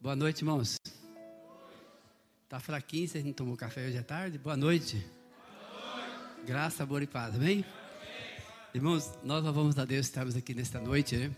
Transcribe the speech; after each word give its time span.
Boa 0.00 0.14
noite, 0.14 0.42
irmãos. 0.42 0.76
Tá 2.48 2.60
fraquinho, 2.60 3.08
vocês 3.08 3.24
não 3.24 3.32
tomou 3.32 3.56
café 3.56 3.84
hoje 3.84 3.98
à 3.98 4.02
tarde? 4.04 4.38
Boa 4.38 4.56
noite. 4.56 4.94
Boa 4.94 5.96
noite. 5.96 6.46
Graça, 6.46 6.84
amor 6.84 7.02
e 7.02 7.06
paz, 7.08 7.34
amém? 7.34 7.64
Irmãos, 8.72 9.12
nós 9.24 9.42
louvamos 9.42 9.76
a 9.76 9.84
Deus, 9.84 10.06
estamos 10.06 10.36
aqui 10.36 10.54
nesta 10.54 10.80
noite, 10.80 11.16
né? 11.16 11.34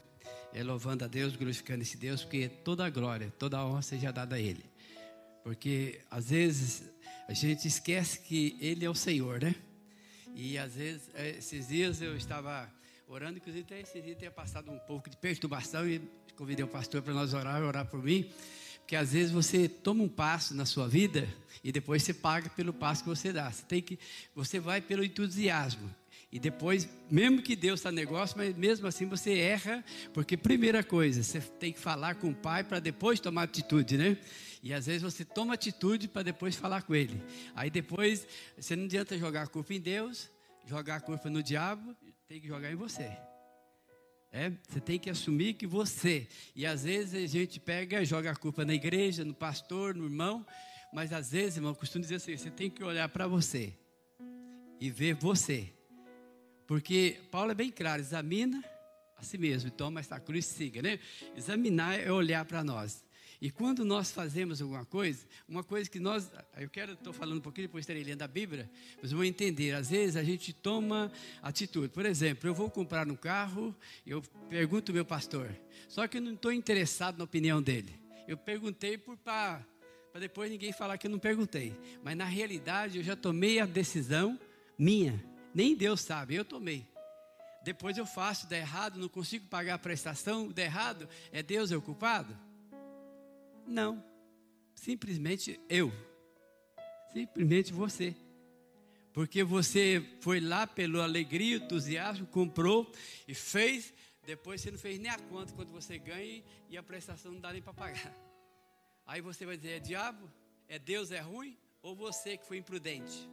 É 0.52 0.62
louvando 0.62 1.07
a 1.07 1.09
Deus, 1.09 1.36
glorificando 1.36 1.80
esse 1.82 1.96
Deus, 1.96 2.23
porque 2.23 2.50
toda 2.50 2.84
a 2.84 2.91
glória, 2.91 3.32
toda 3.38 3.57
a 3.57 3.66
honra 3.66 3.80
seja 3.80 4.12
dada 4.12 4.36
a 4.36 4.38
Ele. 4.38 4.66
Porque 5.42 6.02
às 6.11 6.29
vezes 6.29 6.82
a 7.29 7.32
gente 7.32 7.66
esquece 7.66 8.20
que 8.20 8.58
Ele 8.61 8.84
é 8.84 8.90
o 8.90 8.95
Senhor, 8.95 9.40
né? 9.40 9.54
E 10.34 10.58
às 10.58 10.74
vezes, 10.74 11.08
é, 11.14 11.30
esses 11.30 11.68
dias 11.68 12.02
eu 12.02 12.14
estava 12.14 12.70
orando, 13.08 13.38
inclusive 13.38 13.64
até 13.64 13.80
esses 13.80 14.04
dias 14.04 14.18
tinha 14.18 14.30
passado 14.30 14.70
um 14.70 14.79
pouco 14.80 15.08
de 15.08 15.16
perturbação 15.16 15.88
e 15.88 15.98
convidei 16.41 16.64
o 16.64 16.68
pastor 16.68 17.03
para 17.03 17.12
nós 17.12 17.35
orar, 17.35 17.62
orar 17.62 17.85
por 17.85 18.03
mim. 18.03 18.30
Porque 18.79 18.96
às 18.96 19.12
vezes 19.12 19.30
você 19.30 19.68
toma 19.68 20.03
um 20.03 20.08
passo 20.08 20.54
na 20.54 20.64
sua 20.64 20.89
vida 20.89 21.29
e 21.63 21.71
depois 21.71 22.03
você 22.03 22.14
paga 22.14 22.49
pelo 22.49 22.72
passo 22.72 23.03
que 23.03 23.11
você 23.11 23.30
dá. 23.30 23.53
Você 23.53 23.63
tem 23.64 23.82
que, 23.82 23.99
você 24.35 24.58
vai 24.58 24.80
pelo 24.80 25.04
entusiasmo. 25.04 25.94
E 26.32 26.39
depois, 26.39 26.89
mesmo 27.11 27.43
que 27.43 27.54
Deus 27.54 27.80
está 27.80 27.93
negócio, 27.93 28.39
mas 28.39 28.57
mesmo 28.57 28.86
assim 28.86 29.04
você 29.04 29.36
erra, 29.36 29.85
porque 30.14 30.35
primeira 30.35 30.82
coisa, 30.82 31.22
você 31.22 31.40
tem 31.40 31.75
que 31.75 31.79
falar 31.79 32.14
com 32.14 32.30
o 32.30 32.34
pai 32.34 32.64
para 32.64 32.80
depois 32.80 33.20
tomar 33.20 33.42
atitude, 33.42 33.98
né? 33.98 34.16
E 34.62 34.72
às 34.72 34.86
vezes 34.86 35.02
você 35.02 35.27
toma 35.27 35.52
atitude 35.52 36.08
para 36.08 36.22
depois 36.22 36.56
falar 36.56 36.80
com 36.83 36.94
ele. 36.94 37.22
Aí 37.55 37.69
depois, 37.69 38.27
você 38.56 38.75
não 38.75 38.86
adianta 38.86 39.19
jogar 39.19 39.42
a 39.42 39.47
culpa 39.47 39.75
em 39.75 39.80
Deus, 39.80 40.30
jogar 40.66 40.97
a 40.97 41.00
culpa 41.00 41.28
no 41.28 41.42
diabo, 41.42 41.94
tem 42.27 42.41
que 42.41 42.48
jogar 42.48 42.72
em 42.72 42.77
você. 42.77 43.30
É, 44.33 44.52
você 44.69 44.80
tem 44.80 44.98
que 44.98 45.11
assumir 45.11 45.55
que 45.55 45.66
você. 45.66 46.28
E 46.55 46.64
às 46.64 46.84
vezes 46.84 47.14
a 47.14 47.27
gente 47.27 47.58
pega, 47.58 48.05
joga 48.05 48.30
a 48.30 48.36
culpa 48.36 48.64
na 48.64 48.72
igreja, 48.72 49.24
no 49.24 49.34
pastor, 49.34 49.94
no 49.94 50.05
irmão. 50.05 50.46
Mas 50.92 51.12
às 51.12 51.32
vezes, 51.32 51.56
irmão, 51.56 51.72
eu 51.72 51.77
costumo 51.77 52.02
dizer 52.02 52.16
assim: 52.16 52.36
você 52.36 52.50
tem 52.50 52.70
que 52.70 52.82
olhar 52.84 53.08
para 53.08 53.27
você 53.27 53.74
e 54.80 54.88
ver 54.88 55.14
você. 55.14 55.72
Porque 56.66 57.20
Paulo 57.30 57.50
é 57.50 57.55
bem 57.55 57.70
claro: 57.70 58.00
examina 58.00 58.62
a 59.16 59.22
si 59.22 59.36
mesmo 59.36 59.70
toma 59.70 60.00
esta 60.00 60.18
cruz 60.18 60.46
e 60.46 60.55
siga, 60.55 60.80
né? 60.80 60.98
Examinar 61.36 62.00
é 62.00 62.10
olhar 62.10 62.44
para 62.44 62.64
nós. 62.64 63.05
E 63.41 63.50
quando 63.50 63.84
nós 63.84 64.10
fazemos 64.10 64.60
alguma 64.60 64.84
coisa, 64.84 65.27
uma 65.48 65.64
coisa 65.64 65.88
que 65.88 65.98
nós, 65.98 66.30
eu 66.58 66.69
quero, 66.69 66.92
estou 66.92 67.12
falando 67.12 67.38
um 67.38 67.41
pouquinho, 67.41 67.69
depois 67.69 67.84
estarei 67.84 68.05
lendo 68.05 68.20
a 68.20 68.28
Bíblia, 68.28 68.70
mas 69.00 69.12
vou 69.12 69.24
entender, 69.24 69.72
às 69.72 69.88
vezes 69.88 70.14
a 70.16 70.22
gente 70.22 70.52
toma 70.52 71.10
atitude. 71.41 71.88
Por 71.88 72.05
exemplo, 72.05 72.48
eu 72.48 72.55
vou 72.55 72.70
comprar 72.70 73.08
um 73.08 73.16
carro, 73.16 73.74
eu 74.06 74.20
pergunto 74.50 74.92
ao 74.92 74.94
meu 74.94 75.06
pastor, 75.06 75.48
só 75.88 76.06
que 76.06 76.18
eu 76.18 76.22
não 76.22 76.34
estou 76.34 76.52
interessado 76.52 77.16
na 77.16 77.24
opinião 77.24 77.62
dele. 77.62 77.98
Eu 78.28 78.36
perguntei 78.36 78.98
para 78.98 79.64
depois 80.18 80.50
ninguém 80.50 80.72
falar 80.72 80.98
que 80.98 81.06
eu 81.06 81.11
não 81.11 81.18
perguntei. 81.18 81.74
Mas 82.02 82.16
na 82.16 82.27
realidade 82.27 82.98
eu 82.98 83.05
já 83.05 83.16
tomei 83.16 83.58
a 83.58 83.66
decisão 83.66 84.38
minha. 84.78 85.24
Nem 85.55 85.74
Deus 85.74 86.02
sabe, 86.02 86.34
eu 86.34 86.44
tomei. 86.44 86.86
Depois 87.64 87.96
eu 87.96 88.06
faço, 88.06 88.48
dá 88.48 88.56
errado, 88.56 88.98
não 88.98 89.08
consigo 89.08 89.46
pagar 89.46 89.74
a 89.74 89.78
prestação, 89.78 90.48
dá 90.48 90.62
errado, 90.62 91.08
é 91.33 91.42
Deus 91.42 91.72
é 91.72 91.77
o 91.77 91.83
culpado? 91.83 92.36
Não. 93.70 94.04
Simplesmente 94.74 95.60
eu. 95.68 95.92
Simplesmente 97.12 97.72
você. 97.72 98.16
Porque 99.12 99.44
você 99.44 100.04
foi 100.20 100.40
lá 100.40 100.66
pela 100.66 101.04
alegria, 101.04 101.56
entusiasmo, 101.56 102.27
comprou 102.27 102.90
e 103.28 103.34
fez. 103.34 103.94
Depois 104.27 104.60
você 104.60 104.72
não 104.72 104.78
fez 104.78 104.98
nem 104.98 105.10
a 105.10 105.18
conta 105.18 105.52
quando 105.52 105.70
você 105.70 105.98
ganha 105.98 106.42
e 106.68 106.77
a 106.77 106.82
prestação 106.82 107.30
não 107.30 107.40
dá 107.40 107.52
nem 107.52 107.62
para 107.62 107.72
pagar. 107.72 108.12
Aí 109.06 109.20
você 109.20 109.46
vai 109.46 109.56
dizer: 109.56 109.77
é 109.77 109.80
diabo? 109.80 110.28
É 110.68 110.77
Deus 110.77 111.12
é 111.12 111.20
ruim? 111.20 111.56
Ou 111.80 111.94
você 111.94 112.36
que 112.36 112.44
foi 112.44 112.58
imprudente? 112.58 113.28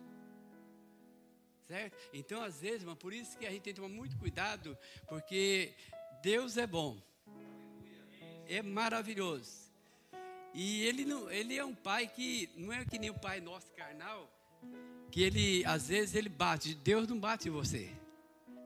Certo? 1.67 1.97
Então, 2.13 2.41
às 2.44 2.62
vezes, 2.62 2.81
irmão, 2.81 2.95
por 2.95 3.12
isso 3.12 3.38
que 3.38 3.45
a 3.45 3.51
gente 3.51 3.63
tem 3.63 3.73
que 3.73 3.81
tomar 3.81 3.94
muito 3.94 4.16
cuidado, 4.17 4.78
porque 5.09 5.73
Deus 6.22 6.57
é 6.57 6.66
bom, 6.66 7.01
é 8.47 8.62
maravilhoso. 8.62 9.66
E 10.53 10.84
ele, 10.84 11.06
não, 11.06 11.30
ele 11.30 11.56
é 11.56 11.63
um 11.63 11.75
pai 11.75 12.08
que 12.08 12.50
não 12.56 12.74
é 12.74 12.84
que 12.85 12.97
nem 12.97 13.09
o 13.09 13.19
pai 13.19 13.40
nosso 13.40 13.72
carnal, 13.74 14.31
que 15.12 15.22
ele 15.22 15.63
às 15.66 15.88
vezes 15.88 16.16
ele 16.16 16.30
bate. 16.30 16.75
Deus 16.75 17.08
não 17.08 17.19
bate 17.19 17.47
em 17.47 17.52
você. 17.52 17.91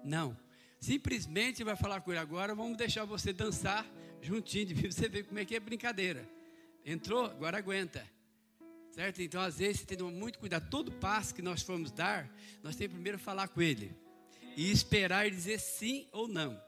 Não. 0.03 0.37
Simplesmente 0.79 1.63
vai 1.63 1.75
falar 1.75 2.01
com 2.01 2.11
ele 2.11 2.19
agora, 2.19 2.55
vamos 2.55 2.77
deixar 2.77 3.05
você 3.05 3.31
dançar 3.31 3.85
juntinho 4.21 4.67
de 4.67 4.73
você 4.89 5.07
ver 5.07 5.23
como 5.23 5.39
é 5.39 5.45
que 5.45 5.55
é 5.55 5.59
brincadeira. 5.59 6.27
Entrou, 6.85 7.25
agora 7.25 7.57
aguenta. 7.57 8.07
Certo? 8.91 9.21
Então, 9.21 9.41
às 9.41 9.59
vezes, 9.59 9.85
tem 9.85 9.97
muito 9.97 10.37
cuidado. 10.37 10.69
Todo 10.69 10.91
passo 10.91 11.33
que 11.33 11.41
nós 11.41 11.61
formos 11.61 11.91
dar, 11.91 12.29
nós 12.61 12.75
temos 12.75 12.93
primeiro 12.93 13.17
falar 13.17 13.47
com 13.47 13.61
ele. 13.61 13.95
E 14.57 14.69
esperar 14.69 15.27
e 15.27 15.31
dizer 15.31 15.59
sim 15.59 16.07
ou 16.11 16.27
não. 16.27 16.61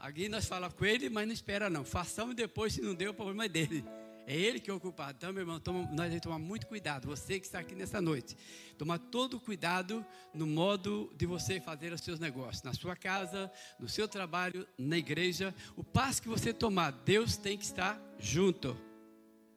Alguém 0.00 0.30
nós 0.30 0.46
fala 0.46 0.70
com 0.70 0.86
ele, 0.86 1.10
mas 1.10 1.26
não 1.26 1.34
espera 1.34 1.68
não. 1.68 1.84
Façamos 1.84 2.34
depois, 2.34 2.72
se 2.72 2.80
não 2.80 2.94
deu, 2.94 3.10
o 3.10 3.14
problema 3.14 3.44
é 3.44 3.48
dele. 3.48 3.84
É 4.26 4.34
ele 4.34 4.58
que 4.58 4.70
é 4.70 4.72
o 4.72 4.80
culpado. 4.80 5.16
Então, 5.18 5.30
meu 5.30 5.42
irmão, 5.42 5.60
toma, 5.60 5.80
nós 5.80 6.06
temos 6.06 6.14
que 6.14 6.20
tomar 6.20 6.38
muito 6.38 6.66
cuidado. 6.66 7.06
Você 7.06 7.38
que 7.38 7.44
está 7.44 7.58
aqui 7.58 7.74
nessa 7.74 8.00
noite. 8.00 8.34
Tomar 8.78 8.98
todo 8.98 9.38
cuidado 9.38 10.04
no 10.32 10.46
modo 10.46 11.12
de 11.16 11.26
você 11.26 11.60
fazer 11.60 11.92
os 11.92 12.00
seus 12.00 12.18
negócios. 12.18 12.62
Na 12.62 12.72
sua 12.72 12.96
casa, 12.96 13.52
no 13.78 13.90
seu 13.90 14.08
trabalho, 14.08 14.66
na 14.78 14.96
igreja. 14.96 15.54
O 15.76 15.84
passo 15.84 16.22
que 16.22 16.28
você 16.28 16.50
tomar, 16.50 16.92
Deus 16.92 17.36
tem 17.36 17.58
que 17.58 17.64
estar 17.64 18.00
junto. 18.18 18.74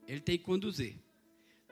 Ele 0.06 0.20
tem 0.20 0.38
que 0.38 0.44
conduzir. 0.44 0.98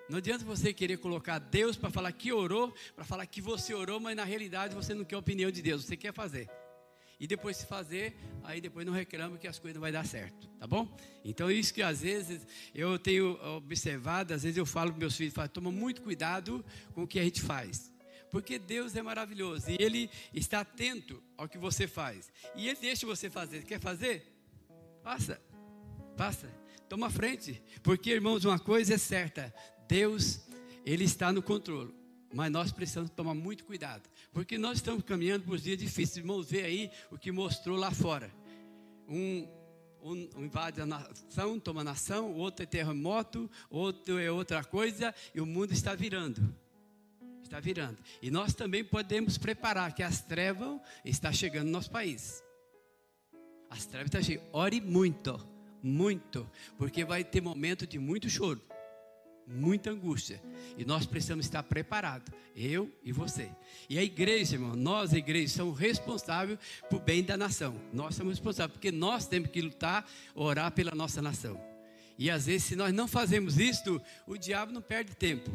Não 0.07 0.19
adianta 0.19 0.45
você 0.45 0.73
querer 0.73 0.97
colocar 0.97 1.39
Deus 1.39 1.75
para 1.75 1.89
falar 1.89 2.11
que 2.13 2.31
orou, 2.31 2.73
para 2.95 3.03
falar 3.03 3.25
que 3.25 3.41
você 3.41 3.73
orou, 3.73 3.99
mas 3.99 4.15
na 4.15 4.23
realidade 4.23 4.73
você 4.75 4.93
não 4.93 5.03
quer 5.03 5.15
a 5.15 5.19
opinião 5.19 5.51
de 5.51 5.61
Deus, 5.61 5.83
você 5.83 5.97
quer 5.97 6.13
fazer 6.13 6.49
e 7.21 7.27
depois 7.27 7.55
se 7.57 7.67
fazer, 7.67 8.15
aí 8.43 8.59
depois 8.59 8.83
não 8.83 8.91
reclama 8.91 9.37
que 9.37 9.47
as 9.47 9.59
coisas 9.59 9.75
não 9.75 9.81
vai 9.81 9.91
dar 9.91 10.03
certo, 10.03 10.49
tá 10.59 10.65
bom? 10.65 10.91
Então 11.23 11.51
isso 11.51 11.71
que 11.71 11.83
às 11.83 12.01
vezes 12.01 12.47
eu 12.73 12.97
tenho 12.97 13.39
observado, 13.57 14.33
às 14.33 14.41
vezes 14.41 14.57
eu 14.57 14.65
falo 14.65 14.89
para 14.89 14.99
meus 15.01 15.15
filhos, 15.15 15.31
falo, 15.31 15.47
toma 15.47 15.71
muito 15.71 16.01
cuidado 16.01 16.65
com 16.95 17.03
o 17.03 17.07
que 17.07 17.19
a 17.19 17.23
gente 17.23 17.39
faz. 17.39 17.93
Porque 18.31 18.57
Deus 18.57 18.95
é 18.95 19.03
maravilhoso 19.03 19.69
e 19.69 19.77
Ele 19.79 20.09
está 20.33 20.61
atento 20.61 21.21
ao 21.37 21.47
que 21.47 21.59
você 21.59 21.87
faz. 21.87 22.31
E 22.55 22.67
Ele 22.67 22.79
deixa 22.81 23.05
você 23.05 23.29
fazer. 23.29 23.65
Quer 23.65 23.79
fazer? 23.79 24.25
Passa, 25.03 25.39
passa, 26.17 26.47
toma 26.89 27.11
frente. 27.11 27.61
Porque, 27.83 28.09
irmãos, 28.09 28.45
uma 28.45 28.57
coisa 28.57 28.95
é 28.95 28.97
certa: 28.97 29.53
Deus, 29.87 30.39
Ele 30.83 31.03
está 31.03 31.31
no 31.31 31.43
controle. 31.43 31.93
Mas 32.33 32.51
nós 32.51 32.71
precisamos 32.71 33.09
tomar 33.11 33.33
muito 33.33 33.65
cuidado, 33.65 34.09
porque 34.31 34.57
nós 34.57 34.77
estamos 34.77 35.03
caminhando 35.03 35.43
por 35.45 35.57
dias 35.57 35.77
difíceis. 35.77 36.17
Irmãos, 36.17 36.49
vê 36.49 36.63
aí 36.63 36.91
o 37.11 37.17
que 37.17 37.31
mostrou 37.31 37.77
lá 37.77 37.91
fora. 37.91 38.31
Um, 39.07 39.47
um, 40.01 40.29
um 40.37 40.45
invade 40.45 40.81
a 40.81 40.85
nação, 40.85 41.59
toma 41.59 41.81
a 41.81 41.83
nação, 41.83 42.33
outro 42.33 42.63
é 42.63 42.65
terremoto, 42.65 43.49
outro 43.69 44.17
é 44.17 44.31
outra 44.31 44.63
coisa, 44.63 45.13
e 45.35 45.41
o 45.41 45.45
mundo 45.45 45.73
está 45.73 45.93
virando. 45.93 46.55
Está 47.43 47.59
virando. 47.59 47.97
E 48.21 48.31
nós 48.31 48.53
também 48.53 48.83
podemos 48.83 49.37
preparar 49.37 49.93
que 49.93 50.01
as 50.01 50.21
trevas 50.21 50.79
está 51.03 51.33
chegando 51.33 51.65
no 51.65 51.71
nosso 51.71 51.91
país. 51.91 52.41
As 53.69 53.85
trevas 53.85 54.07
estão 54.07 54.23
chegando. 54.23 54.47
Ore 54.53 54.79
muito, 54.79 55.45
muito, 55.83 56.49
porque 56.77 57.03
vai 57.03 57.25
ter 57.25 57.41
momento 57.41 57.85
de 57.85 57.99
muito 57.99 58.29
choro 58.29 58.61
muita 59.51 59.91
angústia. 59.91 60.41
E 60.77 60.85
nós 60.85 61.05
precisamos 61.05 61.45
estar 61.45 61.63
preparados, 61.63 62.33
eu 62.55 62.91
e 63.03 63.11
você. 63.11 63.49
E 63.89 63.97
a 63.97 64.03
igreja, 64.03 64.55
irmão, 64.55 64.75
nós, 64.75 65.13
a 65.13 65.17
igreja, 65.17 65.55
somos 65.55 65.77
responsáveis 65.77 66.57
por 66.89 67.01
bem 67.01 67.23
da 67.23 67.37
nação. 67.37 67.75
Nós 67.93 68.15
somos 68.15 68.33
responsáveis, 68.33 68.73
porque 68.73 68.91
nós 68.91 69.27
temos 69.27 69.49
que 69.49 69.61
lutar, 69.61 70.09
orar 70.33 70.71
pela 70.71 70.95
nossa 70.95 71.21
nação. 71.21 71.59
E 72.17 72.29
às 72.29 72.45
vezes, 72.45 72.63
se 72.63 72.75
nós 72.75 72.93
não 72.93 73.07
fazemos 73.07 73.57
isto, 73.57 74.01
o 74.27 74.37
diabo 74.37 74.71
não 74.71 74.81
perde 74.81 75.15
tempo. 75.15 75.51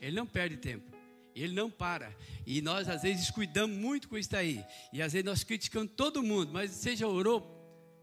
Ele 0.00 0.16
não 0.16 0.26
perde 0.26 0.56
tempo. 0.56 0.92
Ele 1.34 1.52
não 1.52 1.70
para. 1.70 2.14
E 2.46 2.60
nós, 2.62 2.88
às 2.88 3.02
vezes, 3.02 3.22
descuidamos 3.22 3.76
muito 3.76 4.08
com 4.08 4.16
isso 4.16 4.36
aí. 4.36 4.64
E 4.92 5.02
às 5.02 5.12
vezes 5.12 5.24
nós 5.24 5.42
criticamos 5.42 5.90
todo 5.96 6.22
mundo. 6.22 6.50
Mas 6.52 6.70
você 6.70 6.94
já 6.94 7.08
orou 7.08 7.53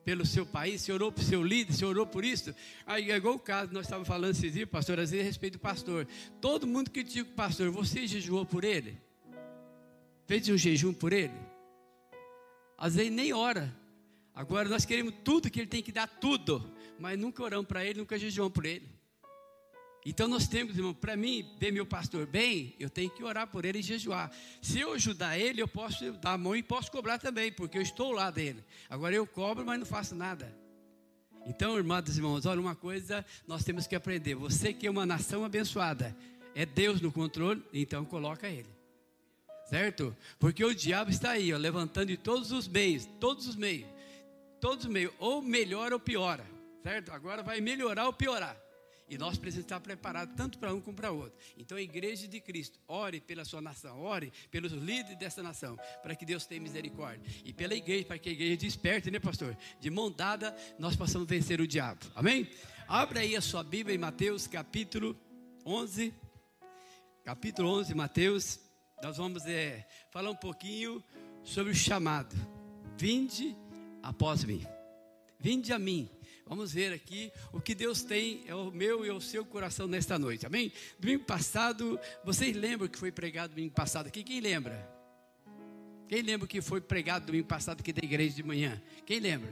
pelo 0.04 0.26
seu 0.26 0.46
país, 0.46 0.82
você 0.82 0.92
orou 0.92 1.14
o 1.16 1.22
seu 1.22 1.44
líder, 1.44 1.74
você 1.74 1.86
orou 1.86 2.06
por 2.06 2.26
isso. 2.26 2.54
Aí 2.86 3.12
é 3.12 3.16
igual 3.16 3.36
o 3.36 3.40
caso, 3.40 3.72
nós 3.72 3.86
estávamos 3.86 4.08
falando 4.08 4.32
esses 4.32 4.54
dias, 4.54 4.68
pastor, 4.68 5.00
às 5.00 5.12
vezes 5.12 5.26
a 5.26 5.28
respeito 5.28 5.54
do 5.54 5.60
pastor. 5.60 6.08
Todo 6.40 6.66
mundo 6.66 6.90
critica 6.90 7.30
o 7.30 7.34
pastor, 7.34 7.70
você 7.70 8.08
jejuou 8.08 8.46
por 8.46 8.64
ele? 8.64 8.98
Fez 10.26 10.48
um 10.50 10.58
jejum 10.58 10.94
por 10.94 11.14
ele? 11.14 11.34
Às 12.78 12.96
vezes 12.96 13.12
nem 13.12 13.34
ora. 13.34 13.76
Agora 14.34 14.68
nós 14.70 14.86
queremos 14.86 15.14
tudo 15.24 15.50
que 15.50 15.60
ele 15.60 15.68
tem 15.68 15.84
que 15.84 15.92
dar 15.92 16.08
tudo, 16.08 16.72
mas 16.98 17.20
nunca 17.20 17.44
oramos 17.44 17.68
para 17.68 17.86
ele, 17.86 18.00
nunca 18.00 18.18
jejuamos 18.18 18.54
por 18.54 18.66
ele. 18.66 19.01
Então 20.06 20.28
nós 20.28 20.48
temos, 20.48 20.76
irmão, 20.76 20.94
para 20.94 21.16
mim 21.16 21.48
ver 21.60 21.72
meu 21.72 21.86
pastor 21.86 22.26
bem, 22.26 22.76
eu 22.80 22.90
tenho 22.90 23.10
que 23.10 23.24
orar 23.24 23.48
por 23.48 23.66
ele 23.66 23.80
e 23.80 23.84
jejuar. 23.84 24.32
Se 24.62 24.80
eu 24.80 24.94
ajudar 24.94 25.38
ele, 25.38 25.62
eu 25.62 25.68
posso 25.68 26.12
dar 26.14 26.34
a 26.34 26.38
mão 26.38 26.56
e 26.56 26.64
posso 26.64 26.92
cobrar 26.92 27.20
também, 27.20 27.52
porque 27.52 27.78
eu 27.78 27.82
estou 27.82 28.12
lá 28.12 28.32
dele. 28.32 28.64
Agora 28.90 29.14
eu 29.14 29.28
cobro, 29.28 29.64
mas 29.64 29.80
não 29.80 29.86
faço 29.86 30.16
nada. 30.16 30.52
Então, 31.46 31.78
irmãos 31.78 32.08
e 32.08 32.18
irmãos, 32.18 32.46
olha 32.46 32.62
uma 32.62 32.76
coisa, 32.76 33.26
nós 33.48 33.64
temos 33.64 33.86
que 33.86 33.96
aprender. 33.96 34.36
Você 34.36 34.74
que 34.74 34.88
é 34.88 34.92
uma 34.92 35.06
nação 35.06 35.46
abençoada, 35.46 36.16
é 36.56 36.66
Deus 36.66 37.00
no 37.00 37.12
controle, 37.12 37.64
então 37.74 38.04
coloca 38.04 38.48
Ele. 38.48 38.70
Certo? 39.70 40.16
Porque 40.40 40.66
o 40.66 40.74
diabo 40.74 41.12
está 41.12 41.32
aí, 41.32 41.54
ó, 41.54 41.58
levantando 41.58 42.08
de 42.08 42.18
todos 42.18 42.52
os 42.52 42.68
meios, 42.68 43.08
todos 43.20 43.48
os 43.48 43.56
meios, 43.56 43.88
todos 44.60 44.86
os 44.86 44.92
meios, 44.92 45.14
ou 45.18 45.42
melhora 45.42 45.96
ou 45.96 46.00
piora, 46.00 46.46
certo? 46.84 47.12
Agora 47.12 47.42
vai 47.42 47.62
melhorar 47.62 48.06
ou 48.06 48.14
piorar. 48.14 48.58
E 49.12 49.18
nós 49.18 49.38
precisamos 49.38 49.66
estar 49.66 49.82
preparados 49.82 50.34
tanto 50.38 50.58
para 50.58 50.74
um 50.74 50.80
como 50.80 50.96
para 50.96 51.12
outro. 51.12 51.38
Então, 51.58 51.78
a 51.78 51.82
igreja 51.82 52.30
de 52.30 52.40
Cristo, 52.40 52.80
ore 52.88 53.20
pela 53.20 53.44
sua 53.44 53.60
nação, 53.60 54.02
ore 54.02 54.32
pelos 54.50 54.72
líderes 54.72 55.18
dessa 55.20 55.44
nação, 55.44 55.78
para 56.02 56.16
que 56.16 56.26
Deus 56.26 56.46
tenha 56.46 56.62
misericórdia. 56.62 57.22
E 57.44 57.52
pela 57.52 57.76
igreja, 57.76 58.06
para 58.06 58.18
que 58.18 58.30
a 58.30 58.32
igreja 58.32 58.56
desperte, 58.56 59.12
né, 59.12 59.20
pastor? 59.20 59.58
De 59.82 59.90
mão 59.90 60.10
dada, 60.10 60.56
nós 60.80 60.96
possamos 60.96 61.28
vencer 61.28 61.60
o 61.60 61.68
diabo. 61.68 62.00
Amém? 62.16 62.50
Abra 62.88 63.20
aí 63.20 63.36
a 63.36 63.42
sua 63.42 63.66
Bíblia 63.66 63.94
em 63.94 64.00
Mateus, 64.00 64.48
capítulo 64.48 65.14
11. 65.66 66.14
Capítulo 67.26 67.68
11, 67.80 67.94
Mateus. 67.94 68.62
Nós 69.04 69.18
vamos 69.18 69.46
é, 69.46 69.86
falar 70.10 70.32
um 70.32 70.36
pouquinho 70.38 71.04
sobre 71.44 71.74
o 71.74 71.76
chamado. 71.76 72.34
Vinde 72.98 73.58
após 74.02 74.46
mim. 74.46 74.66
Vinde 75.38 75.74
a 75.74 75.80
mim 75.80 76.10
Vamos 76.52 76.74
ver 76.74 76.92
aqui 76.92 77.32
o 77.54 77.62
que 77.62 77.74
Deus 77.74 78.04
tem, 78.04 78.44
é 78.46 78.54
o 78.54 78.70
meu 78.72 79.06
e 79.06 79.10
o 79.10 79.22
seu 79.22 79.46
coração 79.46 79.88
nesta 79.88 80.20
noite, 80.20 80.46
amém? 80.46 80.70
Domingo 81.00 81.24
passado, 81.24 81.98
vocês 82.26 82.54
lembram 82.54 82.90
que 82.90 83.00
foi 83.00 83.10
pregado 83.10 83.56
domingo 83.56 83.74
passado 83.74 84.08
aqui? 84.08 84.22
Quem 84.22 84.42
lembra? 84.42 84.86
Quem 86.10 86.22
lembra 86.22 86.46
que 86.46 86.60
foi 86.60 86.82
pregado 86.82 87.28
domingo 87.28 87.48
passado 87.48 87.80
aqui 87.80 87.94
da 87.94 88.04
igreja 88.04 88.36
de 88.36 88.44
manhã? 88.44 88.84
Quem 89.06 89.22
lembra? 89.22 89.50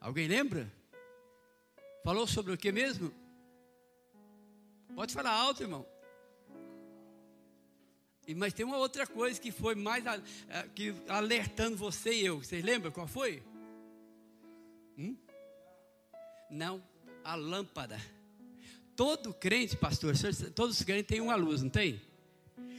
Alguém 0.00 0.26
lembra? 0.26 0.72
Falou 2.02 2.26
sobre 2.26 2.54
o 2.54 2.56
que 2.56 2.72
mesmo? 2.72 3.12
Pode 4.94 5.12
falar 5.12 5.32
alto, 5.32 5.62
irmão. 5.62 5.86
Mas 8.34 8.54
tem 8.54 8.64
uma 8.64 8.78
outra 8.78 9.06
coisa 9.06 9.38
que 9.38 9.52
foi 9.52 9.74
mais 9.74 10.02
que 10.74 10.94
alertando 11.06 11.76
você 11.76 12.14
e 12.14 12.24
eu. 12.24 12.42
Vocês 12.42 12.64
lembram 12.64 12.90
qual 12.90 13.06
foi? 13.06 13.42
Hum? 14.96 15.14
Não, 16.50 16.82
a 17.24 17.34
lâmpada. 17.34 18.00
Todo 18.96 19.32
crente, 19.32 19.76
pastor, 19.76 20.14
todos 20.54 20.78
os 20.78 20.82
crentes 20.84 21.06
têm 21.06 21.20
uma 21.20 21.36
luz, 21.36 21.62
não 21.62 21.70
tem? 21.70 22.00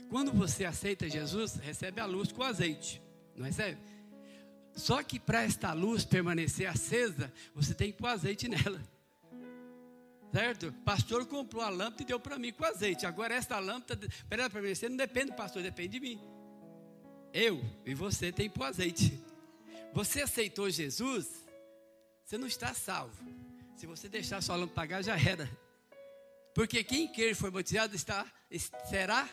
Quando 0.10 0.32
você 0.34 0.66
aceita 0.66 1.10
Jesus, 1.10 1.56
recebe 1.56 2.02
a 2.02 2.06
luz 2.06 2.32
com 2.32 2.44
azeite, 2.44 3.02
não 3.36 3.46
recebe? 3.46 3.80
Só 4.76 5.04
que 5.04 5.20
para 5.20 5.44
esta 5.44 5.72
luz 5.74 6.04
permanecer 6.04 6.68
acesa, 6.68 7.32
você 7.54 7.74
tem 7.74 7.92
que 7.92 7.98
pôr 7.98 8.08
azeite 8.08 8.48
nela. 8.48 8.82
Certo? 10.32 10.74
Pastor 10.86 11.26
comprou 11.26 11.64
a 11.64 11.70
lâmpada 11.70 12.04
e 12.04 12.06
deu 12.06 12.20
para 12.20 12.38
mim 12.38 12.52
com 12.52 12.64
azeite. 12.64 13.06
Agora, 13.06 13.34
esta 13.34 13.58
lâmpada, 13.60 14.08
para 14.28 14.44
ela 14.44 14.50
permanecer, 14.50 14.90
não 14.90 14.98
depende 14.98 15.32
do 15.32 15.36
pastor, 15.36 15.64
depende 15.64 16.00
de 16.00 16.00
mim. 16.00 16.22
Eu 17.34 17.64
e 17.86 17.94
você 17.94 18.32
tem 18.32 18.50
que 18.50 18.56
pôr 18.58 18.66
azeite. 18.66 19.20
Você 19.94 20.22
aceitou 20.22 20.70
Jesus, 20.70 21.28
você 22.24 22.38
não 22.38 22.48
está 22.48 22.74
salvo. 22.74 23.18
Se 23.80 23.88
você 23.88 24.10
deixar 24.10 24.42
sua 24.42 24.58
lâmpada 24.58 24.74
apagar, 24.74 25.02
já 25.02 25.18
era. 25.18 25.50
Porque 26.54 26.84
quem 26.84 27.08
quer 27.08 27.34
for 27.34 27.50
batizado 27.50 27.96
está, 27.96 28.30
será 28.90 29.30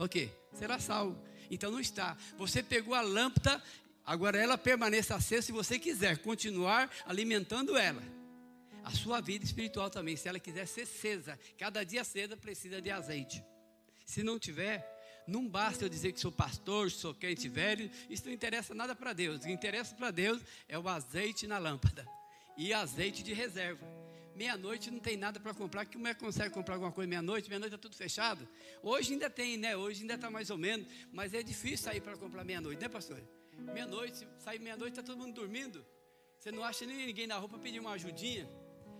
o 0.00 0.08
quê? 0.08 0.30
Será 0.52 0.80
salvo. 0.80 1.16
Então 1.48 1.70
não 1.70 1.78
está. 1.78 2.16
Você 2.36 2.60
pegou 2.60 2.92
a 2.92 3.00
lâmpada, 3.00 3.62
agora 4.04 4.36
ela 4.36 4.58
permaneça 4.58 5.14
acesa 5.14 5.42
se 5.42 5.52
você 5.52 5.78
quiser 5.78 6.18
continuar 6.18 6.90
alimentando 7.06 7.76
ela. 7.76 8.02
A 8.82 8.90
sua 8.90 9.20
vida 9.20 9.44
espiritual 9.44 9.88
também, 9.88 10.16
se 10.16 10.28
ela 10.28 10.40
quiser 10.40 10.66
ser 10.66 10.82
acesa, 10.82 11.38
cada 11.56 11.84
dia 11.84 12.00
acesa 12.00 12.36
precisa 12.36 12.82
de 12.82 12.90
azeite. 12.90 13.44
Se 14.04 14.24
não 14.24 14.40
tiver, 14.40 14.84
não 15.24 15.46
basta 15.46 15.84
eu 15.84 15.88
dizer 15.88 16.12
que 16.12 16.18
sou 16.18 16.32
pastor, 16.32 16.90
sou 16.90 17.14
crente 17.14 17.48
velho, 17.48 17.88
isso 18.10 18.26
não 18.26 18.32
interessa 18.32 18.74
nada 18.74 18.92
para 18.96 19.12
Deus. 19.12 19.36
O 19.36 19.40
que 19.46 19.52
interessa 19.52 19.94
para 19.94 20.10
Deus 20.10 20.42
é 20.68 20.76
o 20.76 20.88
azeite 20.88 21.46
na 21.46 21.58
lâmpada 21.58 22.04
e 22.56 22.72
azeite 22.72 23.22
de 23.22 23.32
reserva. 23.32 23.86
Meia-noite 24.34 24.90
não 24.90 24.98
tem 24.98 25.16
nada 25.16 25.38
para 25.38 25.54
comprar, 25.54 25.84
que 25.86 25.96
consegue 26.14 26.50
comprar 26.50 26.74
alguma 26.74 26.90
coisa 26.90 27.08
meia-noite? 27.08 27.48
Meia-noite 27.48 27.74
está 27.74 27.80
tudo 27.80 27.96
fechado. 27.96 28.48
Hoje 28.82 29.12
ainda 29.12 29.30
tem, 29.30 29.56
né? 29.56 29.76
Hoje 29.76 30.02
ainda 30.02 30.14
está 30.14 30.28
mais 30.28 30.50
ou 30.50 30.58
menos, 30.58 30.86
mas 31.12 31.32
é 31.34 31.42
difícil 31.42 31.78
sair 31.78 32.00
para 32.00 32.16
comprar 32.16 32.42
meia-noite, 32.42 32.80
né, 32.80 32.88
pastor? 32.88 33.22
Meia-noite, 33.72 34.26
sair 34.38 34.58
meia-noite, 34.58 34.98
está 34.98 35.02
todo 35.02 35.18
mundo 35.18 35.34
dormindo. 35.34 35.86
Você 36.38 36.50
não 36.50 36.64
acha 36.64 36.84
nem 36.84 37.06
ninguém 37.06 37.28
na 37.28 37.36
rua 37.36 37.48
para 37.48 37.58
pedir 37.58 37.78
uma 37.78 37.92
ajudinha. 37.92 38.48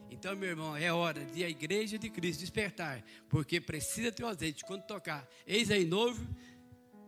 Então, 0.09 0.37
meu 0.37 0.51
irmão, 0.51 0.77
é 0.77 0.93
hora 0.93 1.25
de 1.25 1.43
a 1.43 1.49
igreja 1.49 1.99
de 1.99 2.09
Cristo 2.09 2.41
despertar, 2.41 3.05
porque 3.29 3.61
precisa 3.61 4.13
ter 4.13 4.23
o 4.23 4.29
azeite. 4.29 4.65
Quando 4.65 4.87
tocar, 4.87 5.29
eis 5.45 5.71
aí 5.71 5.85
novo, 5.85 6.25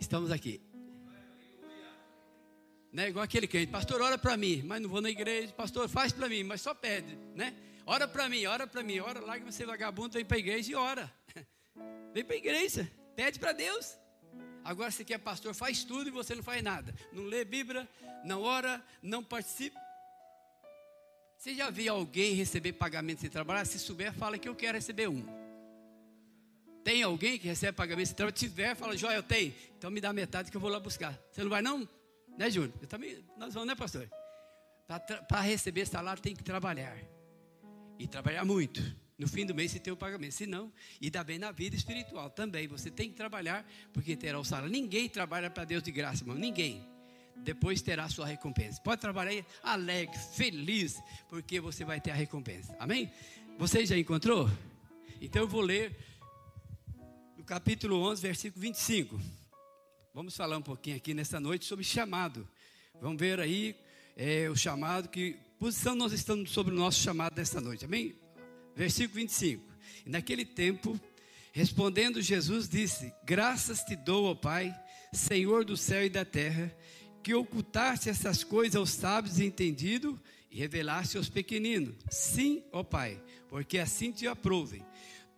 estamos 0.01 0.33
aqui. 0.33 0.61
Né? 2.97 3.11
Igual 3.11 3.23
aquele 3.23 3.47
crente, 3.47 3.71
pastor, 3.71 4.01
ora 4.01 4.17
para 4.17 4.39
mim, 4.39 4.63
mas 4.65 4.81
não 4.81 4.89
vou 4.89 5.03
na 5.03 5.11
igreja, 5.11 5.53
pastor, 5.53 5.87
faz 5.87 6.15
para 6.15 6.31
mim, 6.31 6.43
mas 6.43 6.63
só 6.63 6.73
pede, 6.73 7.15
né? 7.35 7.55
Ora 7.85 8.09
para 8.09 8.27
mim, 8.27 8.47
ora 8.47 8.67
para 8.67 8.83
mim, 8.83 9.01
ora, 9.01 9.21
larga 9.21 9.45
você 9.45 9.67
vagabundo, 9.67 10.15
vem 10.15 10.25
para 10.25 10.39
a 10.39 10.41
igreja 10.41 10.73
e 10.73 10.75
ora. 10.75 11.13
Vem 12.15 12.25
para 12.25 12.35
a 12.35 12.39
igreja, 12.39 12.91
pede 13.15 13.39
para 13.39 13.53
Deus. 13.53 13.99
Agora 14.65 14.91
você 14.91 15.05
quer 15.05 15.19
pastor, 15.19 15.55
faz 15.55 15.85
tudo 15.85 16.09
e 16.09 16.11
você 16.11 16.35
não 16.35 16.43
faz 16.43 16.63
nada. 16.63 16.95
Não 17.13 17.25
lê 17.25 17.45
Bíblia, 17.45 17.87
não 18.25 18.41
ora, 18.41 18.83
não 19.03 19.23
participa. 19.23 19.79
Você 21.37 21.55
já 21.55 21.69
viu 21.69 21.93
alguém 21.93 22.33
receber 22.33 22.73
pagamento 22.73 23.21
sem 23.21 23.29
trabalhar? 23.29 23.67
Se 23.67 23.79
souber, 23.79 24.15
fala 24.15 24.39
que 24.39 24.49
eu 24.49 24.55
quero 24.55 24.79
receber 24.79 25.07
um. 25.07 25.23
Tem 26.83 27.03
alguém 27.03 27.39
que 27.39 27.47
recebe 27.47 27.77
pagamento 27.77 28.07
sem 28.07 28.17
trabalhar? 28.17 28.35
Se 28.35 28.47
tiver, 28.47 28.75
fala, 28.75 28.97
Joia, 28.97 29.17
eu 29.17 29.23
tenho. 29.23 29.55
Então 29.77 29.91
me 29.91 30.01
dá 30.01 30.15
metade 30.15 30.51
que 30.51 30.57
eu 30.57 30.61
vou 30.63 30.71
lá 30.71 30.81
buscar. 30.81 31.15
Você 31.31 31.43
não 31.43 31.51
vai 31.51 31.61
não? 31.61 31.87
Né, 32.37 32.51
Júnior? 32.51 32.73
Eu 32.81 32.87
também, 32.87 33.25
nós 33.37 33.55
vamos, 33.55 33.69
né, 33.69 33.75
pastor? 33.75 34.09
Para 34.87 35.41
receber 35.41 35.87
salário 35.87 36.23
tem 36.23 36.35
que 36.35 36.45
trabalhar. 36.45 36.97
E 37.99 38.07
trabalhar 38.07 38.45
muito. 38.45 38.83
No 39.19 39.27
fim 39.27 39.47
do 39.47 39.55
mês 39.55 39.73
você 39.73 39.79
tem 39.79 39.93
o 39.93 39.97
pagamento. 39.97 40.33
Se 40.33 40.47
não, 40.47 40.71
e 41.01 41.09
dá 41.09 41.25
bem 41.25 41.39
na 41.39 41.51
vida 41.51 41.75
espiritual 41.75 42.29
também. 42.29 42.69
Você 42.69 42.91
tem 42.91 43.09
que 43.09 43.17
trabalhar 43.17 43.67
porque 43.93 44.15
terá 44.15 44.39
o 44.39 44.45
salário. 44.45 44.71
Ninguém 44.71 45.09
trabalha 45.09 45.51
para 45.51 45.65
Deus 45.65 45.83
de 45.83 45.91
graça, 45.91 46.23
irmão. 46.23 46.37
Ninguém. 46.37 46.87
Depois 47.39 47.81
terá 47.83 48.05
a 48.05 48.09
sua 48.09 48.27
recompensa. 48.27 48.81
Pode 48.83 49.01
trabalhar 49.01 49.45
alegre, 49.63 50.19
feliz, 50.35 51.03
porque 51.29 51.61
você 51.61 51.85
vai 51.85 52.01
ter 52.01 52.11
a 52.11 52.15
recompensa. 52.15 52.77
Amém? 52.79 53.11
Você 53.59 53.85
já 53.87 53.97
encontrou? 53.97 54.49
Então 55.21 55.43
eu 55.43 55.49
vou 55.49 55.63
ler 55.63 55.97
no 57.37 57.45
capítulo 57.45 58.01
11, 58.11 58.23
versículo 58.23 58.61
25. 58.61 59.21
Vamos 60.17 60.35
falar 60.35 60.57
um 60.57 60.63
pouquinho 60.63 60.97
aqui 60.97 61.13
nessa 61.13 61.39
noite 61.39 61.67
sobre 61.67 61.85
chamado. 61.85 62.49
Vamos 63.03 63.21
ver 63.21 63.39
aí 63.39 63.77
é, 64.17 64.49
o 64.49 64.57
chamado, 64.57 65.11
que 65.11 65.37
posição 65.59 65.95
nós 65.95 66.11
estamos 66.11 66.51
sobre 66.53 66.73
o 66.73 66.79
nosso 66.79 67.03
chamado 67.03 67.37
nessa 67.37 67.61
noite, 67.61 67.85
amém? 67.85 68.15
Versículo 68.75 69.17
25. 69.17 69.63
E 70.07 70.09
naquele 70.09 70.47
tempo, 70.47 70.99
respondendo 71.53 72.23
Jesus, 72.23 72.67
disse: 72.67 73.13
Graças 73.27 73.85
te 73.85 73.95
dou, 73.95 74.25
ó 74.25 74.35
Pai, 74.35 74.75
Senhor 75.13 75.67
do 75.67 75.77
céu 75.77 76.07
e 76.07 76.09
da 76.09 76.25
terra, 76.25 76.75
que 77.23 77.35
ocultaste 77.35 78.09
essas 78.09 78.43
coisas 78.43 78.77
aos 78.77 78.89
sábios 78.89 79.39
e 79.39 79.45
entendidos 79.45 80.19
e 80.51 80.57
revelaste 80.57 81.19
aos 81.19 81.29
pequeninos. 81.29 81.95
Sim, 82.11 82.65
ó 82.73 82.83
Pai, 82.83 83.23
porque 83.51 83.77
assim 83.77 84.13
te 84.13 84.27
aprovem. 84.27 84.83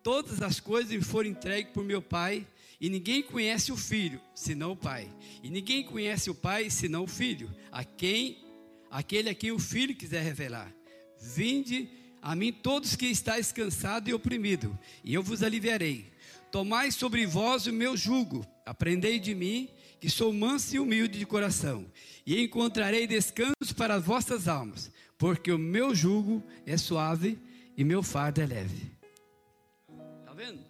Todas 0.09 0.41
as 0.41 0.59
coisas 0.59 0.91
me 0.91 1.03
foram 1.03 1.29
entregues 1.29 1.71
por 1.71 1.85
meu 1.85 2.01
Pai 2.01 2.47
e 2.81 2.89
ninguém 2.89 3.23
conhece 3.23 3.71
o 3.71 3.77
filho, 3.77 4.19
senão 4.35 4.73
o 4.73 4.77
pai. 4.77 5.07
E 5.43 5.51
ninguém 5.51 5.85
conhece 5.85 6.31
o 6.31 6.35
pai, 6.35 6.71
senão 6.71 7.05
o 7.05 7.07
filho, 7.07 7.55
a 7.71 7.85
quem 7.85 8.39
aquele 8.91 9.29
a 9.29 9.35
quem 9.35 9.53
o 9.53 9.59
filho 9.59 9.95
quiser 9.95 10.23
revelar. 10.23 10.73
Vinde 11.21 11.91
a 12.23 12.35
mim 12.35 12.51
todos 12.51 12.97
que 12.97 13.05
estáis 13.05 13.53
cansados 13.53 14.09
e 14.09 14.15
oprimidos, 14.15 14.73
e 15.05 15.13
eu 15.13 15.23
vos 15.23 15.43
aliviarei. 15.43 16.11
Tomai 16.51 16.91
sobre 16.91 17.27
vós 17.27 17.67
o 17.67 17.73
meu 17.75 17.95
jugo, 17.95 18.47
aprendei 18.65 19.19
de 19.19 19.35
mim, 19.35 19.69
que 20.01 20.09
sou 20.09 20.33
manso 20.33 20.75
e 20.75 20.79
humilde 20.79 21.19
de 21.19 21.27
coração, 21.27 21.85
e 22.25 22.43
encontrarei 22.43 23.07
descanso 23.07 23.77
para 23.77 23.97
as 23.97 24.05
vossas 24.07 24.49
almas, 24.49 24.91
porque 25.19 25.53
o 25.53 25.59
meu 25.59 25.95
jugo 25.95 26.43
é 26.65 26.79
suave 26.79 27.39
e 27.77 27.85
meu 27.85 28.03
fardo 28.03 28.41
é 28.41 28.47
leve. 28.47 28.98
Vendo? 30.39 30.65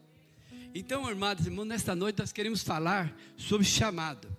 Então, 0.74 1.06
amados 1.06 1.44
irmãos, 1.44 1.66
nesta 1.66 1.94
noite 1.94 2.18
nós 2.18 2.32
queremos 2.32 2.62
falar 2.62 3.14
sobre 3.36 3.66
chamado. 3.66 4.34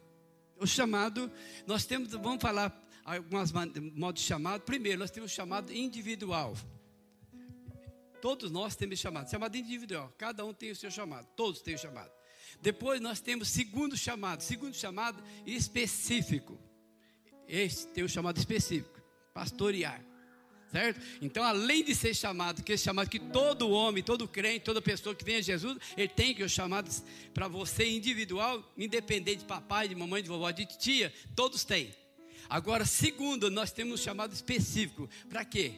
O 0.57 0.65
chamado, 0.65 1.31
nós 1.67 1.86
temos, 1.86 2.12
vamos 2.13 2.41
falar 2.41 2.75
alguns 3.05 3.51
modos 3.93 4.24
de 4.24 4.27
chamado. 4.27 4.62
Primeiro, 4.62 4.98
nós 4.98 5.12
temos 5.12 5.29
chamado 5.31 5.71
individual. 5.71 6.57
Todos 8.19 8.50
nós 8.50 8.75
temos 8.75 8.98
chamado, 8.98 9.29
chamado 9.29 9.55
individual. 9.55 10.12
Cada 10.17 10.43
um 10.43 10.51
tem 10.51 10.71
o 10.71 10.75
seu 10.75 10.89
chamado, 10.89 11.27
todos 11.36 11.62
têm 11.62 11.75
o 11.75 11.77
chamado. 11.77 12.12
Depois 12.59 13.00
nós 13.00 13.21
temos 13.21 13.50
segundo 13.50 13.95
chamado, 13.95 14.41
segundo 14.41 14.74
chamado 14.74 15.24
específico. 15.45 16.57
Este 17.48 17.86
tem 17.89 18.03
o 18.03 18.09
chamado 18.09 18.39
específico, 18.39 19.00
pastorear. 19.31 20.09
Certo? 20.71 21.01
Então, 21.19 21.43
além 21.43 21.83
de 21.83 21.95
ser 21.95 22.13
chamado, 22.13 22.61
que 22.61 22.73
é 22.73 22.77
chamado 22.77 23.09
que 23.09 23.17
todo 23.17 23.71
homem, 23.71 24.03
todo 24.03 24.27
crente, 24.27 24.65
toda 24.65 24.79
pessoa 24.79 25.15
que 25.15 25.25
vem 25.25 25.38
a 25.38 25.41
Jesus, 25.41 25.77
ele 25.97 26.07
tem 26.07 26.33
que 26.33 26.43
os 26.43 26.51
chamados 26.51 27.03
para 27.33 27.47
você 27.47 27.89
individual, 27.89 28.63
independente 28.77 29.39
de 29.39 29.45
papai, 29.45 29.88
de 29.88 29.95
mamãe, 29.95 30.21
de 30.21 30.29
vovó, 30.29 30.51
de 30.51 30.65
tia, 30.67 31.11
todos 31.35 31.63
têm. 31.63 31.91
Agora, 32.47 32.85
segundo, 32.85 33.49
nós 33.49 33.71
temos 33.71 33.99
um 33.99 34.03
chamado 34.03 34.31
específico. 34.31 35.09
Para 35.27 35.43
quê? 35.43 35.73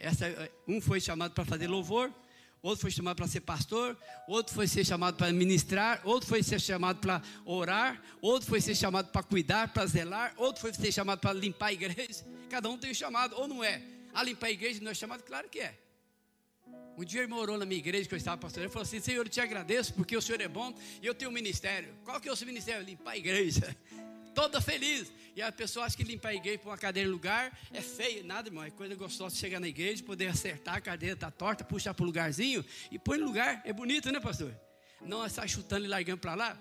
Essa, 0.00 0.50
um 0.66 0.80
foi 0.80 1.00
chamado 1.00 1.32
para 1.32 1.44
fazer 1.44 1.68
louvor, 1.68 2.12
outro 2.60 2.82
foi 2.82 2.90
chamado 2.90 3.16
para 3.16 3.28
ser 3.28 3.42
pastor, 3.42 3.96
outro 4.26 4.52
foi 4.52 4.66
ser 4.66 4.84
chamado 4.84 5.16
para 5.16 5.32
ministrar, 5.32 6.00
outro 6.02 6.28
foi 6.28 6.42
ser 6.42 6.60
chamado 6.60 6.98
para 6.98 7.22
orar, 7.44 8.02
outro 8.20 8.48
foi 8.48 8.60
ser 8.60 8.74
chamado 8.74 9.12
para 9.12 9.22
cuidar, 9.22 9.72
para 9.72 9.86
zelar, 9.86 10.34
outro 10.36 10.60
foi 10.60 10.72
ser 10.74 10.90
chamado 10.90 11.20
para 11.20 11.32
limpar 11.32 11.66
a 11.66 11.72
igreja. 11.72 12.24
Cada 12.50 12.68
um 12.68 12.76
tem 12.76 12.90
um 12.90 12.94
chamado, 12.94 13.36
ou 13.36 13.46
não 13.46 13.62
é? 13.62 13.80
A 14.12 14.22
limpar 14.22 14.48
a 14.48 14.50
igreja 14.50 14.80
não 14.82 14.90
é 14.90 14.94
chamado? 14.94 15.22
Claro 15.22 15.48
que 15.48 15.60
é. 15.60 15.78
Um 16.96 17.04
dia 17.04 17.20
ele 17.20 17.28
morou 17.28 17.56
na 17.56 17.64
minha 17.64 17.78
igreja 17.78 18.06
que 18.06 18.14
eu 18.14 18.18
estava 18.18 18.36
pastoreando, 18.36 18.66
ele 18.66 18.72
falou 18.72 18.86
assim: 18.86 19.00
Senhor, 19.00 19.24
eu 19.24 19.30
te 19.30 19.40
agradeço 19.40 19.94
porque 19.94 20.16
o 20.16 20.20
Senhor 20.20 20.40
é 20.40 20.48
bom 20.48 20.74
e 21.00 21.06
eu 21.06 21.14
tenho 21.14 21.30
um 21.30 21.34
ministério. 21.34 21.94
Qual 22.04 22.20
que 22.20 22.28
é 22.28 22.32
o 22.32 22.36
seu 22.36 22.46
ministério? 22.46 22.84
Limpar 22.84 23.12
a 23.12 23.16
igreja. 23.16 23.76
Toda 24.34 24.60
feliz. 24.60 25.10
E 25.34 25.40
a 25.40 25.50
pessoa 25.50 25.86
acha 25.86 25.96
que 25.96 26.02
limpar 26.02 26.30
a 26.30 26.34
igreja, 26.34 26.58
pôr 26.58 26.70
uma 26.70 26.78
cadeira 26.78 27.08
no 27.08 27.14
lugar, 27.14 27.58
é 27.72 27.80
feio. 27.80 28.24
Nada, 28.24 28.48
irmão. 28.48 28.62
É 28.62 28.70
coisa 28.70 28.94
gostosa 28.94 29.34
de 29.34 29.40
chegar 29.40 29.60
na 29.60 29.68
igreja, 29.68 30.02
poder 30.02 30.26
acertar 30.26 30.76
a 30.76 30.80
cadeira, 30.80 31.14
está 31.14 31.30
torta, 31.30 31.64
puxar 31.64 31.94
para 31.94 32.02
o 32.02 32.06
lugarzinho 32.06 32.64
e 32.90 32.98
põe 32.98 33.18
no 33.18 33.24
lugar. 33.24 33.62
É 33.64 33.72
bonito, 33.72 34.10
né, 34.12 34.20
pastor? 34.20 34.54
Não 35.00 35.24
é 35.24 35.28
sai 35.28 35.48
chutando 35.48 35.84
e 35.84 35.88
largando 35.88 36.18
para 36.18 36.34
lá. 36.34 36.58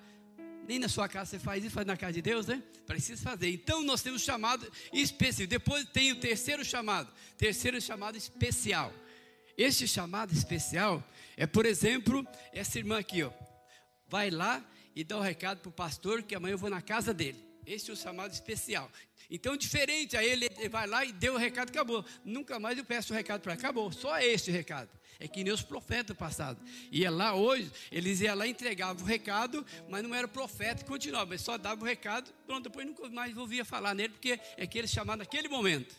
Nem 0.67 0.79
na 0.79 0.87
sua 0.87 1.07
casa 1.07 1.31
você 1.31 1.39
faz 1.39 1.63
isso, 1.63 1.73
faz 1.73 1.85
na 1.85 1.97
casa 1.97 2.13
de 2.13 2.21
Deus, 2.21 2.47
né? 2.47 2.61
Precisa 2.85 3.21
fazer. 3.21 3.49
Então 3.49 3.83
nós 3.83 4.01
temos 4.01 4.21
chamado 4.21 4.69
específico. 4.93 5.49
Depois 5.49 5.85
tem 5.89 6.11
o 6.11 6.19
terceiro 6.19 6.63
chamado. 6.63 7.11
Terceiro 7.37 7.79
chamado 7.81 8.17
especial. 8.17 8.93
Este 9.57 9.87
chamado 9.87 10.33
especial 10.33 11.03
é, 11.35 11.45
por 11.45 11.65
exemplo, 11.65 12.25
essa 12.53 12.77
irmã 12.77 12.99
aqui, 12.99 13.23
ó. 13.23 13.31
Vai 14.07 14.29
lá 14.29 14.63
e 14.95 15.03
dá 15.03 15.17
o 15.17 15.19
um 15.19 15.23
recado 15.23 15.59
para 15.59 15.69
o 15.69 15.73
pastor 15.73 16.21
que 16.23 16.35
amanhã 16.35 16.53
eu 16.53 16.57
vou 16.57 16.69
na 16.69 16.81
casa 16.81 17.13
dele. 17.13 17.43
Esse 17.65 17.89
é 17.89 17.93
o 17.93 17.97
chamado 17.97 18.31
especial. 18.33 18.91
Então, 19.33 19.55
diferente 19.55 20.17
a 20.17 20.23
ele, 20.23 20.49
vai 20.69 20.85
lá 20.85 21.05
e 21.05 21.13
deu 21.13 21.35
o 21.35 21.37
recado, 21.37 21.69
acabou. 21.69 22.03
Nunca 22.25 22.59
mais 22.59 22.77
eu 22.77 22.83
peço 22.83 23.13
o 23.13 23.15
recado 23.15 23.39
para 23.39 23.53
acabou. 23.53 23.89
Só 23.89 24.19
este 24.19 24.51
recado. 24.51 24.89
É 25.21 25.27
que 25.27 25.41
nem 25.41 25.53
os 25.53 25.61
profetas 25.61 26.17
passados. 26.17 26.61
Ia 26.91 27.09
lá 27.09 27.33
hoje, 27.33 27.71
eles 27.89 28.19
iam 28.19 28.35
lá, 28.35 28.45
entregavam 28.45 29.01
o 29.01 29.07
recado, 29.07 29.65
mas 29.87 30.03
não 30.03 30.13
era 30.13 30.27
profeta 30.27 30.81
e 30.81 30.85
continuava, 30.85 31.27
mas 31.27 31.41
só 31.41 31.57
dava 31.57 31.81
o 31.81 31.85
recado, 31.85 32.33
pronto, 32.45 32.63
depois 32.63 32.85
nunca 32.85 33.07
mais 33.09 33.37
ouvia 33.37 33.63
falar 33.63 33.93
nele, 33.93 34.09
porque 34.09 34.39
é 34.57 34.63
aquele 34.63 34.87
chamado 34.87 35.19
naquele 35.19 35.47
momento. 35.47 35.95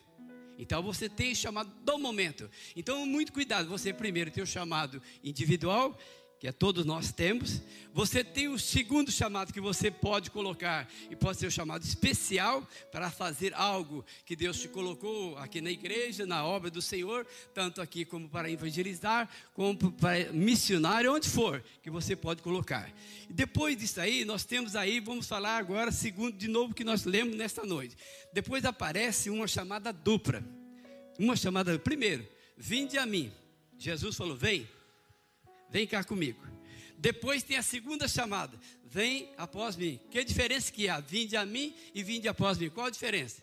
Então 0.58 0.82
você 0.82 1.08
tem 1.08 1.32
o 1.32 1.36
chamado 1.36 1.72
do 1.82 1.98
momento. 1.98 2.50
Então, 2.76 3.06
muito 3.06 3.32
cuidado, 3.32 3.68
você 3.68 3.92
primeiro 3.92 4.30
tem 4.30 4.42
o 4.42 4.46
chamado 4.46 5.00
individual 5.24 5.96
que 6.42 6.48
é 6.48 6.50
todos 6.50 6.84
nós 6.84 7.12
temos. 7.12 7.62
Você 7.94 8.24
tem 8.24 8.48
o 8.48 8.58
segundo 8.58 9.12
chamado 9.12 9.52
que 9.52 9.60
você 9.60 9.92
pode 9.92 10.28
colocar, 10.28 10.90
e 11.08 11.14
pode 11.14 11.38
ser 11.38 11.46
o 11.46 11.52
chamado 11.52 11.84
especial 11.84 12.68
para 12.90 13.12
fazer 13.12 13.54
algo 13.54 14.04
que 14.26 14.34
Deus 14.34 14.58
te 14.58 14.66
colocou 14.66 15.38
aqui 15.38 15.60
na 15.60 15.70
igreja, 15.70 16.26
na 16.26 16.44
obra 16.44 16.68
do 16.68 16.82
Senhor, 16.82 17.24
tanto 17.54 17.80
aqui 17.80 18.04
como 18.04 18.28
para 18.28 18.50
evangelizar, 18.50 19.30
como 19.54 19.92
para 19.92 20.32
missionar, 20.32 21.06
onde 21.06 21.28
for, 21.28 21.62
que 21.80 21.88
você 21.88 22.16
pode 22.16 22.42
colocar. 22.42 22.92
Depois 23.30 23.76
disso 23.76 24.00
aí, 24.00 24.24
nós 24.24 24.44
temos 24.44 24.74
aí, 24.74 24.98
vamos 24.98 25.28
falar 25.28 25.58
agora, 25.58 25.92
segundo 25.92 26.36
de 26.36 26.48
novo 26.48 26.74
que 26.74 26.82
nós 26.82 27.04
lemos 27.04 27.36
nesta 27.36 27.64
noite. 27.64 27.96
Depois 28.32 28.64
aparece 28.64 29.30
uma 29.30 29.46
chamada 29.46 29.92
dupla. 29.92 30.42
Uma 31.16 31.36
chamada, 31.36 31.78
primeiro, 31.78 32.26
vinde 32.56 32.98
a 32.98 33.06
mim. 33.06 33.30
Jesus 33.78 34.16
falou: 34.16 34.34
vem 34.34 34.66
Vem 35.72 35.86
cá 35.86 36.04
comigo. 36.04 36.46
Depois 36.98 37.42
tem 37.42 37.56
a 37.56 37.62
segunda 37.62 38.06
chamada. 38.06 38.56
Vem 38.84 39.32
após 39.36 39.74
mim. 39.74 39.98
Que 40.10 40.22
diferença 40.22 40.70
que 40.70 40.88
há? 40.88 41.00
Vinde 41.00 41.36
a 41.36 41.46
mim 41.46 41.74
e 41.94 42.02
vinde 42.02 42.28
após 42.28 42.58
mim. 42.58 42.68
Qual 42.68 42.86
a 42.86 42.90
diferença? 42.90 43.42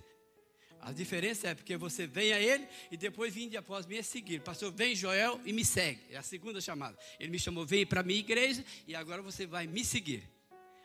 A 0.80 0.94
diferença 0.94 1.50
é 1.50 1.56
porque 1.56 1.76
você 1.76 2.08
vem 2.08 2.32
a 2.32 2.40
ele 2.40 2.66
e 2.90 2.96
depois 2.96 3.34
vinde 3.34 3.58
após 3.58 3.86
mim 3.86 3.98
é 3.98 4.04
seguir. 4.04 4.42
Pastor, 4.42 4.72
vem 4.72 4.96
Joel 4.96 5.42
e 5.44 5.52
me 5.52 5.66
segue. 5.66 6.00
É 6.12 6.18
a 6.18 6.22
segunda 6.22 6.62
chamada. 6.62 6.98
Ele 7.20 7.32
me 7.32 7.40
chamou, 7.40 7.66
vem 7.66 7.86
para 7.86 8.02
a 8.02 8.04
minha 8.04 8.20
igreja 8.20 8.64
e 8.88 8.96
agora 8.96 9.22
você 9.22 9.46
vai 9.46 9.68
me 9.68 9.84
seguir 9.84 10.24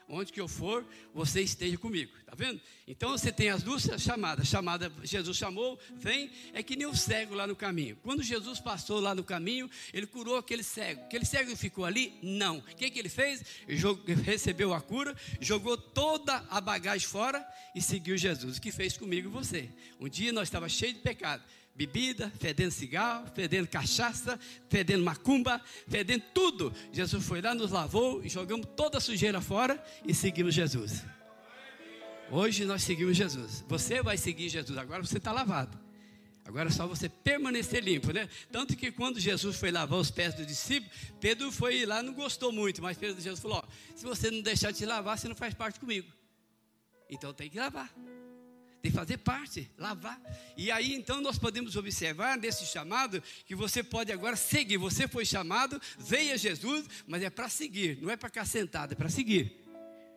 onde 0.08 0.32
que 0.32 0.40
eu 0.40 0.48
for, 0.48 0.84
você 1.12 1.40
esteja 1.42 1.76
comigo. 1.78 2.12
Tá 2.26 2.34
vendo? 2.36 2.60
Então 2.86 3.10
você 3.10 3.32
tem 3.32 3.48
as 3.48 3.62
duas 3.62 3.88
chamadas. 3.98 4.48
Chamada, 4.48 4.92
Jesus 5.02 5.36
chamou, 5.36 5.78
vem, 5.96 6.30
é 6.52 6.62
que 6.62 6.76
nem 6.76 6.86
o 6.86 6.94
cego 6.94 7.34
lá 7.34 7.46
no 7.46 7.56
caminho. 7.56 7.96
Quando 8.02 8.22
Jesus 8.22 8.60
passou 8.60 9.00
lá 9.00 9.14
no 9.14 9.24
caminho, 9.24 9.70
ele 9.92 10.06
curou 10.06 10.36
aquele 10.36 10.62
cego. 10.62 11.02
Aquele 11.02 11.24
cego 11.24 11.54
ficou 11.56 11.84
ali? 11.84 12.18
Não. 12.22 12.58
O 12.58 12.62
que, 12.62 12.90
que 12.90 12.98
ele 12.98 13.08
fez? 13.08 13.44
recebeu 14.24 14.74
a 14.74 14.80
cura, 14.80 15.16
jogou 15.40 15.76
toda 15.76 16.44
a 16.50 16.60
bagagem 16.60 17.06
fora 17.06 17.46
e 17.74 17.80
seguiu 17.80 18.16
Jesus. 18.16 18.58
O 18.58 18.60
que 18.60 18.72
fez 18.72 18.96
comigo 18.96 19.28
e 19.28 19.32
você? 19.32 19.70
Um 20.00 20.08
dia 20.08 20.32
nós 20.32 20.48
estávamos 20.48 20.72
cheios 20.72 20.94
de 20.94 21.00
pecado 21.00 21.42
bebida, 21.74 22.32
fedendo 22.38 22.70
cigarro, 22.70 23.26
fedendo 23.34 23.66
cachaça, 23.66 24.38
fedendo 24.68 25.04
macumba, 25.04 25.60
fedendo 25.88 26.22
tudo. 26.32 26.72
Jesus 26.92 27.26
foi 27.26 27.40
lá, 27.40 27.54
nos 27.54 27.72
lavou 27.72 28.24
e 28.24 28.28
jogamos 28.28 28.66
toda 28.76 28.98
a 28.98 29.00
sujeira 29.00 29.40
fora 29.40 29.82
e 30.06 30.14
seguimos 30.14 30.54
Jesus. 30.54 31.04
Hoje 32.30 32.64
nós 32.64 32.82
seguimos 32.82 33.16
Jesus. 33.16 33.64
Você 33.68 34.02
vai 34.02 34.16
seguir 34.16 34.48
Jesus, 34.48 34.78
agora 34.78 35.02
você 35.02 35.18
está 35.18 35.32
lavado. 35.32 35.82
Agora 36.44 36.68
é 36.68 36.72
só 36.72 36.86
você 36.86 37.08
permanecer 37.08 37.82
limpo, 37.82 38.12
né? 38.12 38.28
Tanto 38.52 38.76
que 38.76 38.92
quando 38.92 39.18
Jesus 39.18 39.56
foi 39.56 39.70
lavar 39.70 39.98
os 39.98 40.10
pés 40.10 40.34
do 40.34 40.44
discípulo, 40.44 40.92
Pedro 41.18 41.50
foi 41.50 41.86
lá, 41.86 42.02
não 42.02 42.12
gostou 42.12 42.52
muito, 42.52 42.82
mas 42.82 42.98
Pedro 42.98 43.20
Jesus 43.20 43.40
falou: 43.40 43.64
ó, 43.64 43.96
se 43.96 44.04
você 44.04 44.30
não 44.30 44.42
deixar 44.42 44.70
de 44.70 44.78
te 44.78 44.84
lavar, 44.84 45.18
você 45.18 45.26
não 45.26 45.34
faz 45.34 45.54
parte 45.54 45.80
comigo. 45.80 46.06
Então 47.08 47.32
tem 47.32 47.48
que 47.48 47.58
lavar 47.58 47.90
de 48.84 48.90
fazer 48.90 49.16
parte, 49.16 49.70
lavar. 49.78 50.20
E 50.58 50.70
aí 50.70 50.92
então 50.92 51.18
nós 51.22 51.38
podemos 51.38 51.74
observar 51.74 52.36
nesse 52.36 52.66
chamado 52.66 53.22
que 53.46 53.54
você 53.54 53.82
pode 53.82 54.12
agora 54.12 54.36
seguir. 54.36 54.76
Você 54.76 55.08
foi 55.08 55.24
chamado, 55.24 55.80
veio 55.98 56.34
a 56.34 56.36
Jesus, 56.36 56.84
mas 57.06 57.22
é 57.22 57.30
para 57.30 57.48
seguir, 57.48 57.98
não 58.02 58.10
é 58.10 58.16
para 58.16 58.28
ficar 58.28 58.44
sentado, 58.44 58.92
é 58.92 58.94
para 58.94 59.08
seguir. 59.08 59.64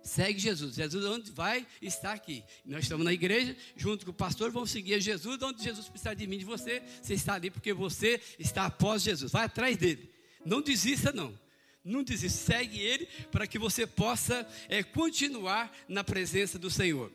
Segue 0.04 0.38
Jesus. 0.38 0.76
Jesus 0.76 1.06
onde 1.06 1.32
vai 1.32 1.66
está 1.82 2.12
aqui. 2.12 2.44
Nós 2.66 2.84
estamos 2.84 3.06
na 3.06 3.14
igreja, 3.14 3.56
junto 3.78 4.06
com 4.06 4.12
o 4.12 4.14
pastor, 4.14 4.52
vamos 4.52 4.70
seguir 4.70 4.96
a 4.96 5.00
Jesus. 5.00 5.42
Onde 5.42 5.64
Jesus 5.64 5.88
precisar 5.88 6.14
de 6.14 6.28
mim, 6.28 6.38
de 6.38 6.46
você, 6.46 6.84
você 7.02 7.14
está 7.14 7.36
ali 7.36 7.50
porque 7.50 7.72
você 7.72 8.22
está 8.38 8.66
após 8.66 9.02
Jesus. 9.02 9.32
Vai 9.32 9.46
atrás 9.46 9.78
dele. 9.78 10.10
Não 10.46 10.62
desista, 10.62 11.14
não. 11.14 11.38
Não 11.86 12.04
desista. 12.04 12.54
Segue 12.54 12.80
ele 12.80 13.06
para 13.32 13.48
que 13.48 13.58
você 13.58 13.88
possa 13.88 14.46
é, 14.68 14.84
continuar 14.84 15.72
na 15.88 16.04
presença 16.04 16.60
do 16.60 16.70
Senhor. 16.70 17.12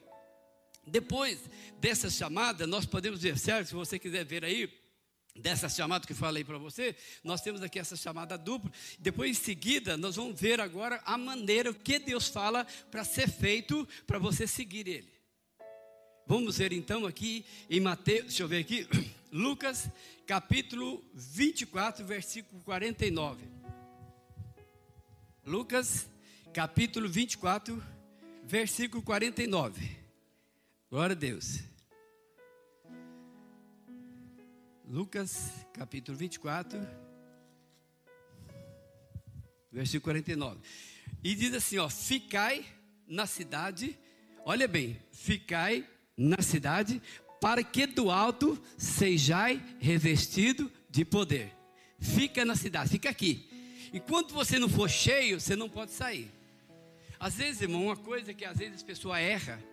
Depois 0.87 1.39
dessa 1.81 2.11
chamada, 2.11 2.67
nós 2.67 2.85
podemos 2.87 3.23
ver, 3.23 3.39
certo? 3.39 3.69
Se 3.69 3.75
você 3.75 3.99
quiser 3.99 4.25
ver 4.25 4.45
aí, 4.45 4.69
dessa 5.35 5.69
chamada 5.69 6.07
que 6.07 6.15
falei 6.15 6.45
para 6.45 6.59
você, 6.59 6.95
nós 7.25 7.41
temos 7.41 7.63
aqui 7.63 7.79
essa 7.79 7.97
chamada 7.97 8.37
dupla. 8.37 8.71
Depois, 8.99 9.31
em 9.31 9.35
seguida, 9.41 9.97
nós 9.97 10.17
vamos 10.17 10.39
ver 10.39 10.61
agora 10.61 11.01
a 11.05 11.17
maneira 11.17 11.73
que 11.73 11.99
Deus 11.99 12.29
fala 12.29 12.67
para 12.91 13.05
ser 13.05 13.29
feito 13.29 13.89
para 14.07 14.19
você 14.19 14.47
seguir 14.47 14.89
Ele. 14.89 15.13
Vamos 16.27 16.59
ver 16.59 16.73
então 16.73 17.07
aqui 17.07 17.45
em 17.69 17.81
Mateus, 17.81 18.27
deixa 18.27 18.43
eu 18.43 18.49
ver 18.49 18.59
aqui, 18.59 18.87
Lucas 19.33 19.89
capítulo 20.27 21.03
24, 21.15 22.05
versículo 22.05 22.63
49. 22.63 23.45
Lucas 25.45 26.09
capítulo 26.53 27.09
24, 27.09 27.83
versículo 28.45 29.03
49. 29.03 30.02
Glória 30.93 31.17
a 31.17 31.19
Deus. 31.19 31.61
Lucas 34.87 35.65
capítulo 35.73 36.19
24, 36.19 36.79
versículo 39.73 40.03
49. 40.03 40.61
E 41.25 41.35
diz 41.35 41.55
assim: 41.55 41.79
ó, 41.79 41.89
ficai 41.89 42.67
na 43.09 43.25
cidade, 43.25 43.99
olha 44.45 44.69
bem, 44.69 45.01
ficai 45.11 45.89
na 46.15 46.43
cidade, 46.43 47.01
para 47.41 47.65
que 47.65 47.87
do 47.87 48.11
alto 48.11 48.63
sejai 48.77 49.65
revestido 49.81 50.71
de 50.91 51.07
poder. 51.07 51.57
Fica 51.99 52.45
na 52.45 52.55
cidade, 52.55 52.91
fica 52.91 53.09
aqui. 53.09 53.49
Enquanto 53.95 54.35
você 54.35 54.59
não 54.59 54.69
for 54.69 54.91
cheio, 54.91 55.41
você 55.41 55.57
não 55.57 55.71
pode 55.71 55.93
sair. 55.93 56.31
Às 57.19 57.37
vezes, 57.37 57.63
irmão, 57.63 57.87
uma 57.87 57.97
coisa 57.97 58.35
que 58.35 58.45
às 58.45 58.59
vezes 58.59 58.83
a 58.83 58.87
pessoa 58.87 59.19
erra 59.19 59.72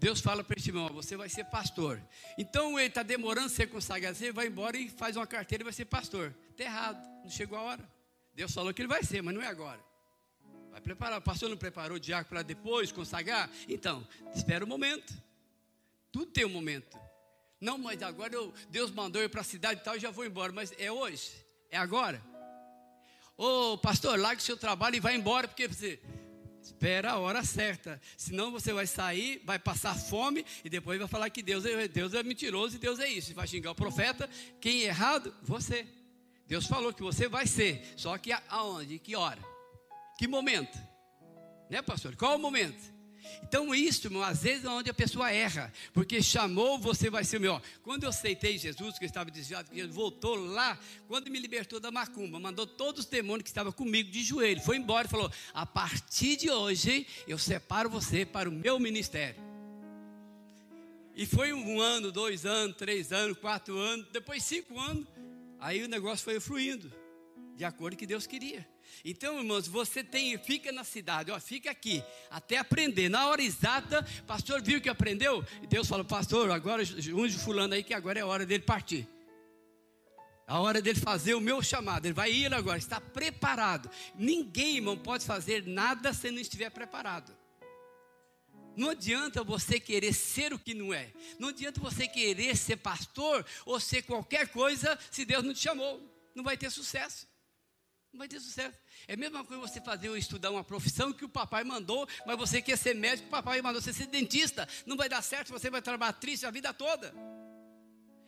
Deus 0.00 0.20
fala 0.22 0.42
para 0.42 0.58
esse 0.58 0.70
irmão: 0.70 0.88
você 0.88 1.14
vai 1.14 1.28
ser 1.28 1.44
pastor. 1.44 2.02
Então 2.38 2.78
ele 2.78 2.88
está 2.88 3.02
demorando 3.02 3.46
a 3.46 3.50
ser 3.50 3.68
consagrado, 3.68 4.16
você 4.16 4.32
vai 4.32 4.46
embora 4.46 4.76
e 4.76 4.88
faz 4.88 5.14
uma 5.14 5.26
carteira 5.26 5.62
e 5.62 5.64
vai 5.64 5.74
ser 5.74 5.84
pastor. 5.84 6.34
Está 6.50 6.64
errado, 6.64 7.06
não 7.22 7.30
chegou 7.30 7.58
a 7.58 7.62
hora. 7.62 7.88
Deus 8.34 8.52
falou 8.52 8.72
que 8.72 8.80
ele 8.80 8.88
vai 8.88 9.02
ser, 9.04 9.22
mas 9.22 9.34
não 9.34 9.42
é 9.42 9.46
agora. 9.46 9.78
Vai 10.70 10.80
preparar. 10.80 11.18
O 11.18 11.22
pastor 11.22 11.50
não 11.50 11.56
preparou 11.56 11.98
o 11.98 12.00
diácono 12.00 12.30
para 12.30 12.42
depois 12.42 12.90
consagrar? 12.90 13.50
Então, 13.68 14.06
espera 14.34 14.64
o 14.64 14.68
momento. 14.68 15.12
Tudo 16.10 16.26
tem 16.26 16.46
um 16.46 16.50
momento. 16.50 16.98
Não, 17.60 17.76
mas 17.76 18.02
agora 18.02 18.32
eu, 18.32 18.54
Deus 18.70 18.90
mandou 18.90 19.20
eu 19.20 19.28
para 19.28 19.42
a 19.42 19.44
cidade 19.44 19.80
e 19.80 19.84
tal, 19.84 19.94
eu 19.94 20.00
já 20.00 20.10
vou 20.10 20.24
embora. 20.24 20.50
Mas 20.50 20.72
é 20.78 20.90
hoje? 20.90 21.30
É 21.70 21.76
agora? 21.76 22.24
Ô 23.36 23.76
pastor, 23.76 24.18
largue 24.18 24.40
o 24.40 24.44
seu 24.44 24.56
trabalho 24.56 24.96
e 24.96 25.00
vai 25.00 25.14
embora, 25.14 25.46
porque 25.46 25.68
você. 25.68 26.00
Espera 26.62 27.12
a 27.12 27.18
hora 27.18 27.42
certa. 27.42 28.00
Senão 28.16 28.50
você 28.50 28.72
vai 28.72 28.86
sair, 28.86 29.42
vai 29.44 29.58
passar 29.58 29.94
fome 29.94 30.44
e 30.64 30.68
depois 30.68 30.98
vai 30.98 31.08
falar 31.08 31.30
que 31.30 31.42
Deus 31.42 31.64
é, 31.64 31.88
Deus 31.88 32.14
é 32.14 32.22
mentiroso 32.22 32.76
e 32.76 32.78
Deus 32.78 32.98
é 32.98 33.08
isso. 33.08 33.30
E 33.30 33.34
vai 33.34 33.46
xingar 33.46 33.70
o 33.70 33.74
profeta. 33.74 34.28
Quem 34.60 34.82
é 34.82 34.86
errado? 34.86 35.34
Você. 35.42 35.86
Deus 36.46 36.66
falou 36.66 36.92
que 36.92 37.02
você 37.02 37.28
vai 37.28 37.46
ser. 37.46 37.94
Só 37.96 38.16
que 38.18 38.32
aonde? 38.48 38.98
Que 38.98 39.16
hora? 39.16 39.40
Que 40.18 40.26
momento? 40.26 40.78
Né, 41.70 41.80
pastor? 41.80 42.16
Qual 42.16 42.36
o 42.36 42.38
momento? 42.38 42.99
Então, 43.42 43.74
isso, 43.74 44.06
irmão, 44.06 44.22
às 44.22 44.42
vezes 44.42 44.64
é 44.64 44.68
onde 44.68 44.90
a 44.90 44.94
pessoa 44.94 45.30
erra, 45.32 45.72
porque 45.92 46.22
chamou, 46.22 46.78
você 46.78 47.10
vai 47.10 47.24
ser 47.24 47.38
o 47.38 47.40
meu. 47.40 47.60
Quando 47.82 48.04
eu 48.04 48.10
aceitei 48.10 48.56
Jesus, 48.58 48.98
que 48.98 49.04
eu 49.04 49.08
estava 49.08 49.30
desviado, 49.30 49.70
que 49.70 49.78
ele 49.78 49.92
voltou 49.92 50.34
lá, 50.34 50.78
quando 51.08 51.30
me 51.30 51.38
libertou 51.38 51.80
da 51.80 51.90
macumba, 51.90 52.38
mandou 52.38 52.66
todos 52.66 53.04
os 53.04 53.10
demônios 53.10 53.42
que 53.42 53.50
estavam 53.50 53.72
comigo 53.72 54.10
de 54.10 54.22
joelho, 54.22 54.60
foi 54.60 54.76
embora 54.76 55.06
e 55.06 55.10
falou: 55.10 55.30
a 55.52 55.66
partir 55.66 56.36
de 56.36 56.50
hoje, 56.50 57.06
eu 57.26 57.38
separo 57.38 57.90
você 57.90 58.24
para 58.24 58.48
o 58.48 58.52
meu 58.52 58.78
ministério. 58.78 59.50
E 61.14 61.26
foi 61.26 61.52
um 61.52 61.80
ano, 61.80 62.10
dois 62.10 62.46
anos, 62.46 62.76
três 62.76 63.12
anos, 63.12 63.36
quatro 63.38 63.76
anos, 63.76 64.06
depois 64.12 64.42
cinco 64.42 64.78
anos, 64.78 65.06
aí 65.58 65.82
o 65.82 65.88
negócio 65.88 66.24
foi 66.24 66.40
fluindo, 66.40 66.90
de 67.56 67.64
acordo 67.64 67.94
com 67.94 67.96
o 67.96 67.98
que 67.98 68.06
Deus 68.06 68.26
queria. 68.26 68.66
Então, 69.04 69.38
irmãos, 69.38 69.66
você 69.66 70.04
tem, 70.04 70.36
fica 70.38 70.70
na 70.72 70.84
cidade, 70.84 71.30
ó, 71.30 71.40
fica 71.40 71.70
aqui, 71.70 72.02
até 72.30 72.58
aprender. 72.58 73.08
Na 73.08 73.28
hora 73.28 73.42
exata, 73.42 74.06
pastor 74.26 74.62
viu 74.62 74.80
que 74.80 74.88
aprendeu, 74.88 75.44
e 75.62 75.66
Deus 75.66 75.88
falou, 75.88 76.04
pastor, 76.04 76.50
agora 76.50 76.82
unge 77.14 77.38
fulano 77.38 77.74
aí 77.74 77.82
que 77.82 77.94
agora 77.94 78.18
é 78.18 78.22
a 78.22 78.26
hora 78.26 78.44
dele 78.44 78.62
partir. 78.62 79.08
A 80.46 80.58
hora 80.58 80.82
dele 80.82 80.98
fazer 80.98 81.34
o 81.34 81.40
meu 81.40 81.62
chamado, 81.62 82.06
ele 82.06 82.12
vai 82.12 82.32
ir 82.32 82.52
agora, 82.52 82.76
está 82.76 83.00
preparado. 83.00 83.88
Ninguém, 84.16 84.76
irmão, 84.76 84.98
pode 84.98 85.24
fazer 85.24 85.64
nada 85.64 86.12
se 86.12 86.28
não 86.30 86.40
estiver 86.40 86.70
preparado. 86.70 87.32
Não 88.76 88.90
adianta 88.90 89.44
você 89.44 89.78
querer 89.78 90.12
ser 90.12 90.52
o 90.52 90.58
que 90.58 90.74
não 90.74 90.92
é. 90.92 91.12
Não 91.38 91.50
adianta 91.50 91.80
você 91.80 92.08
querer 92.08 92.56
ser 92.56 92.78
pastor 92.78 93.46
ou 93.64 93.78
ser 93.78 94.02
qualquer 94.02 94.48
coisa 94.48 94.98
se 95.10 95.24
Deus 95.24 95.44
não 95.44 95.54
te 95.54 95.60
chamou. 95.60 96.02
Não 96.34 96.42
vai 96.42 96.56
ter 96.56 96.70
sucesso. 96.70 97.29
Não 98.12 98.18
vai 98.18 98.26
ter 98.26 98.40
sucesso. 98.40 98.76
É 99.06 99.14
a 99.14 99.16
mesma 99.16 99.44
coisa 99.44 99.60
você 99.60 99.80
fazer 99.80 100.08
ou 100.08 100.16
estudar 100.16 100.50
uma 100.50 100.64
profissão 100.64 101.12
que 101.12 101.24
o 101.24 101.28
papai 101.28 101.62
mandou, 101.62 102.08
mas 102.26 102.36
você 102.36 102.60
quer 102.60 102.76
ser 102.76 102.94
médico, 102.94 103.28
o 103.28 103.30
papai 103.30 103.62
mandou 103.62 103.80
você 103.80 103.92
ser 103.92 104.06
dentista. 104.06 104.68
Não 104.84 104.96
vai 104.96 105.08
dar 105.08 105.22
certo, 105.22 105.52
você 105.52 105.70
vai 105.70 105.80
trabalhar 105.80 106.14
triste 106.14 106.44
a 106.44 106.50
vida 106.50 106.74
toda. 106.74 107.14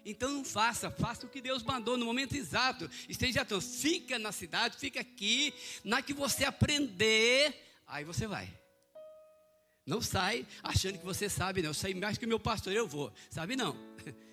Então 0.04 0.30
não 0.30 0.44
faça, 0.44 0.90
faça 0.90 1.26
o 1.26 1.28
que 1.28 1.40
Deus 1.40 1.62
mandou 1.62 1.96
no 1.96 2.04
momento 2.04 2.34
exato. 2.34 2.88
Esteja 3.08 3.42
atento, 3.42 3.60
fica 3.60 4.18
na 4.18 4.32
cidade, 4.32 4.76
fica 4.76 5.00
aqui, 5.00 5.52
na 5.84 6.00
que 6.00 6.12
você 6.12 6.44
aprender, 6.44 7.54
aí 7.86 8.04
você 8.04 8.26
vai. 8.26 8.48
Não 9.84 10.00
sai 10.00 10.46
achando 10.62 10.98
que 10.98 11.04
você 11.04 11.28
sabe, 11.28 11.60
não. 11.60 11.70
Eu 11.70 11.74
sei 11.74 11.92
mais 11.94 12.16
que 12.16 12.24
o 12.24 12.28
meu 12.28 12.38
pastor, 12.38 12.72
eu 12.72 12.86
vou. 12.86 13.12
Sabe 13.30 13.56
não. 13.56 13.76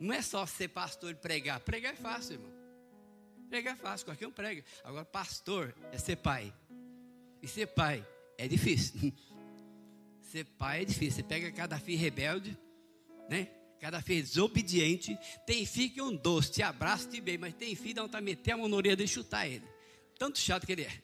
Não 0.00 0.12
é 0.12 0.20
só 0.20 0.44
ser 0.44 0.68
pastor 0.68 1.12
e 1.12 1.14
pregar. 1.14 1.60
Pregar 1.60 1.94
é 1.94 1.96
fácil, 1.96 2.34
irmão. 2.34 2.53
Pregar 3.48 3.74
é 3.74 3.76
fácil, 3.76 4.06
qualquer 4.06 4.26
um 4.26 4.30
prega. 4.30 4.64
Agora, 4.82 5.04
pastor 5.04 5.74
é 5.92 5.98
ser 5.98 6.16
pai. 6.16 6.52
E 7.42 7.48
ser 7.48 7.66
pai 7.66 8.06
é 8.38 8.48
difícil. 8.48 9.12
Ser 10.20 10.44
pai 10.44 10.82
é 10.82 10.84
difícil. 10.84 11.16
Você 11.16 11.22
pega 11.22 11.52
cada 11.52 11.78
filho 11.78 11.98
rebelde, 11.98 12.58
né? 13.30 13.46
Cada 13.78 14.02
filho 14.02 14.20
desobediente. 14.20 15.16
Tem 15.46 15.64
filho 15.64 15.92
que 15.92 16.00
é 16.00 16.02
um 16.02 16.16
doce, 16.16 16.50
te 16.50 16.62
abraça, 16.62 17.08
te 17.08 17.20
bem, 17.20 17.38
mas 17.38 17.54
tem 17.54 17.76
filho 17.76 18.02
que 18.02 18.08
dá 18.08 18.20
meter 18.20 18.52
a 18.52 18.56
mão 18.56 18.66
na 18.66 18.74
orelha 18.74 19.00
e 19.00 19.06
chutar 19.06 19.46
ele. 19.46 19.62
Tanto 20.18 20.40
chato 20.40 20.66
que 20.66 20.72
ele 20.72 20.82
é. 20.82 21.02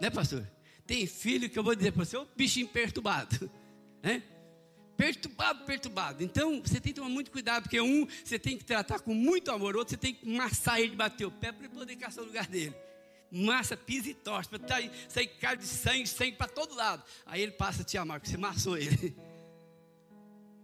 Né, 0.00 0.10
pastor? 0.10 0.50
Tem 0.84 1.06
filho 1.06 1.48
que 1.48 1.58
eu 1.58 1.62
vou 1.62 1.76
dizer 1.76 1.92
para 1.92 2.04
você, 2.04 2.16
é 2.16 2.20
um 2.20 2.26
bichinho 2.36 2.68
perturbado. 2.68 3.50
Né? 4.02 4.22
Perturbado, 4.96 5.64
perturbado. 5.64 6.24
Então, 6.24 6.60
você 6.60 6.80
tem 6.80 6.92
que 6.92 7.00
tomar 7.00 7.10
muito 7.10 7.30
cuidado, 7.30 7.64
porque 7.64 7.80
um, 7.80 8.06
você 8.24 8.38
tem 8.38 8.56
que 8.56 8.64
tratar 8.64 9.00
com 9.00 9.14
muito 9.14 9.50
amor, 9.50 9.76
outro, 9.76 9.90
você 9.90 9.96
tem 9.96 10.14
que 10.14 10.28
massar 10.28 10.80
ele, 10.80 10.96
bater 10.96 11.24
o 11.24 11.30
pé 11.30 11.52
para 11.52 11.66
ele 11.66 11.74
poder 11.74 11.96
caçar 11.96 12.24
o 12.24 12.26
lugar 12.26 12.46
dele. 12.46 12.74
Massa, 13.30 13.76
pisa 13.76 14.08
e 14.08 14.14
torce, 14.14 14.48
para 14.48 14.58
tá 14.58 14.76
sair 15.08 15.26
cara 15.26 15.56
de 15.56 15.66
sangue, 15.66 16.06
sangue 16.06 16.36
para 16.36 16.48
todo 16.48 16.74
lado. 16.74 17.02
Aí 17.26 17.42
ele 17.42 17.52
passa 17.52 17.82
a 17.82 17.84
te 17.84 17.98
amar, 17.98 18.20
porque 18.20 18.30
você 18.30 18.36
massou 18.36 18.76
ele. 18.76 19.14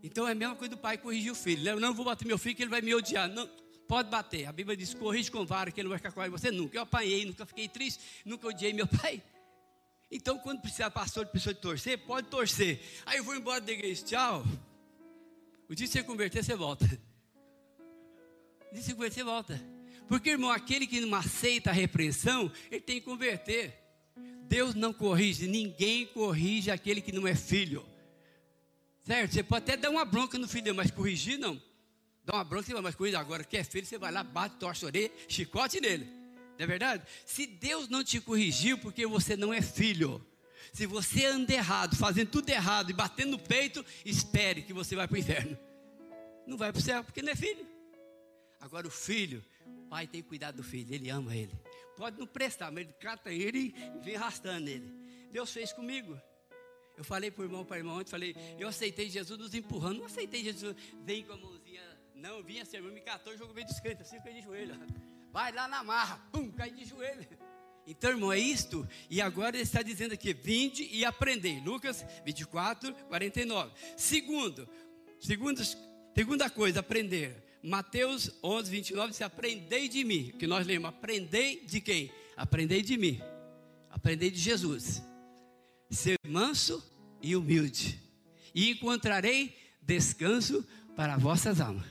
Então 0.05 0.27
é 0.27 0.33
a 0.33 0.35
mesma 0.35 0.57
coisa 0.57 0.75
do 0.75 0.77
pai 0.77 0.99
corrigir 0.99 1.31
o 1.31 1.35
filho. 1.35 1.69
Eu 1.69 1.79
não 1.79 1.95
vou 1.95 2.05
bater 2.05 2.27
meu 2.27 2.37
filho, 2.37 2.57
que 2.57 2.63
ele 2.65 2.71
vai 2.71 2.81
me 2.81 2.93
odiar. 2.93 3.29
Não, 3.29 3.49
pode 3.87 4.11
bater. 4.11 4.47
A 4.47 4.53
Bíblia 4.53 4.77
diz: 4.77 4.93
corrige 4.95 5.31
com 5.31 5.47
vara, 5.47 5.71
que 5.71 5.81
ele 5.81 5.85
não 5.85 5.91
vai 5.91 5.99
ficar 5.99 6.11
com 6.11 6.31
você 6.31 6.51
nunca. 6.51 6.77
Eu 6.77 6.83
apanhei, 6.83 7.25
nunca 7.25 7.47
fiquei 7.47 7.69
triste, 7.69 8.03
nunca 8.25 8.49
odiei 8.49 8.73
meu 8.73 8.87
pai. 8.87 9.23
Então, 10.15 10.39
quando 10.39 10.61
precisar, 10.61 10.91
pastor, 10.91 11.25
precisa 11.27 11.55
de 11.55 11.61
torcer, 11.61 11.99
pode 12.01 12.29
torcer. 12.29 12.79
Aí 13.07 13.17
eu 13.17 13.25
vou 13.25 13.35
embora 13.35 13.63
da 13.63 13.73
igreja, 13.73 14.05
tchau. 14.05 14.45
O 15.67 15.75
dia 15.75 15.87
que 15.87 15.93
você 15.93 16.03
converter, 16.03 16.45
você 16.45 16.55
volta. 16.55 16.85
O 16.85 18.75
dia 18.75 18.81
que 18.81 18.83
você 18.83 18.93
converter, 18.93 19.15
você 19.15 19.25
volta. 19.25 19.61
Porque, 20.07 20.29
irmão, 20.29 20.51
aquele 20.51 20.87
que 20.87 21.01
não 21.01 21.17
aceita 21.17 21.71
a 21.71 21.73
repreensão, 21.73 22.53
ele 22.71 22.83
tem 22.83 23.01
que 23.01 23.07
converter. 23.07 23.73
Deus 24.43 24.75
não 24.75 24.93
corrige, 24.93 25.49
ninguém 25.49 26.05
corrige 26.05 26.71
aquele 26.71 27.01
que 27.01 27.11
não 27.11 27.27
é 27.27 27.35
filho. 27.35 27.83
Certo? 29.05 29.33
Você 29.33 29.43
pode 29.43 29.65
até 29.65 29.79
dar 29.79 29.89
uma 29.89 30.05
bronca 30.05 30.37
no 30.37 30.47
filho, 30.47 30.75
mas 30.75 30.91
corrigir 30.91 31.39
não. 31.39 31.61
Dá 32.23 32.35
uma 32.35 32.45
bronca, 32.45 32.83
mas 32.83 32.95
corrigir. 32.95 33.19
Agora, 33.19 33.45
que 33.45 33.57
é 33.57 33.65
filho, 33.65 33.87
você 33.87 33.97
vai 33.97 34.13
lá, 34.13 34.23
bate, 34.23 34.57
torce 34.57 34.85
orelha, 34.85 35.11
chicote 35.27 35.81
nele. 35.81 36.22
Não 36.59 36.65
é 36.65 36.67
verdade? 36.67 37.05
Se 37.27 37.47
Deus 37.47 37.89
não 37.89 38.05
te 38.05 38.21
corrigiu 38.21 38.79
porque 38.79 39.07
você 39.07 39.37
não 39.37 39.53
é 39.53 39.61
filho, 39.61 40.25
se 40.73 40.87
você 40.87 41.27
anda 41.27 41.53
errado, 41.53 41.97
fazendo 41.97 42.31
tudo 42.31 42.49
errado 42.49 42.91
e 42.91 42.95
batendo 42.95 43.33
no 43.33 43.39
peito, 43.39 43.85
espere 44.05 44.63
que 44.63 44.73
você 44.73 44.97
vai 44.97 45.07
para 45.07 45.15
o 45.15 45.19
inferno. 45.19 45.59
Não 46.47 46.57
vai 46.57 46.73
para 46.73 46.79
o 46.79 46.83
céu 46.83 47.05
porque 47.05 47.23
não 47.23 47.33
é 47.33 47.37
filho. 47.37 47.67
Agora 48.61 48.87
o 48.87 48.91
filho, 48.91 49.45
o 49.67 49.89
pai 49.89 50.07
tem 50.07 50.23
cuidado 50.23 50.57
do 50.57 50.63
filho, 50.63 50.95
ele 50.95 51.11
ama 51.11 51.35
ele. 51.37 51.53
Pode 51.97 52.19
não 52.19 52.27
prestar, 52.27 52.71
mas 52.71 52.85
ele 52.85 52.93
cata 52.95 53.33
ele 53.33 53.75
e 53.77 54.05
vem 54.05 54.17
arrastando 54.17 54.69
ele. 54.69 54.91
Deus 55.31 55.53
fez 55.53 55.73
comigo. 55.73 56.19
Eu 56.97 57.05
falei 57.05 57.31
para 57.31 57.43
o 57.43 57.45
irmão, 57.45 57.65
para 57.65 57.75
o 57.75 57.79
irmão 57.79 57.99
ontem, 57.99 58.11
falei, 58.11 58.37
eu 58.59 58.69
aceitei 58.69 59.09
Jesus 59.09 59.39
nos 59.39 59.55
empurrando, 59.55 59.99
não 59.99 60.07
aceitei 60.07 60.45
Jesus, 60.45 60.77
vem 61.05 61.25
com 61.25 61.33
a 61.33 61.37
mãozinha, 61.37 61.83
não, 62.15 62.43
vinha 62.43 62.63
assim, 62.63 62.81
me 62.81 63.01
catou 63.01 63.35
e 63.35 63.39
jogou 63.39 63.55
meio 63.55 63.67
dos 63.67 63.81
crentes, 63.81 64.07
assim, 64.07 64.19
fiquei 64.19 64.35
de 64.35 64.43
joelho. 64.43 64.79
Vai 65.33 65.51
lá 65.51 65.67
na 65.67 65.83
marra, 65.83 66.21
pum, 66.31 66.51
cai 66.51 66.71
de 66.71 66.85
joelho. 66.85 67.27
Então, 67.87 68.11
irmão, 68.11 68.33
é 68.33 68.39
isto. 68.39 68.87
E 69.09 69.21
agora 69.21 69.57
ele 69.57 69.63
está 69.63 69.83
dizendo 69.83 70.13
aqui: 70.13 70.33
vinde 70.33 70.87
e 70.93 71.05
aprendei. 71.05 71.59
Lucas 71.61 72.05
24, 72.25 72.95
49. 72.95 73.73
Segundo, 73.97 74.69
segundo 75.19 75.63
segunda 76.15 76.51
coisa, 76.51 76.81
aprender. 76.81 77.43
Mateus 77.63 78.31
11, 78.43 78.71
29 78.71 79.11
diz: 79.11 79.23
Aprendei 79.23 79.89
de 79.89 80.05
mim. 80.05 80.33
Que 80.39 80.47
nós 80.47 80.67
lemos: 80.67 80.89
Aprendei 80.91 81.65
de 81.65 81.81
quem? 81.81 82.13
Aprendei 82.37 82.83
de 82.83 82.97
mim. 82.97 83.21
Aprendei 83.91 84.31
de 84.31 84.39
Jesus. 84.39 85.03
Ser 85.91 86.19
manso 86.27 86.83
e 87.23 87.35
humilde. 87.35 88.01
E 88.55 88.71
encontrarei 88.71 89.57
descanso 89.81 90.67
para 90.95 91.17
vossas 91.17 91.61
almas. 91.61 91.87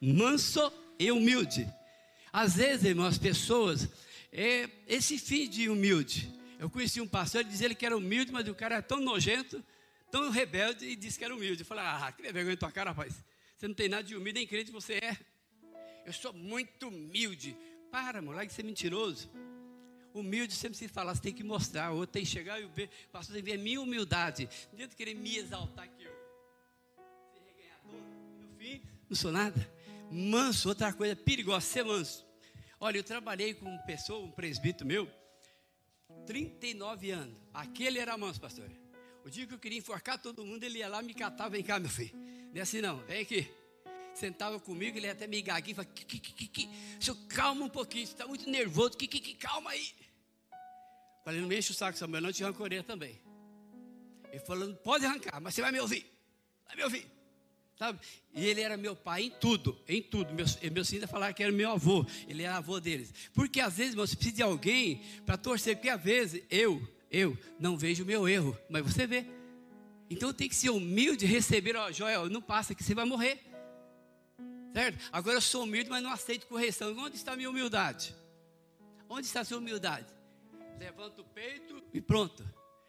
Manso 0.00 0.72
e 0.98 1.10
humilde. 1.12 1.66
Às 2.32 2.56
vezes, 2.56 2.86
irmão, 2.86 3.04
as 3.04 3.18
pessoas, 3.18 3.88
é, 4.32 4.68
esse 4.88 5.18
fim 5.18 5.46
de 5.46 5.68
humilde. 5.68 6.32
Eu 6.58 6.70
conheci 6.70 6.98
um 6.98 7.06
pastor, 7.06 7.42
ele 7.42 7.50
dizia 7.50 7.74
que 7.74 7.84
era 7.84 7.94
humilde, 7.94 8.32
mas 8.32 8.48
o 8.48 8.54
cara 8.54 8.76
era 8.76 8.82
tão 8.82 9.00
nojento, 9.00 9.62
tão 10.10 10.30
rebelde, 10.30 10.86
e 10.86 10.96
disse 10.96 11.18
que 11.18 11.24
era 11.24 11.34
humilde. 11.34 11.60
Eu 11.60 11.66
falei, 11.66 11.84
ah, 11.84 12.10
que 12.16 12.22
vergonha 12.32 12.56
tua 12.56 12.72
cara, 12.72 12.90
rapaz. 12.90 13.12
Você 13.58 13.68
não 13.68 13.74
tem 13.74 13.88
nada 13.88 14.02
de 14.02 14.16
humilde, 14.16 14.38
nem 14.38 14.46
crente 14.46 14.70
você 14.70 14.94
é. 14.94 15.18
Eu 16.06 16.12
sou 16.12 16.32
muito 16.32 16.88
humilde. 16.88 17.54
Para, 17.90 18.22
moleque, 18.22 18.46
de 18.46 18.54
ser 18.54 18.62
mentiroso. 18.62 19.30
Humilde 20.14 20.54
sempre 20.54 20.78
se 20.78 20.88
fala, 20.88 21.14
você 21.14 21.20
tem 21.20 21.34
que 21.34 21.44
mostrar, 21.44 21.90
ou 21.90 22.06
tem 22.06 22.24
que 22.24 22.30
chegar 22.30 22.58
e 22.58 22.66
ver, 22.66 22.88
pastor, 23.10 23.34
tem 23.34 23.44
que 23.44 23.50
ver 23.50 23.58
a 23.58 23.62
minha 23.62 23.80
humildade. 23.80 24.48
Não 24.68 24.74
adianta 24.74 24.96
querer 24.96 25.14
me 25.14 25.36
exaltar 25.36 25.86
que 25.88 26.04
eu 26.04 26.12
ser 27.34 27.40
reganhador, 27.44 28.00
no 28.40 28.58
fim, 28.58 28.82
não 29.08 29.16
sou 29.16 29.30
nada 29.30 29.70
manso, 30.12 30.68
outra 30.68 30.92
coisa 30.92 31.16
perigosa, 31.16 31.66
ser 31.66 31.84
manso. 31.84 32.26
Olha, 32.78 32.98
eu 32.98 33.04
trabalhei 33.04 33.54
com 33.54 33.66
uma 33.66 33.82
pessoa, 33.82 34.24
um 34.24 34.30
presbítero 34.30 34.86
meu, 34.86 35.10
39 36.26 37.10
anos. 37.10 37.38
Aquele 37.54 37.98
era 37.98 38.16
manso, 38.18 38.40
pastor. 38.40 38.70
O 39.24 39.30
dia 39.30 39.46
que 39.46 39.54
eu 39.54 39.58
queria 39.58 39.78
enforcar 39.78 40.18
todo 40.18 40.44
mundo, 40.44 40.62
ele 40.64 40.78
ia 40.78 40.88
lá 40.88 41.00
me 41.00 41.14
catava, 41.14 41.50
vem 41.50 41.62
cá, 41.62 41.78
meu 41.78 41.88
filho. 41.88 42.12
Não 42.52 42.58
é 42.58 42.60
assim 42.60 42.80
não, 42.80 42.98
vem 43.06 43.22
aqui. 43.22 43.48
Sentava 44.14 44.60
comigo, 44.60 44.98
ele 44.98 45.06
ia 45.06 45.12
até 45.12 45.26
me 45.26 45.40
gaguinho 45.40 45.76
falava, 45.76 45.94
que, 45.94 46.04
que, 46.04 46.18
que, 46.18 46.46
que, 46.46 46.68
senhor, 47.00 47.16
calma 47.28 47.64
um 47.64 47.68
pouquinho, 47.68 48.06
você 48.06 48.12
está 48.12 48.26
muito 48.26 48.48
nervoso, 48.50 48.96
que, 48.96 49.06
que, 49.06 49.20
que, 49.20 49.34
calma 49.34 49.70
aí. 49.70 49.94
Falei, 51.24 51.40
não 51.40 51.48
me 51.48 51.56
enche 51.56 51.70
o 51.70 51.74
saco, 51.74 51.96
Samuel, 51.96 52.20
não 52.20 52.32
te 52.32 52.42
rancoreia 52.42 52.82
também. 52.82 53.18
Ele 54.30 54.40
falando, 54.40 54.76
pode 54.76 55.06
arrancar, 55.06 55.40
mas 55.40 55.54
você 55.54 55.62
vai 55.62 55.72
me 55.72 55.80
ouvir. 55.80 56.04
Vai 56.66 56.76
me 56.76 56.84
ouvir. 56.84 57.21
Sabe? 57.78 57.98
E 58.34 58.46
ele 58.46 58.60
era 58.60 58.76
meu 58.76 58.94
pai 58.94 59.24
em 59.24 59.30
tudo, 59.30 59.78
em 59.88 60.02
tudo. 60.02 60.32
Meus, 60.34 60.56
meus 60.60 60.88
filhos 60.88 61.10
falaram 61.10 61.34
que 61.34 61.42
era 61.42 61.52
meu 61.52 61.70
avô, 61.70 62.06
ele 62.28 62.42
era 62.42 62.56
avô 62.56 62.78
deles. 62.78 63.12
Porque 63.32 63.60
às 63.60 63.76
vezes 63.76 63.94
você 63.94 64.14
precisa 64.14 64.36
de 64.36 64.42
alguém 64.42 65.02
para 65.26 65.36
torcer, 65.36 65.76
porque 65.76 65.88
às 65.88 66.00
vezes 66.00 66.42
eu, 66.50 66.80
eu 67.10 67.36
não 67.58 67.76
vejo 67.76 68.04
o 68.04 68.06
meu 68.06 68.28
erro, 68.28 68.56
mas 68.68 68.82
você 68.82 69.06
vê. 69.06 69.26
Então 70.08 70.32
tem 70.32 70.48
que 70.48 70.54
ser 70.54 70.70
humilde, 70.70 71.24
receber, 71.24 71.74
ó, 71.74 71.90
Joel, 71.90 72.28
não 72.28 72.42
passa 72.42 72.74
que 72.74 72.84
você 72.84 72.94
vai 72.94 73.04
morrer. 73.04 73.40
Certo? 74.72 74.98
Agora 75.10 75.36
eu 75.36 75.40
sou 75.40 75.64
humilde, 75.64 75.90
mas 75.90 76.02
não 76.02 76.10
aceito 76.10 76.46
correção. 76.46 76.96
Onde 76.96 77.16
está 77.16 77.32
a 77.32 77.36
minha 77.36 77.50
humildade? 77.50 78.14
Onde 79.08 79.26
está 79.26 79.40
a 79.40 79.44
sua 79.44 79.58
humildade? 79.58 80.06
Levanta 80.78 81.20
o 81.20 81.24
peito 81.24 81.82
e 81.92 82.00
pronto. 82.00 82.44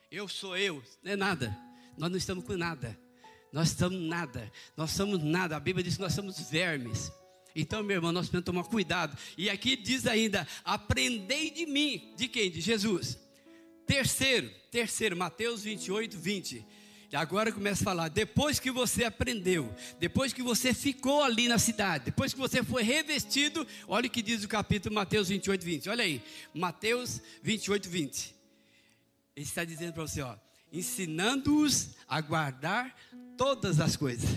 Eu 0.10 0.28
sou 0.28 0.56
eu, 0.58 0.82
não 1.02 1.12
é 1.12 1.15
nada. 1.15 1.58
Nós 1.98 2.10
não 2.10 2.17
estamos 2.17 2.43
com 2.43 2.56
nada. 2.56 2.98
Nós 3.54 3.70
estamos 3.70 4.02
nada. 4.02 4.52
Nós 4.76 4.89
somos 4.89 5.24
nada. 5.24 5.56
A 5.56 5.60
Bíblia 5.60 5.84
diz 5.84 5.96
que 5.96 6.02
nós 6.02 6.13
somos 6.13 6.50
vermes. 6.50 7.12
Então, 7.56 7.84
meu 7.84 7.98
irmão, 7.98 8.12
nós 8.12 8.26
precisamos 8.26 8.46
tomar 8.46 8.63
cuidado. 8.63 9.16
E 9.38 9.48
aqui 9.48 9.76
diz 9.76 10.08
ainda: 10.08 10.48
aprendei 10.66 11.52
de 11.52 11.68
mim. 11.68 12.16
De 12.18 12.28
quem? 12.28 12.50
De 12.50 12.60
Jesus. 12.60 13.20
Terceiro, 13.86 14.50
terceiro, 14.72 15.16
Mateus 15.16 15.63
28, 15.63 16.18
20. 16.18 16.66
E 17.12 17.16
agora 17.16 17.52
começa 17.52 17.84
a 17.84 17.86
falar: 17.86 18.08
depois 18.08 18.60
que 18.60 18.72
você 18.72 19.04
aprendeu, 19.04 19.72
depois 20.00 20.34
que 20.34 20.42
você 20.42 20.74
ficou 20.74 21.22
ali 21.22 21.48
na 21.48 21.60
cidade, 21.60 22.06
depois 22.06 22.34
que 22.34 22.39
você 22.39 22.63
foi 22.63 22.82
revestido, 22.82 23.68
olha 23.88 24.08
o 24.08 24.10
que 24.10 24.24
diz 24.24 24.44
o 24.44 24.48
capítulo 24.48 24.96
Mateus 24.96 25.30
28, 25.30 25.63
20. 25.63 25.89
Olha 25.89 26.04
aí, 26.04 26.24
Mateus 26.56 27.22
28, 27.44 27.88
20. 27.88 28.36
Ele 29.36 29.46
está 29.46 29.63
dizendo 29.63 29.94
para 29.94 30.02
você: 30.02 30.24
ó, 30.24 30.36
ensinando-os 30.73 31.91
a 32.07 32.19
guardar 32.19 32.93
todas 33.38 33.79
as 33.79 33.95
coisas. 33.95 34.29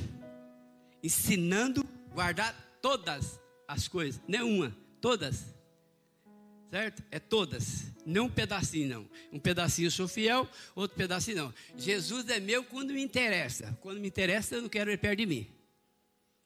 Ensinando 1.03 1.83
guardar 2.13 2.55
todas 2.81 3.41
as 3.67 3.89
coisas, 3.89 4.21
nenhuma, 4.29 4.77
todas 5.01 5.57
certo? 6.71 7.03
É 7.11 7.19
todas, 7.19 7.87
não 8.05 8.27
um 8.27 8.31
pedacinho 8.31 8.89
não. 8.89 9.11
Um 9.33 9.39
pedacinho 9.39 9.87
eu 9.87 9.91
sou 9.91 10.07
fiel, 10.07 10.49
outro 10.75 10.97
pedacinho 10.97 11.37
não. 11.37 11.55
Jesus 11.77 12.29
é 12.29 12.39
meu 12.41 12.65
quando 12.65 12.93
me 12.93 13.03
interessa. 13.03 13.77
Quando 13.81 13.99
me 14.01 14.09
interessa, 14.09 14.57
eu 14.57 14.63
não 14.63 14.69
quero 14.69 14.91
ele 14.91 14.99
perto 14.99 15.19
de 15.19 15.27
mim. 15.27 15.47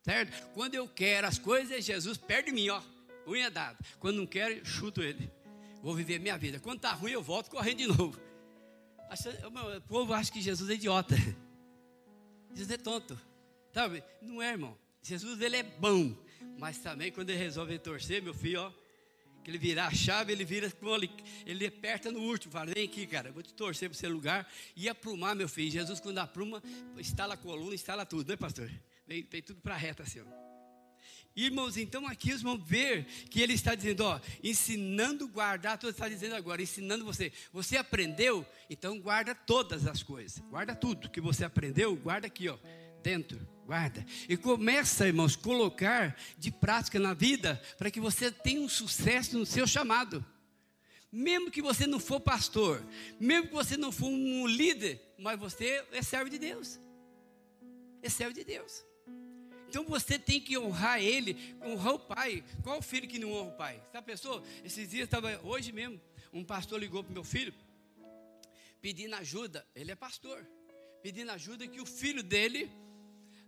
Certo? 0.03 0.49
Quando 0.55 0.75
eu 0.75 0.89
quero 0.89 1.27
as 1.27 1.39
coisas, 1.39 1.85
Jesus 1.85 2.17
perto 2.17 2.47
de 2.47 2.53
mim, 2.53 2.69
ó. 2.69 2.81
Unha 3.27 3.51
dada. 3.51 3.79
Quando 3.99 4.17
não 4.17 4.27
quero, 4.27 4.65
chuto 4.65 5.03
ele. 5.03 5.31
Vou 5.83 5.95
viver 5.95 6.19
minha 6.19 6.39
vida. 6.39 6.59
Quando 6.61 6.81
tá 6.81 6.93
ruim, 6.93 7.13
eu 7.13 7.23
volto 7.23 7.51
correndo 7.51 7.79
de 7.79 7.87
novo. 7.87 8.30
O 9.77 9.81
povo 9.83 10.13
acha 10.13 10.31
que 10.31 10.41
Jesus 10.41 10.71
é 10.71 10.75
idiota. 10.75 11.17
Jesus 12.55 12.71
é 12.71 12.77
tonto. 12.77 13.19
Sabe? 13.73 14.03
Não 14.23 14.41
é, 14.41 14.51
irmão. 14.51 14.77
Jesus 15.03 15.41
ele 15.41 15.57
é 15.57 15.63
bom. 15.63 16.15
Mas 16.59 16.79
também 16.79 17.11
quando 17.11 17.31
ele 17.31 17.39
resolve 17.39 17.79
torcer, 17.79 18.23
meu 18.23 18.35
filho, 18.35 18.61
ó, 18.61 18.73
que 19.43 19.51
ele 19.51 19.59
virar 19.59 19.87
a 19.87 19.95
chave, 19.95 20.33
ele 20.33 20.45
vira, 20.45 20.67
ele, 20.67 21.11
ele 21.47 21.67
aperta 21.67 22.13
no 22.13 22.21
último, 22.21 22.53
fala, 22.53 22.73
vem 22.73 22.85
aqui, 22.85 23.07
cara, 23.07 23.33
vou 23.33 23.43
te 23.43 23.55
torcer 23.55 23.89
para 23.89 23.97
esse 23.97 24.07
lugar. 24.07 24.51
E 24.77 24.89
aprumar, 24.89 25.35
meu 25.35 25.49
filho. 25.49 25.71
Jesus, 25.71 26.01
quando 26.01 26.19
apruma, 26.19 26.63
instala 26.99 27.35
a 27.35 27.37
coluna, 27.37 27.75
instala 27.75 28.05
tudo, 28.05 28.29
né, 28.29 28.37
pastor? 28.37 28.71
Vem, 29.07 29.23
vem 29.23 29.43
tudo 29.43 29.61
para 29.61 29.77
reta, 29.77 30.03
assim. 30.03 30.21
Irmãos, 31.35 31.77
então 31.77 32.07
aqui 32.07 32.33
os 32.33 32.43
vão 32.43 32.59
ver 32.59 33.05
que 33.31 33.41
ele 33.41 33.55
está 33.55 33.75
dizendo, 33.75 34.05
ó, 34.05 34.21
ensinando 34.43 35.29
guardar, 35.29 35.79
tudo 35.79 35.91
está 35.91 36.09
dizendo 36.09 36.35
agora, 36.35 36.61
ensinando 36.61 37.05
você. 37.05 37.33
Você 37.53 37.77
aprendeu, 37.77 38.47
então 38.69 39.01
guarda 39.01 39.35
todas 39.35 39.87
as 39.87 40.03
coisas. 40.03 40.39
Guarda 40.51 40.75
tudo 40.75 41.09
que 41.09 41.21
você 41.21 41.45
aprendeu, 41.45 41.95
guarda 41.97 42.27
aqui, 42.27 42.49
ó, 42.49 42.59
dentro 43.03 43.41
guarda. 43.71 44.05
E 44.29 44.37
começa, 44.37 45.07
irmãos, 45.07 45.37
colocar 45.37 46.17
de 46.37 46.51
prática 46.51 46.99
na 46.99 47.15
vida 47.15 47.63
para 47.79 47.89
que 47.89 48.01
você 48.01 48.29
tenha 48.29 48.61
um 48.61 48.69
sucesso 48.69 49.39
no 49.39 49.47
seu 49.47 49.65
chamado. 49.65 50.27
Mesmo 51.13 51.53
que 51.53 51.63
você 51.63 51.87
não 51.87 52.01
for 52.01 52.19
pastor, 52.19 52.85
mesmo 53.21 53.47
que 53.47 53.55
você 53.55 53.77
não 53.77 53.93
for 53.93 54.09
um 54.09 54.45
líder, 54.45 55.01
mas 55.17 55.39
você 55.39 55.85
é 55.93 56.03
servo 56.03 56.29
de 56.29 56.37
Deus. 56.37 56.81
É 58.03 58.09
servo 58.09 58.35
de 58.35 58.43
Deus. 58.43 58.85
Então 59.71 59.85
você 59.85 60.19
tem 60.19 60.41
que 60.41 60.59
honrar 60.59 61.01
ele, 61.01 61.57
honrar 61.65 61.95
o 61.95 61.99
pai. 62.01 62.43
Qual 62.65 62.81
o 62.81 62.83
filho 62.83 63.07
que 63.07 63.21
não 63.21 63.33
honra 63.33 63.51
o 63.51 63.57
pai? 63.57 63.83
Essa 63.89 64.03
pessoa, 64.03 64.43
esses 64.65 64.91
dias 64.91 65.05
estava, 65.05 65.41
hoje 65.45 65.71
mesmo, 65.71 66.01
um 66.33 66.43
pastor 66.43 66.81
ligou 66.81 67.05
para 67.05 67.13
meu 67.13 67.23
filho, 67.23 67.55
pedindo 68.81 69.15
ajuda. 69.15 69.65
Ele 69.73 69.93
é 69.93 69.95
pastor, 69.95 70.45
pedindo 71.01 71.31
ajuda 71.31 71.69
que 71.69 71.81
o 71.81 71.87
filho 71.87 72.21
dele 72.21 72.69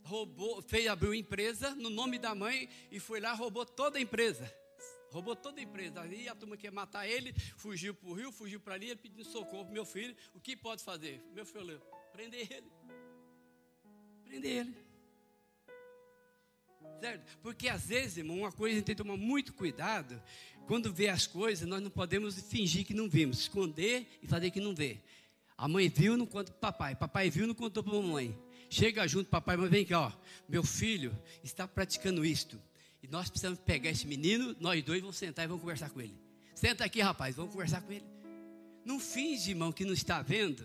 roubou, 0.05 0.63
fez, 0.63 0.87
abriu 0.87 1.13
empresa 1.13 1.75
no 1.75 1.91
nome 1.91 2.21
da 2.21 2.37
mãe 2.37 2.69
e 2.93 3.01
foi 3.01 3.19
lá 3.19 3.33
roubou 3.33 3.67
toda 3.67 3.99
a 3.99 4.01
empresa. 4.01 4.49
Roubou 5.11 5.35
toda 5.35 5.59
a 5.59 5.63
empresa. 5.65 6.03
Aí 6.03 6.29
a 6.29 6.37
turma 6.37 6.57
quer 6.57 6.71
matar 6.71 7.05
ele, 7.05 7.35
fugiu 7.57 7.95
para 7.95 8.09
o 8.09 8.13
rio, 8.13 8.31
fugiu 8.31 8.61
para 8.61 8.75
ali, 8.75 8.91
ele 8.91 9.01
pedindo 9.01 9.25
socorro 9.25 9.65
para 9.65 9.75
meu 9.75 9.85
filho. 9.85 10.17
O 10.35 10.41
que 10.41 10.55
pode 10.55 10.85
fazer? 10.85 11.21
Meu 11.35 11.45
filho 11.45 11.83
prender 12.13 12.47
ele. 12.53 12.73
Prender 14.25 14.51
ele. 14.53 14.92
Certo? 17.03 17.37
Porque 17.43 17.69
às 17.69 17.85
vezes, 17.85 18.19
irmão, 18.19 18.39
uma 18.39 18.53
coisa 18.53 18.75
a 18.75 18.79
gente 18.79 18.85
tem 18.87 18.95
que 18.95 19.03
tomar 19.03 19.17
muito 19.17 19.53
cuidado. 19.55 20.23
Quando 20.69 20.93
vê 20.93 21.09
as 21.09 21.27
coisas, 21.27 21.67
nós 21.67 21.83
não 21.83 21.91
podemos 21.91 22.41
fingir 22.43 22.87
que 22.87 22.95
não 22.95 23.09
vimos, 23.09 23.41
esconder 23.41 24.07
e 24.23 24.27
fazer 24.29 24.53
que 24.53 24.61
não 24.61 24.73
vê. 24.73 25.01
A 25.59 25.67
mãe 25.67 25.89
viu, 25.89 26.17
não 26.17 26.25
conta 26.25 26.53
para 26.53 26.59
o 26.59 26.61
papai. 26.61 26.95
Papai 26.95 27.29
viu, 27.29 27.45
não 27.45 27.57
contou 27.57 27.83
para 27.83 27.93
a 27.93 28.01
mamãe. 28.01 28.39
Chega 28.71 29.05
junto, 29.09 29.29
papai, 29.29 29.57
mas 29.57 29.69
vem 29.69 29.85
cá, 29.85 30.01
ó. 30.01 30.13
Meu 30.49 30.63
filho 30.63 31.13
está 31.43 31.67
praticando 31.67 32.25
isto. 32.25 32.63
E 33.03 33.09
nós 33.09 33.29
precisamos 33.29 33.59
pegar 33.59 33.91
esse 33.91 34.07
menino, 34.07 34.55
nós 34.61 34.81
dois 34.85 35.01
vamos 35.01 35.17
sentar 35.17 35.45
e 35.45 35.49
vamos 35.49 35.61
conversar 35.61 35.91
com 35.91 36.01
ele. 36.01 36.17
Senta 36.55 36.85
aqui, 36.85 37.01
rapaz, 37.01 37.35
vamos 37.35 37.51
conversar 37.51 37.83
com 37.83 37.93
ele. 37.93 38.07
Não 38.85 39.01
finge, 39.01 39.51
irmão, 39.51 39.73
que 39.73 39.85
não 39.85 39.93
está 39.93 40.23
vendo. 40.23 40.65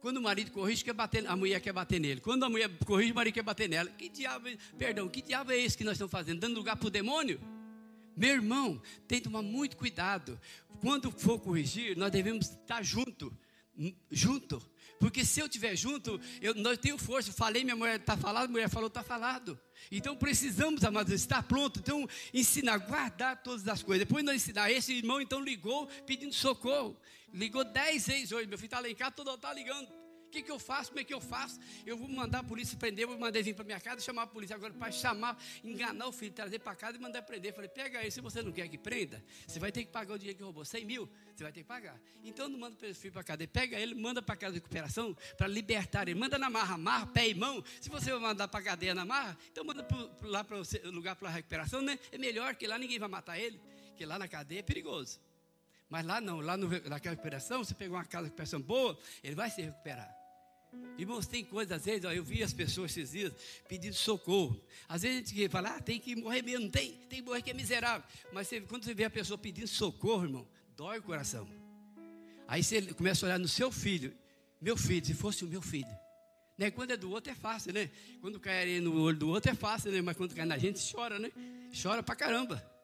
Quando 0.00 0.18
o 0.18 0.22
marido 0.22 0.50
corrige, 0.52 0.84
quer 0.84 0.92
bater, 0.92 1.26
a 1.26 1.34
mulher 1.34 1.60
quer 1.60 1.72
bater 1.72 2.00
nele. 2.00 2.20
Quando 2.20 2.44
a 2.44 2.48
mulher 2.48 2.70
corrige, 2.86 3.12
o 3.12 3.14
marido 3.14 3.34
quer 3.34 3.42
bater 3.42 3.68
nela. 3.68 3.90
Que 3.90 4.08
diabo, 4.08 4.48
perdão, 4.78 5.08
que 5.08 5.20
diabo 5.20 5.50
é 5.50 5.58
esse 5.58 5.76
que 5.76 5.84
nós 5.84 5.94
estamos 5.94 6.12
fazendo? 6.12 6.38
Dando 6.38 6.56
lugar 6.56 6.76
para 6.76 6.86
o 6.86 6.90
demônio? 6.90 7.40
Meu 8.16 8.30
irmão, 8.30 8.80
tem 9.06 9.18
que 9.18 9.24
tomar 9.24 9.42
muito 9.42 9.76
cuidado. 9.76 10.40
Quando 10.80 11.10
for 11.10 11.38
corrigir, 11.40 11.96
nós 11.96 12.10
devemos 12.10 12.50
estar 12.50 12.82
junto. 12.82 13.36
Junto. 14.10 14.60
Porque 14.98 15.24
se 15.24 15.40
eu 15.40 15.46
estiver 15.46 15.76
junto, 15.76 16.20
eu 16.40 16.54
não 16.54 16.76
tenho 16.76 16.98
força. 16.98 17.32
Falei, 17.32 17.62
minha 17.62 17.76
mulher 17.76 18.00
está 18.00 18.16
falado, 18.16 18.50
mulher 18.50 18.68
falou, 18.68 18.88
está 18.88 19.02
falado. 19.02 19.58
Então 19.90 20.16
precisamos, 20.16 20.82
amados, 20.84 21.12
estar 21.12 21.42
pronto. 21.44 21.78
Então, 21.78 22.08
ensinar, 22.34 22.78
guardar 22.78 23.40
todas 23.42 23.66
as 23.68 23.82
coisas. 23.82 24.06
Depois 24.06 24.24
nós 24.24 24.36
ensinar, 24.36 24.70
esse 24.70 24.92
irmão 24.92 25.20
então 25.20 25.40
ligou 25.40 25.86
pedindo 26.06 26.34
socorro. 26.34 26.96
Ligou 27.32 27.64
dez 27.64 28.06
vezes 28.06 28.32
hoje. 28.32 28.46
Meu 28.46 28.58
filho 28.58 28.66
está 28.66 28.80
lá 28.80 28.88
em 28.88 28.94
casa, 28.94 29.12
todo 29.12 29.34
está 29.34 29.52
ligando. 29.52 29.88
O 30.28 30.30
que, 30.30 30.42
que 30.42 30.50
eu 30.50 30.58
faço? 30.58 30.90
Como 30.90 31.00
é 31.00 31.04
que 31.04 31.14
eu 31.14 31.22
faço? 31.22 31.58
Eu 31.86 31.96
vou 31.96 32.06
mandar 32.06 32.40
a 32.40 32.44
polícia 32.44 32.76
prender, 32.76 33.06
vou 33.06 33.18
mandar 33.18 33.42
vir 33.42 33.54
para 33.54 33.64
minha 33.64 33.80
casa, 33.80 34.02
chamar 34.02 34.24
a 34.24 34.26
polícia 34.26 34.54
agora 34.54 34.74
para 34.74 34.92
chamar, 34.92 35.42
enganar 35.64 36.06
o 36.06 36.12
filho, 36.12 36.32
trazer 36.32 36.58
para 36.58 36.76
casa 36.76 36.98
e 36.98 37.00
mandar 37.00 37.22
prender. 37.22 37.54
falei, 37.54 37.70
pega 37.70 38.00
aí, 38.00 38.10
se 38.10 38.20
você 38.20 38.42
não 38.42 38.52
quer 38.52 38.68
que 38.68 38.76
prenda, 38.76 39.24
você 39.46 39.58
vai 39.58 39.72
ter 39.72 39.86
que 39.86 39.90
pagar 39.90 40.12
o 40.12 40.18
dinheiro 40.18 40.36
que 40.36 40.44
roubou, 40.44 40.66
100 40.66 40.84
mil, 40.84 41.08
você 41.34 41.42
vai 41.42 41.50
ter 41.50 41.60
que 41.60 41.66
pagar. 41.66 41.98
Então 42.22 42.46
não 42.46 42.58
manda 42.58 42.76
o 42.76 42.94
filho 42.94 43.12
para 43.12 43.24
casa, 43.24 43.48
pega 43.48 43.80
ele, 43.80 43.94
manda 43.94 44.20
para 44.20 44.36
casa 44.36 44.52
de 44.52 44.58
recuperação 44.58 45.16
para 45.38 45.46
libertar 45.46 46.06
ele, 46.06 46.20
manda 46.20 46.38
na 46.38 46.50
marra, 46.50 46.76
marra, 46.76 47.06
pé 47.06 47.30
e 47.30 47.34
mão. 47.34 47.64
Se 47.80 47.88
você 47.88 48.10
vai 48.10 48.20
mandar 48.20 48.48
para 48.48 48.62
cadeia 48.62 48.94
na 48.94 49.06
marra, 49.06 49.34
então 49.50 49.64
manda 49.64 49.82
pro, 49.82 50.10
pro 50.10 50.28
lá 50.28 50.44
para 50.44 50.58
o 50.58 50.90
lugar 50.90 51.16
para 51.16 51.30
recuperação, 51.30 51.80
né? 51.80 51.98
É 52.12 52.18
melhor 52.18 52.54
que 52.54 52.66
lá 52.66 52.78
ninguém 52.78 52.98
vai 52.98 53.08
matar 53.08 53.38
ele, 53.38 53.58
que 53.96 54.04
lá 54.04 54.18
na 54.18 54.28
cadeia 54.28 54.58
é 54.58 54.62
perigoso. 54.62 55.18
Mas 55.88 56.04
lá 56.04 56.20
não, 56.20 56.40
lá 56.40 56.56
no, 56.56 56.68
naquela 56.68 57.14
recuperação, 57.14 57.64
você 57.64 57.74
pegou 57.74 57.96
uma 57.96 58.04
casa 58.04 58.24
de 58.24 58.28
recuperação 58.28 58.60
boa, 58.60 58.98
ele 59.22 59.34
vai 59.34 59.50
se 59.50 59.62
recuperar. 59.62 60.14
Irmãos, 60.98 61.26
tem 61.26 61.44
coisas, 61.44 61.72
às 61.72 61.84
vezes, 61.84 62.04
ó, 62.04 62.12
eu 62.12 62.22
vi 62.22 62.42
as 62.42 62.52
pessoas 62.52 62.90
esses 62.90 63.12
dias 63.12 63.32
pedindo 63.68 63.94
socorro. 63.94 64.60
Às 64.88 65.02
vezes 65.02 65.30
a 65.30 65.34
gente 65.34 65.48
fala, 65.48 65.76
ah, 65.76 65.80
tem 65.80 65.98
que 65.98 66.14
morrer 66.14 66.42
mesmo, 66.42 66.70
tem, 66.70 66.92
tem 67.08 67.20
que 67.20 67.22
morrer 67.22 67.40
que 67.40 67.50
é 67.50 67.54
miserável. 67.54 68.06
Mas 68.32 68.48
você, 68.48 68.60
quando 68.60 68.84
você 68.84 68.92
vê 68.92 69.04
a 69.04 69.10
pessoa 69.10 69.38
pedindo 69.38 69.68
socorro, 69.68 70.24
irmão, 70.24 70.48
dói 70.76 70.98
o 70.98 71.02
coração. 71.02 71.48
Aí 72.46 72.62
você 72.62 72.82
começa 72.94 73.24
a 73.24 73.28
olhar 73.28 73.38
no 73.38 73.48
seu 73.48 73.70
filho, 73.70 74.14
meu 74.60 74.76
filho, 74.76 75.06
se 75.06 75.14
fosse 75.14 75.44
o 75.44 75.48
meu 75.48 75.62
filho. 75.62 75.96
Né? 76.56 76.70
Quando 76.70 76.90
é 76.90 76.96
do 76.96 77.10
outro 77.10 77.30
é 77.30 77.34
fácil, 77.34 77.72
né? 77.72 77.90
Quando 78.20 78.40
cai 78.40 78.80
no 78.80 79.00
olho 79.00 79.16
do 79.16 79.28
outro 79.28 79.52
é 79.52 79.54
fácil, 79.54 79.92
né? 79.92 80.02
Mas 80.02 80.16
quando 80.16 80.34
cai 80.34 80.44
na 80.44 80.58
gente, 80.58 80.80
chora, 80.92 81.18
né? 81.18 81.30
Chora 81.80 82.02
pra 82.02 82.16
caramba. 82.16 82.77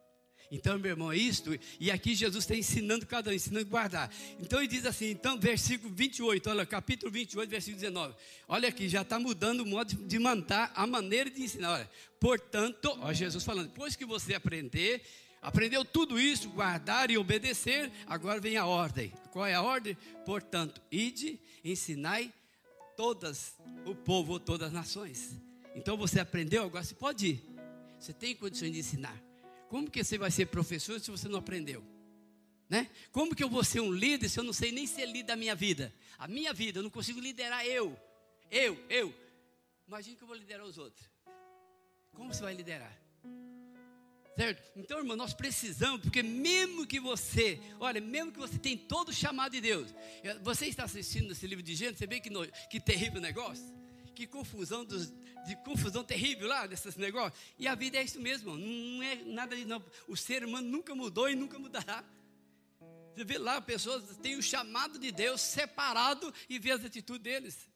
Então, 0.50 0.78
meu 0.78 0.90
irmão, 0.90 1.10
é 1.10 1.16
isto. 1.16 1.58
E 1.80 1.90
aqui 1.90 2.14
Jesus 2.14 2.44
está 2.44 2.54
ensinando 2.54 3.06
cada 3.06 3.30
um, 3.30 3.32
ensinando 3.32 3.66
a 3.66 3.70
guardar. 3.70 4.14
Então 4.38 4.58
ele 4.58 4.68
diz 4.68 4.86
assim, 4.86 5.10
então, 5.10 5.38
versículo 5.38 5.92
28, 5.94 6.50
olha, 6.50 6.66
capítulo 6.66 7.10
28, 7.10 7.48
versículo 7.48 7.80
19. 7.80 8.14
Olha 8.48 8.68
aqui, 8.68 8.88
já 8.88 9.02
está 9.02 9.18
mudando 9.18 9.60
o 9.60 9.66
modo 9.66 9.94
de 9.94 10.18
mandar, 10.18 10.72
a 10.74 10.86
maneira 10.86 11.30
de 11.30 11.42
ensinar. 11.42 11.72
Olha, 11.72 11.90
portanto, 12.20 12.96
ó, 13.00 13.12
Jesus 13.12 13.42
falando, 13.42 13.68
depois 13.68 13.96
que 13.96 14.04
você 14.04 14.34
aprender, 14.34 15.02
aprendeu 15.42 15.84
tudo 15.84 16.18
isso, 16.18 16.48
guardar 16.50 17.10
e 17.10 17.18
obedecer, 17.18 17.90
agora 18.06 18.40
vem 18.40 18.56
a 18.56 18.66
ordem. 18.66 19.12
Qual 19.32 19.46
é 19.46 19.54
a 19.54 19.62
ordem? 19.62 19.96
Portanto, 20.24 20.80
ide, 20.90 21.40
ensinai 21.64 22.32
todas 22.96 23.54
o 23.84 23.94
povo, 23.94 24.38
todas 24.38 24.68
as 24.68 24.72
nações. 24.72 25.36
Então 25.74 25.96
você 25.96 26.20
aprendeu, 26.20 26.62
agora 26.64 26.84
você 26.84 26.94
pode 26.94 27.26
ir. 27.26 27.54
Você 27.98 28.12
tem 28.12 28.34
condições 28.34 28.72
de 28.72 28.78
ensinar. 28.78 29.20
Como 29.74 29.90
que 29.90 30.04
você 30.04 30.16
vai 30.16 30.30
ser 30.30 30.46
professor 30.46 31.00
se 31.00 31.10
você 31.10 31.28
não 31.28 31.40
aprendeu? 31.40 31.84
Né? 32.70 32.88
Como 33.10 33.34
que 33.34 33.42
eu 33.42 33.50
vou 33.50 33.64
ser 33.64 33.80
um 33.80 33.90
líder 33.90 34.28
se 34.28 34.38
eu 34.38 34.44
não 34.44 34.52
sei 34.52 34.70
nem 34.70 34.86
ser 34.86 35.04
líder 35.04 35.24
da 35.24 35.34
minha 35.34 35.52
vida? 35.52 35.92
A 36.16 36.28
minha 36.28 36.52
vida, 36.52 36.78
eu 36.78 36.84
não 36.84 36.90
consigo 36.90 37.18
liderar 37.18 37.66
eu. 37.66 37.98
Eu, 38.48 38.78
eu. 38.88 39.12
Imagina 39.88 40.16
que 40.16 40.22
eu 40.22 40.28
vou 40.28 40.36
liderar 40.36 40.64
os 40.64 40.78
outros. 40.78 41.10
Como 42.12 42.32
você 42.32 42.40
vai 42.40 42.54
liderar? 42.54 42.96
Certo? 44.36 44.62
Então, 44.76 44.98
irmão, 44.98 45.16
nós 45.16 45.34
precisamos, 45.34 46.02
porque 46.02 46.22
mesmo 46.22 46.86
que 46.86 47.00
você, 47.00 47.60
olha, 47.80 48.00
mesmo 48.00 48.30
que 48.30 48.38
você 48.38 48.56
tem 48.56 48.78
todo 48.78 49.08
o 49.08 49.12
chamado 49.12 49.50
de 49.50 49.60
Deus, 49.60 49.92
você 50.40 50.66
está 50.66 50.84
assistindo 50.84 51.32
esse 51.32 51.48
livro 51.48 51.64
de 51.64 51.74
Gênesis, 51.74 51.98
você 51.98 52.06
vê 52.06 52.20
que, 52.20 52.30
no, 52.30 52.46
que 52.70 52.78
terrível 52.78 53.20
negócio, 53.20 53.64
que 54.14 54.24
confusão 54.24 54.84
dos, 54.84 55.12
de 55.46 55.56
confusão 55.56 56.02
terrível 56.02 56.48
lá 56.48 56.66
desses 56.66 56.96
negócios. 56.96 57.38
E 57.58 57.68
a 57.68 57.74
vida 57.74 57.98
é 57.98 58.02
isso 58.02 58.20
mesmo, 58.20 58.56
não 58.56 59.02
é 59.02 59.16
nada 59.16 59.56
de 59.56 59.64
não. 59.64 59.82
O 60.08 60.16
ser 60.16 60.44
humano 60.44 60.68
nunca 60.68 60.94
mudou 60.94 61.28
e 61.28 61.34
nunca 61.34 61.58
mudará. 61.58 62.04
Você 63.14 63.24
vê 63.24 63.38
lá, 63.38 63.60
pessoas 63.60 64.16
têm 64.16 64.36
o 64.36 64.42
chamado 64.42 64.98
de 64.98 65.12
Deus 65.12 65.40
separado 65.40 66.32
e 66.48 66.58
vê 66.58 66.72
as 66.72 66.84
atitudes 66.84 67.22
deles. 67.22 67.70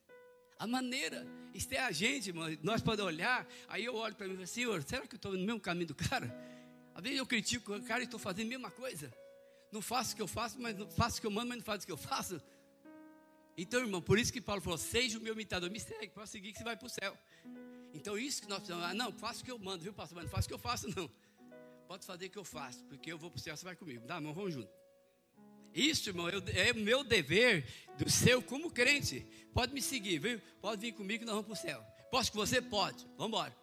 A 0.57 0.67
maneira, 0.67 1.25
isso 1.53 1.73
é 1.73 1.79
a 1.79 1.91
gente, 1.91 2.27
irmão. 2.27 2.49
Nós 2.61 2.81
podemos 2.81 3.13
olhar, 3.13 3.47
aí 3.69 3.85
eu 3.85 3.95
olho 3.95 4.13
para 4.15 4.27
mim 4.27 4.33
e 4.33 4.35
falo, 4.35 4.47
Senhor, 4.47 4.83
será 4.83 5.07
que 5.07 5.15
eu 5.15 5.17
estou 5.17 5.31
no 5.31 5.39
mesmo 5.39 5.61
caminho 5.61 5.87
do 5.87 5.95
cara? 5.95 6.35
Às 6.93 7.01
vezes 7.01 7.17
eu 7.17 7.25
critico 7.25 7.73
o 7.73 7.81
cara 7.83 8.01
e 8.01 8.03
estou 8.03 8.19
fazendo 8.19 8.47
a 8.47 8.49
mesma 8.49 8.69
coisa. 8.69 9.13
Não 9.71 9.81
faço 9.81 10.13
o 10.13 10.15
que 10.17 10.21
eu 10.21 10.27
faço, 10.27 10.59
mas 10.59 10.77
não 10.77 10.89
faço 10.89 11.19
o 11.19 11.21
que 11.21 11.27
eu 11.27 11.31
mando, 11.31 11.47
mas 11.47 11.59
não 11.59 11.63
faço 11.63 11.83
o 11.83 11.85
que 11.85 11.91
eu 11.93 11.97
faço. 11.97 12.41
Então, 13.61 13.81
irmão, 13.81 14.01
por 14.01 14.17
isso 14.17 14.31
que 14.31 14.39
Paulo 14.39 14.61
falou: 14.61 14.77
seja 14.77 15.17
o 15.17 15.21
meu 15.21 15.33
imitador, 15.33 15.69
me 15.69 15.81
segue, 15.81 16.07
para 16.13 16.25
seguir 16.25 16.53
que 16.53 16.59
você 16.59 16.63
vai 16.63 16.77
para 16.77 16.85
o 16.85 16.89
céu. 16.89 17.17
Então, 17.93 18.17
isso 18.17 18.41
que 18.41 18.47
nós 18.47 18.59
precisamos, 18.59 18.85
ah, 18.85 18.93
não, 18.93 19.11
faço 19.11 19.41
o 19.41 19.43
que 19.43 19.51
eu 19.51 19.59
mando, 19.59 19.83
viu, 19.83 19.93
pastor, 19.93 20.15
mas 20.15 20.25
não 20.25 20.31
faço 20.31 20.45
o 20.45 20.47
que 20.47 20.53
eu 20.53 20.59
faço, 20.59 20.87
não. 20.95 21.11
Pode 21.85 22.05
fazer 22.05 22.27
o 22.27 22.29
que 22.29 22.37
eu 22.37 22.45
faço, 22.45 22.85
porque 22.85 23.11
eu 23.11 23.17
vou 23.17 23.29
para 23.29 23.37
o 23.37 23.41
céu, 23.41 23.57
você 23.57 23.65
vai 23.65 23.75
comigo. 23.75 24.05
Dá 24.05 24.15
a 24.15 24.21
mão, 24.21 24.33
vamos 24.33 24.53
junto. 24.53 24.71
Isso, 25.73 26.09
irmão, 26.09 26.29
eu, 26.29 26.41
é 26.47 26.71
meu 26.71 27.03
dever 27.03 27.67
do 27.97 28.09
seu 28.09 28.41
como 28.41 28.71
crente. 28.71 29.25
Pode 29.53 29.73
me 29.73 29.81
seguir, 29.81 30.19
viu? 30.19 30.41
Pode 30.61 30.79
vir 30.79 30.93
comigo 30.93 31.19
que 31.19 31.25
nós 31.25 31.35
vamos 31.35 31.47
para 31.47 31.53
o 31.53 31.71
céu. 31.71 31.83
Posso 32.09 32.31
com 32.31 32.37
você? 32.37 32.61
Pode. 32.61 33.05
Vamos 33.17 33.27
embora. 33.27 33.57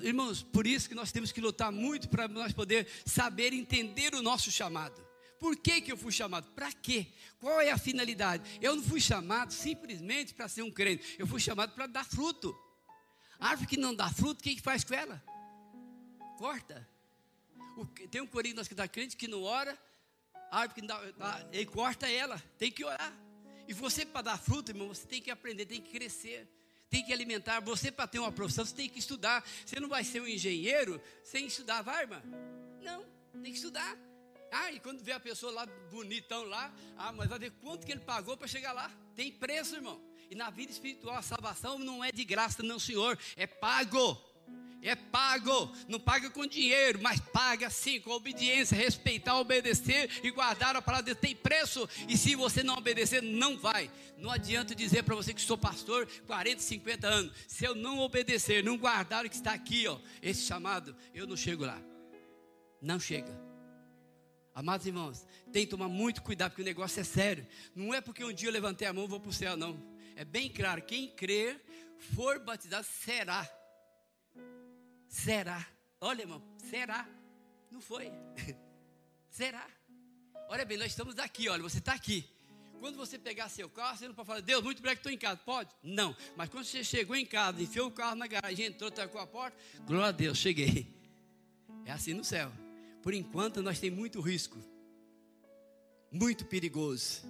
Irmãos, 0.00 0.42
por 0.42 0.66
isso 0.66 0.88
que 0.88 0.94
nós 0.94 1.12
temos 1.12 1.30
que 1.30 1.40
lutar 1.40 1.70
muito 1.70 2.08
para 2.08 2.26
nós 2.26 2.52
poder 2.52 2.88
saber 3.04 3.52
entender 3.52 4.14
o 4.14 4.22
nosso 4.22 4.50
chamado. 4.50 5.07
Por 5.38 5.56
que, 5.56 5.80
que 5.80 5.92
eu 5.92 5.96
fui 5.96 6.12
chamado? 6.12 6.50
Para 6.52 6.72
quê? 6.72 7.06
Qual 7.38 7.60
é 7.60 7.70
a 7.70 7.78
finalidade? 7.78 8.58
Eu 8.60 8.76
não 8.76 8.82
fui 8.82 9.00
chamado 9.00 9.52
simplesmente 9.52 10.34
para 10.34 10.48
ser 10.48 10.62
um 10.62 10.70
crente. 10.70 11.16
Eu 11.18 11.26
fui 11.26 11.40
chamado 11.40 11.72
para 11.74 11.86
dar 11.86 12.04
fruto. 12.04 12.56
A 13.38 13.50
árvore 13.50 13.68
que 13.68 13.76
não 13.76 13.94
dá 13.94 14.10
fruto, 14.10 14.40
o 14.40 14.42
que, 14.42 14.56
que 14.56 14.62
faz 14.62 14.82
com 14.82 14.94
ela? 14.94 15.22
Corta. 16.36 16.88
O, 17.76 17.86
tem 17.86 18.20
um 18.20 18.26
corinho 18.26 18.56
nós 18.56 18.66
que 18.66 18.74
dá 18.74 18.88
crente 18.88 19.16
que 19.16 19.28
não 19.28 19.42
ora, 19.42 19.78
a 20.50 20.60
árvore 20.60 20.80
que 20.80 20.86
não 20.86 20.88
dá, 20.88 21.10
dá, 21.12 21.48
ele 21.52 21.66
corta 21.66 22.10
ela. 22.10 22.42
Tem 22.58 22.72
que 22.72 22.84
orar. 22.84 23.16
E 23.68 23.72
você, 23.72 24.04
para 24.04 24.22
dar 24.22 24.38
fruto, 24.38 24.72
irmão, 24.72 24.88
você 24.88 25.06
tem 25.06 25.22
que 25.22 25.30
aprender, 25.30 25.66
tem 25.66 25.80
que 25.80 25.90
crescer 25.90 26.48
tem 26.90 27.04
que 27.04 27.12
alimentar. 27.12 27.60
Você, 27.60 27.92
para 27.92 28.06
ter 28.06 28.18
uma 28.18 28.32
profissão, 28.32 28.64
você 28.64 28.74
tem 28.74 28.88
que 28.88 28.98
estudar. 28.98 29.44
Você 29.64 29.78
não 29.78 29.90
vai 29.90 30.02
ser 30.04 30.22
um 30.22 30.26
engenheiro 30.26 30.98
sem 31.22 31.46
estudar, 31.46 31.82
vai, 31.82 32.04
irmã? 32.04 32.22
Não, 32.82 33.04
tem 33.42 33.52
que 33.52 33.58
estudar. 33.58 34.07
Ah, 34.50 34.72
e 34.72 34.80
quando 34.80 35.02
vê 35.02 35.12
a 35.12 35.20
pessoa 35.20 35.52
lá, 35.52 35.66
bonitão 35.90 36.44
lá, 36.44 36.72
ah, 36.96 37.12
mas 37.12 37.28
vai 37.28 37.38
ver 37.38 37.52
quanto 37.52 37.86
que 37.86 37.92
ele 37.92 38.00
pagou 38.00 38.36
para 38.36 38.48
chegar 38.48 38.72
lá. 38.72 38.90
Tem 39.14 39.30
preço, 39.30 39.76
irmão. 39.76 40.00
E 40.30 40.34
na 40.34 40.50
vida 40.50 40.70
espiritual, 40.70 41.16
a 41.16 41.22
salvação 41.22 41.78
não 41.78 42.04
é 42.04 42.12
de 42.12 42.24
graça, 42.24 42.62
não, 42.62 42.78
Senhor, 42.78 43.18
é 43.36 43.46
pago. 43.46 44.16
É 44.80 44.94
pago, 44.94 45.72
não 45.88 45.98
paga 45.98 46.30
com 46.30 46.46
dinheiro, 46.46 47.00
mas 47.02 47.18
paga 47.18 47.68
sim 47.68 48.00
com 48.00 48.12
obediência, 48.12 48.76
respeitar, 48.76 49.36
obedecer 49.36 50.08
e 50.22 50.30
guardar 50.30 50.76
a 50.76 50.82
palavra 50.82 51.06
de 51.06 51.14
Deus. 51.14 51.20
Tem 51.20 51.34
preço, 51.34 51.88
e 52.08 52.16
se 52.16 52.36
você 52.36 52.62
não 52.62 52.76
obedecer, 52.76 53.20
não 53.20 53.58
vai. 53.58 53.90
Não 54.16 54.30
adianta 54.30 54.76
dizer 54.76 55.02
para 55.02 55.16
você 55.16 55.34
que 55.34 55.40
sou 55.40 55.58
pastor 55.58 56.06
40, 56.28 56.62
50 56.62 57.08
anos. 57.08 57.32
Se 57.48 57.64
eu 57.64 57.74
não 57.74 57.98
obedecer, 57.98 58.62
não 58.62 58.78
guardar 58.78 59.26
o 59.26 59.28
que 59.28 59.34
está 59.34 59.52
aqui, 59.52 59.88
ó, 59.88 59.98
esse 60.22 60.42
chamado, 60.42 60.94
eu 61.12 61.26
não 61.26 61.36
chego 61.36 61.64
lá. 61.64 61.82
Não 62.80 63.00
chega. 63.00 63.47
Amados 64.58 64.84
irmãos, 64.88 65.24
tem 65.52 65.64
que 65.64 65.70
tomar 65.70 65.88
muito 65.88 66.20
cuidado, 66.20 66.50
porque 66.50 66.62
o 66.62 66.64
negócio 66.64 66.98
é 66.98 67.04
sério. 67.04 67.46
Não 67.76 67.94
é 67.94 68.00
porque 68.00 68.24
um 68.24 68.32
dia 68.32 68.48
eu 68.48 68.52
levantei 68.52 68.88
a 68.88 68.92
mão 68.92 69.04
e 69.04 69.06
vou 69.06 69.20
para 69.20 69.30
o 69.30 69.32
céu, 69.32 69.56
não. 69.56 69.80
É 70.16 70.24
bem 70.24 70.50
claro: 70.50 70.82
quem 70.82 71.06
crer, 71.06 71.64
for 72.12 72.40
batizado, 72.40 72.84
será 72.84 73.48
Será? 75.08 75.64
Olha, 76.00 76.22
irmão, 76.22 76.42
será? 76.68 77.08
Não 77.70 77.80
foi. 77.80 78.10
será? 79.30 79.64
Olha 80.48 80.64
bem, 80.64 80.76
nós 80.76 80.88
estamos 80.88 81.16
aqui, 81.20 81.48
olha, 81.48 81.62
você 81.62 81.78
está 81.78 81.92
aqui. 81.92 82.28
Quando 82.80 82.96
você 82.96 83.16
pegar 83.16 83.48
seu 83.48 83.70
carro, 83.70 83.96
você 83.96 84.08
não 84.08 84.14
pode 84.14 84.26
falar, 84.26 84.40
Deus, 84.40 84.64
muito 84.64 84.82
que 84.82 84.88
estou 84.88 85.12
em 85.12 85.18
casa. 85.18 85.40
Pode? 85.44 85.70
Não. 85.84 86.16
Mas 86.36 86.48
quando 86.48 86.64
você 86.64 86.82
chegou 86.82 87.14
em 87.14 87.24
casa, 87.24 87.62
enfiou 87.62 87.86
o 87.86 87.92
carro 87.92 88.16
na 88.16 88.26
garagem, 88.26 88.66
entrou, 88.66 88.90
trancou 88.90 89.20
a 89.20 89.26
porta, 89.26 89.56
glória 89.86 90.08
a 90.08 90.12
Deus, 90.12 90.36
cheguei. 90.36 90.92
É 91.84 91.92
assim 91.92 92.12
no 92.12 92.24
céu. 92.24 92.52
Por 93.02 93.14
enquanto, 93.14 93.62
nós 93.62 93.78
temos 93.78 93.98
muito 93.98 94.20
risco. 94.20 94.58
Muito 96.10 96.44
perigoso. 96.46 97.22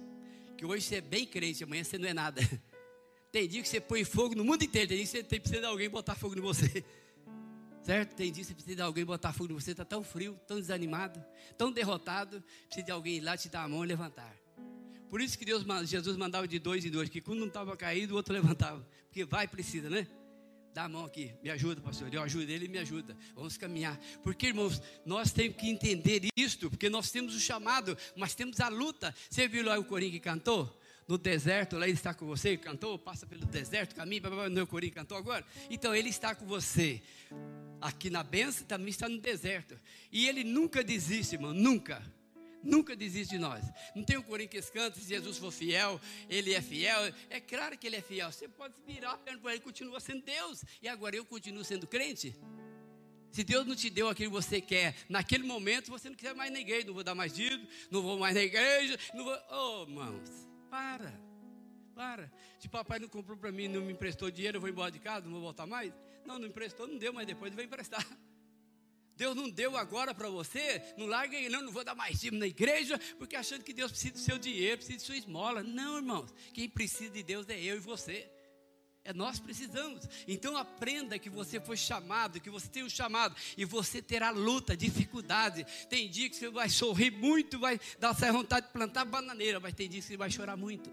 Que 0.57 0.65
hoje 0.65 0.85
você 0.85 0.95
é 0.95 1.01
bem 1.01 1.25
crente, 1.25 1.63
amanhã 1.63 1.83
você 1.83 1.97
não 1.97 2.07
é 2.07 2.13
nada. 2.13 2.41
Tem 3.31 3.47
dia 3.47 3.61
que 3.61 3.69
você 3.69 3.79
põe 3.79 4.03
fogo 4.03 4.33
no 4.33 4.43
mundo 4.43 4.63
inteiro, 4.63 4.87
tem 4.87 4.97
dia 4.97 5.05
que 5.05 5.11
você 5.11 5.39
precisa 5.39 5.59
de 5.59 5.67
alguém 5.67 5.87
botar 5.87 6.15
fogo 6.15 6.35
em 6.35 6.41
você. 6.41 6.83
Certo? 7.83 8.15
Tem 8.15 8.31
dia 8.31 8.41
que 8.41 8.47
você 8.47 8.53
precisa 8.55 8.75
de 8.77 8.81
alguém 8.81 9.05
botar 9.05 9.31
fogo 9.31 9.51
em 9.51 9.55
você, 9.55 9.69
está 9.69 9.85
tão 9.85 10.03
frio, 10.03 10.39
tão 10.47 10.59
desanimado, 10.59 11.23
tão 11.55 11.71
derrotado, 11.71 12.43
precisa 12.65 12.85
de 12.87 12.91
alguém 12.91 13.17
ir 13.17 13.21
lá 13.21 13.37
te 13.37 13.47
dar 13.47 13.63
a 13.63 13.69
mão 13.69 13.85
e 13.85 13.87
levantar. 13.87 14.35
Por 15.09 15.21
isso 15.21 15.37
que 15.37 15.45
Deus, 15.45 15.63
Jesus 15.85 16.17
mandava 16.17 16.47
de 16.47 16.57
dois 16.57 16.83
em 16.83 16.89
dois, 16.89 17.07
que 17.07 17.21
quando 17.21 17.39
não 17.39 17.47
estava 17.47 17.77
caído, 17.77 18.13
o 18.15 18.17
outro 18.17 18.33
levantava. 18.33 18.83
Porque 19.05 19.23
vai 19.25 19.47
precisa, 19.47 19.89
né? 19.89 20.07
Dá 20.73 20.83
a 20.83 20.89
mão 20.89 21.05
aqui, 21.05 21.33
me 21.43 21.49
ajuda, 21.49 21.81
pastor. 21.81 22.13
Eu 22.13 22.21
ajudo 22.21 22.49
ele, 22.49 22.67
me 22.67 22.77
ajuda. 22.77 23.17
Vamos 23.35 23.57
caminhar. 23.57 23.99
Porque, 24.23 24.47
irmãos, 24.47 24.81
nós 25.05 25.31
temos 25.31 25.57
que 25.57 25.69
entender 25.69 26.27
isto, 26.35 26.69
porque 26.69 26.89
nós 26.89 27.11
temos 27.11 27.35
o 27.35 27.39
chamado, 27.39 27.97
mas 28.15 28.35
temos 28.35 28.59
a 28.59 28.67
luta. 28.67 29.13
Você 29.29 29.47
viu 29.47 29.65
lá 29.65 29.77
o 29.77 29.83
corinho 29.83 30.11
que 30.11 30.19
cantou? 30.19 30.79
no 31.07 31.17
deserto, 31.17 31.75
lá 31.75 31.87
ele 31.87 31.95
está 31.95 32.13
com 32.13 32.23
você, 32.27 32.55
cantou, 32.55 32.95
passa 32.99 33.25
pelo 33.25 33.43
deserto, 33.43 33.95
caminha, 33.95 34.21
no 34.47 34.67
corinho 34.67 34.93
cantou 34.93 35.17
agora. 35.17 35.43
Então 35.67 35.95
ele 35.95 36.09
está 36.09 36.35
com 36.35 36.45
você. 36.45 37.01
Aqui 37.81 38.11
na 38.11 38.21
benção 38.21 38.63
também 38.67 38.89
está 38.89 39.09
no 39.09 39.17
deserto. 39.17 39.75
E 40.11 40.27
ele 40.27 40.43
nunca 40.43 40.83
desiste, 40.83 41.33
irmão, 41.33 41.51
nunca. 41.51 42.03
Nunca 42.63 42.95
desiste 42.95 43.35
de 43.35 43.39
nós. 43.39 43.63
Não 43.95 44.03
tem 44.03 44.17
um 44.17 44.21
corinho 44.21 44.49
que 44.49 44.61
canta, 44.63 44.99
se 44.99 45.07
Jesus 45.07 45.37
for 45.37 45.51
fiel, 45.51 45.99
ele 46.29 46.53
é 46.53 46.61
fiel. 46.61 47.13
É 47.29 47.39
claro 47.39 47.77
que 47.77 47.87
ele 47.87 47.95
é 47.95 48.01
fiel. 48.01 48.31
Você 48.31 48.47
pode 48.47 48.73
virar 48.85 49.17
para 49.17 49.33
ele, 49.33 49.41
ele 49.45 49.59
continua 49.59 49.99
sendo 49.99 50.23
Deus. 50.23 50.63
E 50.81 50.87
agora 50.87 51.15
eu 51.15 51.25
continuo 51.25 51.63
sendo 51.63 51.87
crente. 51.87 52.35
Se 53.31 53.43
Deus 53.43 53.65
não 53.65 53.75
te 53.75 53.89
deu 53.89 54.09
aquilo 54.09 54.31
que 54.31 54.35
você 54.35 54.59
quer, 54.59 54.95
naquele 55.07 55.43
momento 55.43 55.89
você 55.89 56.09
não 56.09 56.15
quiser 56.15 56.33
mais 56.33 56.51
na 56.51 56.59
igreja, 56.59 56.87
não 56.87 56.93
vou 56.93 57.03
dar 57.03 57.13
mais 57.13 57.33
dízimo, 57.33 57.67
não 57.91 58.01
vou 58.01 58.17
mais 58.17 58.35
na 58.35 58.41
igreja, 58.41 58.97
não 59.13 59.23
vou. 59.23 59.37
Oh, 59.51 59.83
irmãos, 59.83 60.29
para, 60.69 61.13
para. 61.93 62.31
Se 62.59 62.67
papai 62.67 62.99
não 62.99 63.07
comprou 63.07 63.37
para 63.37 63.51
mim, 63.51 63.67
não 63.67 63.81
me 63.81 63.93
emprestou 63.93 64.31
dinheiro, 64.31 64.57
eu 64.57 64.61
vou 64.61 64.69
embora 64.69 64.91
de 64.91 64.99
casa, 64.99 65.25
não 65.25 65.33
vou 65.33 65.41
voltar 65.41 65.67
mais. 65.67 65.93
Não, 66.25 66.39
não 66.39 66.47
emprestou, 66.47 66.87
não 66.87 66.97
deu, 66.97 67.13
mas 67.13 67.27
depois 67.27 67.53
vai 67.53 67.65
emprestar. 67.65 68.05
Deus 69.19 69.35
não 69.35 69.49
deu 69.49 69.75
agora 69.75 70.15
para 70.15 70.29
você, 70.29 70.81
não 70.97 71.05
larga 71.05 71.37
não, 71.49 71.61
não 71.61 71.73
vou 71.73 71.83
dar 71.83 71.93
mais 71.93 72.21
dízimo 72.21 72.39
na 72.39 72.47
igreja, 72.47 72.97
porque 73.17 73.35
achando 73.35 73.65
que 73.65 73.73
Deus 73.73 73.91
precisa 73.91 74.13
do 74.13 74.19
seu 74.19 74.39
dinheiro, 74.39 74.77
precisa 74.77 74.97
de 74.97 75.03
sua 75.03 75.17
esmola. 75.17 75.61
Não, 75.61 75.97
irmãos, 75.97 76.33
quem 76.53 76.69
precisa 76.69 77.11
de 77.11 77.21
Deus 77.21 77.49
é 77.49 77.61
eu 77.61 77.75
e 77.75 77.79
você. 77.79 78.31
É 79.03 79.11
nós 79.11 79.37
precisamos. 79.37 80.07
Então 80.25 80.55
aprenda 80.55 81.19
que 81.19 81.29
você 81.29 81.59
foi 81.59 81.75
chamado, 81.75 82.39
que 82.39 82.49
você 82.49 82.69
tem 82.69 82.81
um 82.81 82.89
chamado 82.89 83.35
e 83.57 83.65
você 83.65 84.01
terá 84.01 84.29
luta, 84.29 84.77
dificuldade. 84.77 85.65
Tem 85.89 86.09
dia 86.09 86.29
que 86.29 86.37
você 86.37 86.49
vai 86.49 86.69
sorrir 86.69 87.11
muito, 87.11 87.59
vai 87.59 87.77
dar 87.99 88.11
essa 88.11 88.31
vontade 88.31 88.67
de 88.67 88.71
plantar 88.71 89.03
bananeira, 89.03 89.59
mas 89.59 89.73
tem 89.73 89.89
dia 89.89 89.99
que 89.99 90.07
você 90.07 90.15
vai 90.15 90.31
chorar 90.31 90.55
muito. 90.55 90.89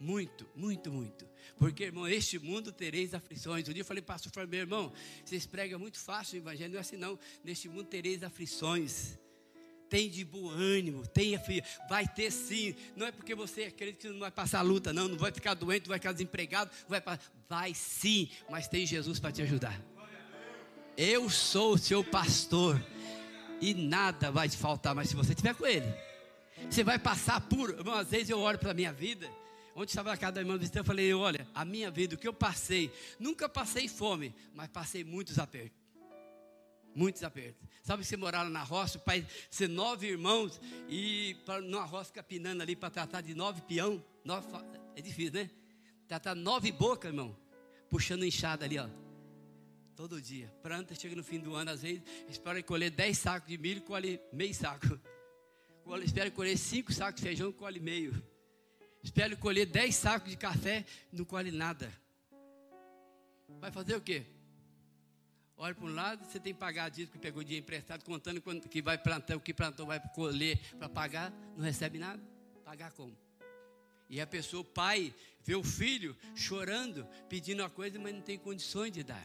Muito, 0.00 0.48
muito, 0.54 0.90
muito. 0.90 1.25
Porque, 1.58 1.84
irmão, 1.84 2.06
este 2.06 2.38
mundo 2.38 2.70
tereis 2.70 3.14
aflições. 3.14 3.68
Um 3.68 3.72
dia 3.72 3.80
eu 3.80 3.86
falei, 3.86 4.02
pastor, 4.02 4.30
falei, 4.32 4.48
meu 4.48 4.60
irmão, 4.60 4.92
vocês 5.24 5.46
pregam 5.46 5.78
muito 5.78 5.98
fácil 5.98 6.36
o 6.36 6.42
evangelho, 6.42 6.70
não 6.70 6.78
é 6.78 6.80
assim 6.80 6.96
não. 6.96 7.18
Neste 7.42 7.68
mundo 7.68 7.84
tereis 7.84 8.22
aflições 8.22 9.18
tem 9.88 10.10
de 10.10 10.24
bom 10.24 10.48
ânimo, 10.48 11.06
tenha 11.06 11.38
filho, 11.38 11.62
vai 11.88 12.06
ter 12.06 12.30
sim. 12.30 12.74
Não 12.94 13.06
é 13.06 13.12
porque 13.12 13.34
você 13.34 13.64
acredita 13.64 14.06
que 14.06 14.12
não 14.12 14.20
vai 14.20 14.30
passar 14.30 14.62
luta, 14.62 14.92
não, 14.92 15.08
não 15.08 15.16
vai 15.16 15.32
ficar 15.32 15.54
doente, 15.54 15.82
não 15.82 15.90
vai 15.90 15.98
ficar 15.98 16.12
desempregado, 16.12 16.70
vai, 16.88 17.02
vai 17.48 17.74
sim, 17.74 18.28
mas 18.50 18.68
tem 18.68 18.84
Jesus 18.84 19.18
para 19.18 19.32
te 19.32 19.42
ajudar. 19.42 19.80
Eu 20.96 21.28
sou 21.28 21.74
o 21.74 21.78
seu 21.78 22.02
pastor 22.02 22.82
e 23.60 23.74
nada 23.74 24.30
vai 24.30 24.48
te 24.48 24.56
faltar, 24.56 24.94
mas 24.94 25.08
se 25.08 25.16
você 25.16 25.32
estiver 25.32 25.54
com 25.54 25.66
Ele, 25.66 25.86
você 26.68 26.82
vai 26.82 26.98
passar 26.98 27.40
por. 27.40 27.76
Às 27.90 28.10
vezes 28.10 28.30
eu 28.30 28.40
olho 28.40 28.58
para 28.58 28.70
a 28.70 28.74
minha 28.74 28.92
vida, 28.92 29.30
Ontem 29.76 29.90
estava 29.90 30.08
na 30.08 30.16
casa 30.16 30.32
da 30.32 30.40
irmã 30.40 30.56
visitando, 30.56 30.78
eu 30.78 30.84
falei, 30.86 31.12
olha, 31.12 31.46
a 31.54 31.62
minha 31.62 31.90
vida, 31.90 32.14
o 32.14 32.18
que 32.18 32.26
eu 32.26 32.32
passei, 32.32 32.90
nunca 33.20 33.46
passei 33.46 33.86
fome, 33.86 34.34
mas 34.54 34.68
passei 34.68 35.04
muitos 35.04 35.38
apertos. 35.38 35.78
Muitos 36.94 37.22
apertos. 37.22 37.68
Sabe 37.82 38.02
que 38.02 38.08
você 38.08 38.16
morava 38.16 38.48
na 38.48 38.62
roça, 38.62 38.96
o 38.96 39.00
pai 39.02 39.26
ser 39.50 39.68
nove 39.68 40.06
irmãos 40.06 40.58
e 40.88 41.36
numa 41.64 41.84
roça 41.84 42.10
capinando 42.10 42.62
ali 42.62 42.74
para 42.74 42.88
tratar 42.88 43.20
de 43.20 43.34
nove 43.34 43.60
peão, 43.60 44.02
nove, 44.24 44.48
é 44.96 45.02
difícil, 45.02 45.34
né? 45.34 45.50
Tratar 46.08 46.34
nove 46.34 46.72
bocas, 46.72 47.10
irmão, 47.10 47.36
puxando 47.90 48.24
enxada 48.24 48.64
ali, 48.64 48.78
ó. 48.78 48.88
Todo 49.94 50.22
dia. 50.22 50.48
Planta, 50.62 50.94
chega 50.94 51.14
no 51.14 51.22
fim 51.22 51.38
do 51.38 51.54
ano, 51.54 51.72
às 51.72 51.82
vezes, 51.82 52.02
espera 52.30 52.62
colher 52.62 52.90
dez 52.90 53.18
sacos 53.18 53.46
de 53.46 53.58
milho, 53.58 53.82
colhe 53.82 54.18
meio 54.32 54.54
saco. 54.54 54.98
Espera 56.02 56.30
colher 56.30 56.56
cinco 56.56 56.94
sacos 56.94 57.20
de 57.20 57.28
feijão, 57.28 57.52
colhe 57.52 57.78
meio. 57.78 58.35
Espera 59.06 59.36
colher 59.36 59.66
dez 59.66 59.94
sacos 59.94 60.28
de 60.28 60.36
café, 60.36 60.84
não 61.12 61.24
colhe 61.24 61.52
nada. 61.52 61.92
Vai 63.60 63.70
fazer 63.70 63.94
o 63.94 64.00
quê? 64.00 64.26
Olha 65.56 65.72
para 65.76 65.84
um 65.84 65.94
lado, 65.94 66.24
você 66.24 66.40
tem 66.40 66.52
que 66.52 66.58
pagar 66.58 66.88
disso 66.90 67.12
que 67.12 67.18
pegou 67.18 67.44
dinheiro 67.44 67.62
emprestado, 67.62 68.04
contando 68.04 68.42
que 68.68 68.82
vai 68.82 68.98
plantar, 68.98 69.36
o 69.36 69.40
que 69.40 69.54
plantou 69.54 69.86
vai 69.86 70.00
colher 70.12 70.58
para 70.76 70.88
pagar, 70.88 71.32
não 71.56 71.64
recebe 71.64 72.00
nada. 72.00 72.20
Pagar 72.64 72.90
como? 72.90 73.16
E 74.10 74.20
a 74.20 74.26
pessoa, 74.26 74.62
o 74.62 74.64
pai, 74.64 75.14
vê 75.44 75.54
o 75.54 75.62
filho 75.62 76.16
chorando, 76.34 77.06
pedindo 77.28 77.62
uma 77.62 77.70
coisa, 77.70 78.00
mas 78.00 78.12
não 78.12 78.20
tem 78.20 78.36
condições 78.36 78.90
de 78.90 79.04
dar. 79.04 79.24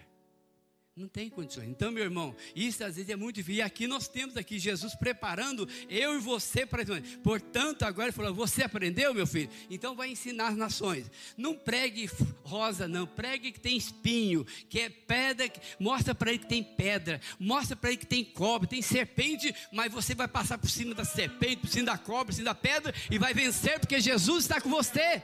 Não 0.94 1.08
tem 1.08 1.30
condições. 1.30 1.70
Então, 1.70 1.90
meu 1.90 2.04
irmão, 2.04 2.36
isso 2.54 2.84
às 2.84 2.98
vezes 2.98 3.10
é 3.10 3.16
muito 3.16 3.38
difícil. 3.38 3.60
E 3.60 3.62
aqui 3.62 3.88
nós 3.88 4.10
temos 4.10 4.36
aqui 4.36 4.60
Jesus 4.60 4.94
preparando 4.94 5.66
eu 5.90 6.18
e 6.18 6.20
você 6.20 6.66
para 6.66 6.84
Portanto, 7.24 7.84
agora 7.84 8.10
ele 8.10 8.16
falou: 8.16 8.34
Você 8.34 8.62
aprendeu, 8.62 9.14
meu 9.14 9.26
filho? 9.26 9.50
Então 9.70 9.96
vai 9.96 10.10
ensinar 10.10 10.50
as 10.50 10.58
nações. 10.58 11.10
Não 11.38 11.56
pregue 11.56 12.10
rosa, 12.44 12.90
não. 12.90 13.08
Pregue 13.08 13.54
que 13.54 13.60
tem 13.62 13.78
espinho, 13.78 14.46
que 14.68 14.82
é 14.82 14.90
pedra. 14.90 15.50
Mostra 15.80 16.14
para 16.14 16.32
ele 16.32 16.40
que 16.40 16.48
tem 16.48 16.62
pedra. 16.62 17.22
Mostra 17.40 17.74
para 17.74 17.92
ele 17.92 17.98
que 17.98 18.06
tem 18.06 18.26
cobre, 18.26 18.68
tem 18.68 18.82
serpente. 18.82 19.56
Mas 19.72 19.94
você 19.94 20.14
vai 20.14 20.28
passar 20.28 20.58
por 20.58 20.70
cima 20.70 20.94
da 20.94 21.06
serpente, 21.06 21.62
por 21.62 21.70
cima 21.70 21.86
da 21.86 21.98
cobre, 21.98 22.28
por 22.28 22.34
cima 22.34 22.46
da 22.46 22.56
pedra 22.56 22.94
e 23.10 23.18
vai 23.18 23.34
vencer 23.34 23.80
porque 23.80 24.02
Jesus 24.02 24.44
está 24.44 24.60
com 24.60 24.70
você. 24.70 25.24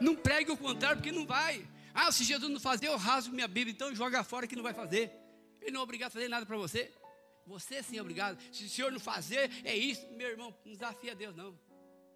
Não 0.00 0.16
pregue 0.16 0.50
o 0.50 0.56
contrário, 0.56 0.96
porque 0.96 1.12
não 1.12 1.26
vai. 1.26 1.73
Ah, 1.94 2.10
se 2.10 2.24
Jesus 2.24 2.50
não 2.50 2.58
fazer, 2.58 2.88
eu 2.88 2.96
rasgo 2.96 3.32
minha 3.32 3.46
Bíblia, 3.46 3.72
então 3.72 3.94
joga 3.94 4.24
fora 4.24 4.48
que 4.48 4.56
não 4.56 4.64
vai 4.64 4.74
fazer. 4.74 5.12
Ele 5.60 5.70
não 5.70 5.80
é 5.80 5.82
obrigado 5.84 6.08
a 6.08 6.10
fazer 6.10 6.28
nada 6.28 6.44
para 6.44 6.56
você. 6.56 6.92
Você 7.46 7.82
sim 7.82 7.98
é 7.98 8.00
obrigado. 8.00 8.36
Se 8.52 8.64
o 8.64 8.68
Senhor 8.68 8.90
não 8.90 8.98
fazer, 8.98 9.50
é 9.64 9.76
isso. 9.76 10.04
Meu 10.12 10.28
irmão, 10.28 10.54
não 10.64 10.72
desafia 10.72 11.14
Deus, 11.14 11.36
não. 11.36 11.56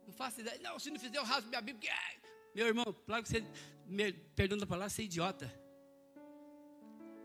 Não 0.07 0.13
faça 0.13 0.41
ideia. 0.41 0.59
Não, 0.61 0.79
se 0.79 0.91
não 0.91 0.99
fizer, 0.99 1.19
eu 1.19 1.25
rasgo 1.25 1.49
minha 1.49 1.61
Bíblia. 1.61 1.93
Meu 2.55 2.67
irmão, 2.67 2.85
claro 3.07 3.23
que 3.23 3.29
você, 3.29 3.45
perdão 4.35 4.59
da 4.59 4.67
palavra, 4.67 4.91
você 4.91 5.03
é 5.03 5.05
idiota. 5.05 5.55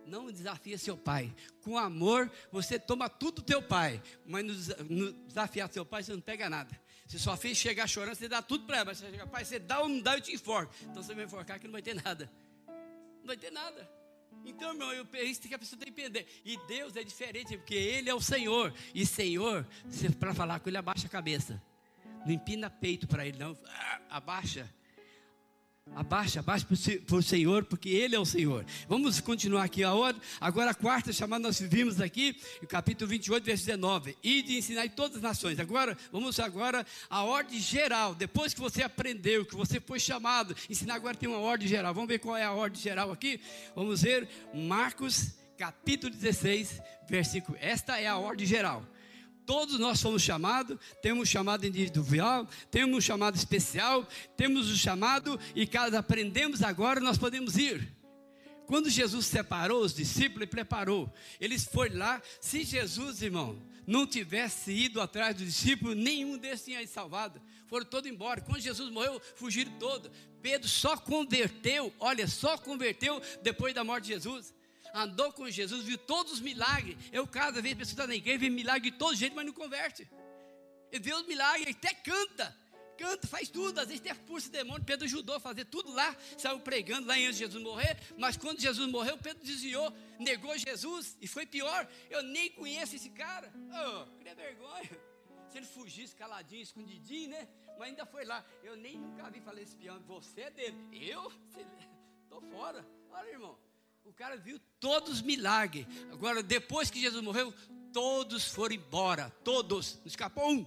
Não 0.06 0.32
desafia 0.32 0.78
seu 0.78 0.98
pai. 0.98 1.34
Com 1.62 1.78
amor, 1.78 2.30
você 2.52 2.78
toma 2.78 3.10
tudo 3.10 3.36
do 3.36 3.42
teu 3.42 3.62
pai. 3.62 4.02
Mas 4.26 4.46
no, 4.46 4.86
no 4.90 5.14
desafiar 5.14 5.72
seu 5.72 5.86
pai, 5.86 6.04
você 6.04 6.14
não 6.14 6.22
pega 6.22 6.50
nada. 6.50 6.80
Se 7.08 7.18
sua 7.18 7.38
filha 7.38 7.56
chegar 7.56 7.88
chorando, 7.88 8.16
você 8.16 8.28
dá 8.28 8.42
tudo 8.42 8.66
para 8.66 8.78
ela. 8.78 8.86
Mas 8.86 8.98
você 8.98 9.10
chega, 9.10 9.26
pai, 9.28 9.46
você 9.46 9.60
dá 9.60 9.80
ou 9.80 9.90
não 9.90 10.02
dá, 10.02 10.16
eu 10.16 10.22
te 10.22 10.34
enforco. 10.34 10.74
Então 10.84 11.02
você 11.02 11.14
vai 11.16 11.26
enforcar 11.26 11.60
que 11.60 11.68
não 11.68 11.74
vai 11.74 11.82
ter 11.82 11.96
nada. 11.96 12.30
Não 13.24 13.28
vai 13.28 13.38
ter 13.38 13.52
nada. 13.52 13.90
Então, 14.46 14.72
irmão, 14.72 14.92
eu, 14.92 15.08
isso 15.24 15.42
que 15.42 15.54
a 15.54 15.60
pessoa 15.60 15.80
tem 15.80 15.92
que 15.92 16.02
entender. 16.02 16.28
E 16.44 16.58
Deus 16.68 16.94
é 16.98 17.04
diferente, 17.04 17.58
porque 17.58 17.74
Ele 17.74 18.10
é 18.10 18.14
o 18.14 18.20
Senhor. 18.20 18.74
E 18.94 19.06
Senhor, 19.06 19.66
para 20.20 20.34
falar 20.34 20.60
com 20.60 20.70
Ele, 20.70 20.78
abaixa 20.78 21.08
a 21.08 21.10
cabeça. 21.10 21.64
Não 22.26 22.34
empina 22.34 22.70
peito 22.70 23.08
para 23.08 23.26
Ele, 23.26 23.38
não. 23.38 23.58
Ah, 23.66 24.02
abaixa. 24.10 24.70
Abaixa, 25.96 26.40
abaixa 26.40 26.66
para 27.06 27.18
o 27.18 27.22
Senhor, 27.22 27.66
porque 27.66 27.90
Ele 27.90 28.16
é 28.16 28.20
o 28.20 28.26
Senhor. 28.26 28.66
Vamos 28.88 29.20
continuar 29.20 29.64
aqui 29.64 29.84
a 29.84 29.94
outra. 29.94 30.22
Agora 30.42 30.72
a 30.72 30.74
quarta 30.74 31.14
chamada 31.14 31.44
nós 31.44 31.60
vimos 31.60 32.02
aqui, 32.02 32.36
no 32.62 32.68
capítulo 32.68 33.10
28, 33.10 33.44
verso 33.44 33.66
19. 33.66 34.18
E 34.24 34.42
de 34.42 34.58
ensinar 34.58 34.86
em 34.86 34.90
todas 34.90 35.18
as 35.18 35.22
nações. 35.22 35.60
Agora, 35.60 35.96
vamos 36.12 36.40
agora 36.40 36.86
a 37.10 37.24
ordem 37.24 37.60
geral. 37.60 38.16
Depois 38.16 38.54
que 38.54 38.60
você 38.60 38.82
aprendeu, 38.82 39.46
que 39.46 39.56
você 39.56 39.80
foi 39.80 40.00
chamado, 40.00 40.56
ensinar 40.68 40.96
agora 40.96 41.16
tem 41.16 41.30
uma 41.30 41.40
ordem 41.40 41.68
geral. 41.68 41.94
Vamos 41.94 42.08
ver 42.08 42.20
qual 42.20 42.36
é 42.36 42.44
a 42.44 42.54
ordem 42.54 42.82
geral 42.82 43.12
aqui? 43.12 43.40
Vamos 43.76 44.02
ver 44.02 44.28
Marcos 44.54 45.34
capítulo 45.58 46.12
16, 46.12 46.82
versículo. 47.08 47.58
Esta 47.62 48.00
é 48.00 48.08
a 48.08 48.18
ordem 48.18 48.48
geral. 48.48 48.84
Todos 49.46 49.78
nós 49.80 50.00
somos 50.00 50.22
chamados, 50.22 50.78
temos 51.02 51.28
chamado 51.28 51.66
individual, 51.66 52.48
temos 52.72 53.04
chamado 53.04 53.36
especial, 53.36 54.08
temos 54.38 54.72
um 54.72 54.76
chamado 54.76 55.40
e 55.56 55.68
cada 55.68 56.00
aprendemos 56.00 56.62
agora, 56.62 57.00
nós 57.00 57.18
podemos 57.18 57.58
ir. 57.58 57.92
Quando 58.66 58.90
Jesus 58.90 59.26
separou 59.26 59.84
os 59.84 59.94
discípulos, 59.94 60.44
ele 60.44 60.48
preparou. 60.48 61.14
Eles 61.40 61.66
foram 61.66 61.98
lá. 61.98 62.22
Se 62.40 62.64
Jesus, 62.64 63.22
irmão, 63.22 63.62
não 63.86 64.08
tivesse 64.08 64.72
ido 64.72 65.02
atrás 65.02 65.36
dos 65.36 65.46
discípulos, 65.46 65.98
nenhum 65.98 66.38
desses 66.38 66.66
tinha 66.66 66.88
salvado. 66.88 67.42
Foram 67.68 67.86
todos 67.86 68.10
embora. 68.10 68.40
Quando 68.40 68.62
Jesus 68.62 68.90
morreu, 68.90 69.22
fugiram 69.36 69.72
todos. 69.74 70.10
Pedro 70.42 70.68
só 70.68 70.96
converteu, 70.96 71.94
olha, 72.00 72.28
só 72.28 72.58
converteu 72.58 73.22
depois 73.42 73.74
da 73.74 73.84
morte 73.84 74.06
de 74.06 74.14
Jesus 74.14 74.54
andou 74.94 75.34
com 75.34 75.50
Jesus, 75.50 75.84
viu 75.84 75.98
todos 75.98 76.34
os 76.34 76.40
milagres. 76.40 76.98
Eu, 77.12 77.26
cada 77.28 77.62
vez, 77.62 77.76
pessoa 77.76 78.06
na 78.06 78.16
igreja, 78.16 78.38
vê 78.38 78.50
milagre 78.50 78.92
de 78.92 78.98
todo 78.98 79.16
jeito, 79.16 79.36
mas 79.36 79.46
não 79.46 79.54
converte. 79.54 80.08
Ele 80.92 81.04
vê 81.04 81.14
os 81.14 81.26
milagres, 81.26 81.68
ele 81.68 81.76
até 81.76 81.94
canta. 81.94 82.56
Canta, 82.96 83.28
faz 83.28 83.50
tudo, 83.50 83.80
às 83.80 83.88
vezes 83.88 84.02
até 84.02 84.12
expulsa 84.12 84.52
demônio. 84.52 84.86
Pedro 84.86 85.06
ajudou 85.06 85.36
a 85.36 85.40
fazer 85.40 85.66
tudo 85.66 85.92
lá, 85.92 86.16
saiu 86.38 86.60
pregando 86.60 87.08
lá 87.08 87.16
antes 87.16 87.34
de 87.34 87.40
Jesus 87.40 87.64
morrer. 87.64 87.98
Mas 88.18 88.38
quando 88.38 88.62
Jesus 88.62 88.88
morreu, 88.90 89.18
Pedro 89.18 89.44
desviou, 89.44 89.92
negou 90.20 90.56
Jesus 90.56 91.18
e 91.20 91.28
foi 91.28 91.46
pior. 91.48 91.90
Eu 92.10 92.22
nem 92.22 92.52
conheço 92.52 92.96
esse 92.96 93.10
cara. 93.10 93.52
Oh, 93.56 94.06
que 94.20 94.36
vergonha. 94.36 94.92
Se 95.50 95.58
ele 95.58 95.66
fugisse 95.66 96.16
caladinho, 96.16 96.62
escondidinho, 96.62 97.30
né? 97.30 97.48
Mas 97.78 97.90
ainda 97.90 98.06
foi 98.06 98.26
lá. 98.26 98.46
Eu 98.64 98.76
nem 98.76 98.98
nunca 98.98 99.30
vi 99.30 99.42
falar 99.42 99.62
esse 99.62 99.76
peão. 99.76 100.00
Você 100.02 100.42
é 100.42 100.52
dele. 100.52 100.78
Eu? 100.92 101.32
Estou 102.24 102.42
fora. 102.42 102.86
Olha, 103.12 103.30
irmão. 103.30 103.58
O 104.06 104.12
cara 104.12 104.36
viu 104.36 104.60
todos 104.80 105.14
os 105.14 105.22
milagres. 105.22 105.88
Agora, 106.12 106.44
depois 106.44 106.92
que 106.92 107.00
Jesus 107.00 107.24
morreu, 107.24 107.54
todos 107.94 108.46
foram 108.50 108.76
embora. 108.76 109.30
Todos. 109.44 109.96
Não 110.00 110.08
escapou 110.08 110.52
um. 110.52 110.66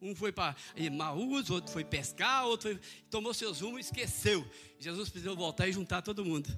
Um 0.00 0.16
foi 0.16 0.32
para 0.32 0.56
Maús, 0.90 1.48
outro 1.48 1.72
foi 1.72 1.84
pescar, 1.84 2.44
outro 2.46 2.70
foi, 2.70 2.80
tomou 3.08 3.32
seus 3.32 3.60
rumos 3.60 3.78
e 3.78 3.80
esqueceu. 3.82 4.48
Jesus 4.78 5.08
precisou 5.08 5.36
voltar 5.36 5.68
e 5.68 5.72
juntar 5.72 6.02
todo 6.02 6.24
mundo. 6.24 6.48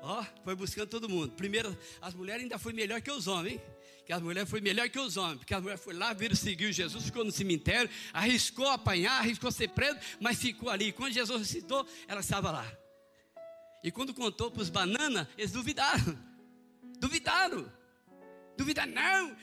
Ó, 0.00 0.20
oh, 0.20 0.44
foi 0.44 0.54
buscando 0.54 0.88
todo 0.88 1.08
mundo. 1.08 1.32
Primeiro, 1.32 1.76
as 2.00 2.14
mulheres 2.14 2.42
ainda 2.42 2.56
foi 2.58 2.72
melhor 2.72 3.00
que 3.00 3.10
os 3.10 3.26
homens, 3.26 3.54
hein? 3.54 3.60
Que 4.06 4.12
as 4.12 4.22
mulheres 4.22 4.48
foi 4.48 4.60
melhor 4.60 4.88
que 4.88 4.98
os 4.98 5.16
homens, 5.16 5.38
porque 5.38 5.52
as 5.52 5.60
mulheres 5.60 5.82
foi 5.82 5.92
lá, 5.92 6.12
viram, 6.12 6.36
seguiu 6.36 6.72
Jesus, 6.72 7.04
ficou 7.04 7.24
no 7.24 7.32
cemitério, 7.32 7.90
arriscou 8.12 8.68
apanhar, 8.68 9.18
arriscou 9.18 9.50
ser 9.50 9.68
preso, 9.68 9.98
mas 10.20 10.38
ficou 10.38 10.70
ali. 10.70 10.92
Quando 10.92 11.12
Jesus 11.12 11.40
ressuscitou, 11.40 11.86
ela 12.06 12.20
estava 12.20 12.52
lá. 12.52 12.87
E 13.82 13.90
quando 13.90 14.12
contou 14.12 14.50
para 14.50 14.62
os 14.62 14.70
bananas, 14.70 15.26
eles 15.36 15.52
duvidaram. 15.52 16.18
Duvidaram. 16.98 17.72
Duvidaram, 18.56 18.92
não. 18.92 19.36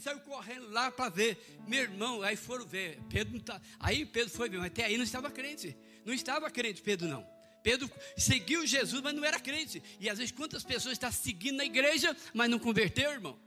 Saiu 0.00 0.20
correndo 0.20 0.70
lá 0.70 0.90
para 0.90 1.10
ver. 1.10 1.38
Meu 1.66 1.82
irmão, 1.82 2.22
aí 2.22 2.36
foram 2.36 2.66
ver. 2.66 2.98
Pedro 3.08 3.34
não 3.34 3.40
tá, 3.40 3.60
aí 3.78 4.06
Pedro 4.06 4.30
foi 4.30 4.48
ver, 4.48 4.58
mas 4.58 4.68
até 4.68 4.84
aí 4.84 4.96
não 4.96 5.04
estava 5.04 5.30
crente. 5.30 5.76
Não 6.04 6.14
estava 6.14 6.50
crente, 6.50 6.80
Pedro 6.80 7.06
não. 7.06 7.26
Pedro 7.62 7.90
seguiu 8.16 8.66
Jesus, 8.66 9.00
mas 9.02 9.14
não 9.14 9.24
era 9.24 9.38
crente. 9.38 9.82
E 10.00 10.08
às 10.08 10.18
vezes 10.18 10.32
quantas 10.32 10.64
pessoas 10.64 10.94
estão 10.94 11.12
seguindo 11.12 11.56
na 11.56 11.64
igreja, 11.64 12.16
mas 12.34 12.50
não 12.50 12.58
converteu, 12.58 13.10
irmão? 13.12 13.38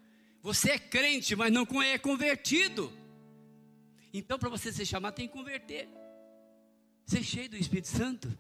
Você 0.41 0.71
é 0.71 0.79
crente, 0.79 1.36
mas 1.36 1.51
não 1.51 1.65
é 1.81 1.97
convertido. 1.97 2.93
Então, 4.13 4.39
para 4.39 4.47
você 4.47 4.71
ser 4.71 4.86
chamado, 4.86 5.15
tem 5.15 5.27
que 5.27 5.34
converter. 5.34 5.89
Ser 7.06 7.23
cheio 7.23 7.50
do 7.50 7.58
Espírito 7.58 7.87
Santo. 7.87 8.31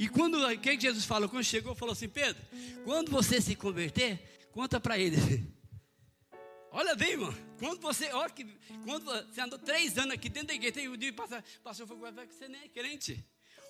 E 0.00 0.08
quando, 0.08 0.42
o 0.42 0.58
que 0.58 0.80
Jesus 0.80 1.04
falou? 1.04 1.28
Quando 1.28 1.44
chegou, 1.44 1.74
falou 1.74 1.92
assim: 1.92 2.08
Pedro, 2.08 2.42
quando 2.86 3.10
você 3.10 3.38
se 3.38 3.54
converter, 3.54 4.48
conta 4.50 4.80
para 4.80 4.98
ele. 4.98 5.18
Olha 6.72 6.96
bem, 6.96 7.10
irmão. 7.10 7.34
Quando 7.58 7.82
você, 7.82 8.10
olha 8.14 8.30
que, 8.30 8.46
quando 8.84 9.04
você 9.04 9.40
andou 9.42 9.58
três 9.58 9.98
anos 9.98 10.14
aqui 10.14 10.30
dentro 10.30 10.48
da 10.48 10.54
igreja, 10.54 10.72
tem 10.72 10.88
um 10.88 10.96
dia 10.96 11.12
passa, 11.12 11.44
passou, 11.62 11.86
foi 11.86 11.98
que 12.26 12.34
você 12.34 12.48
nem 12.48 12.62
é 12.62 12.68
crente. 12.68 13.22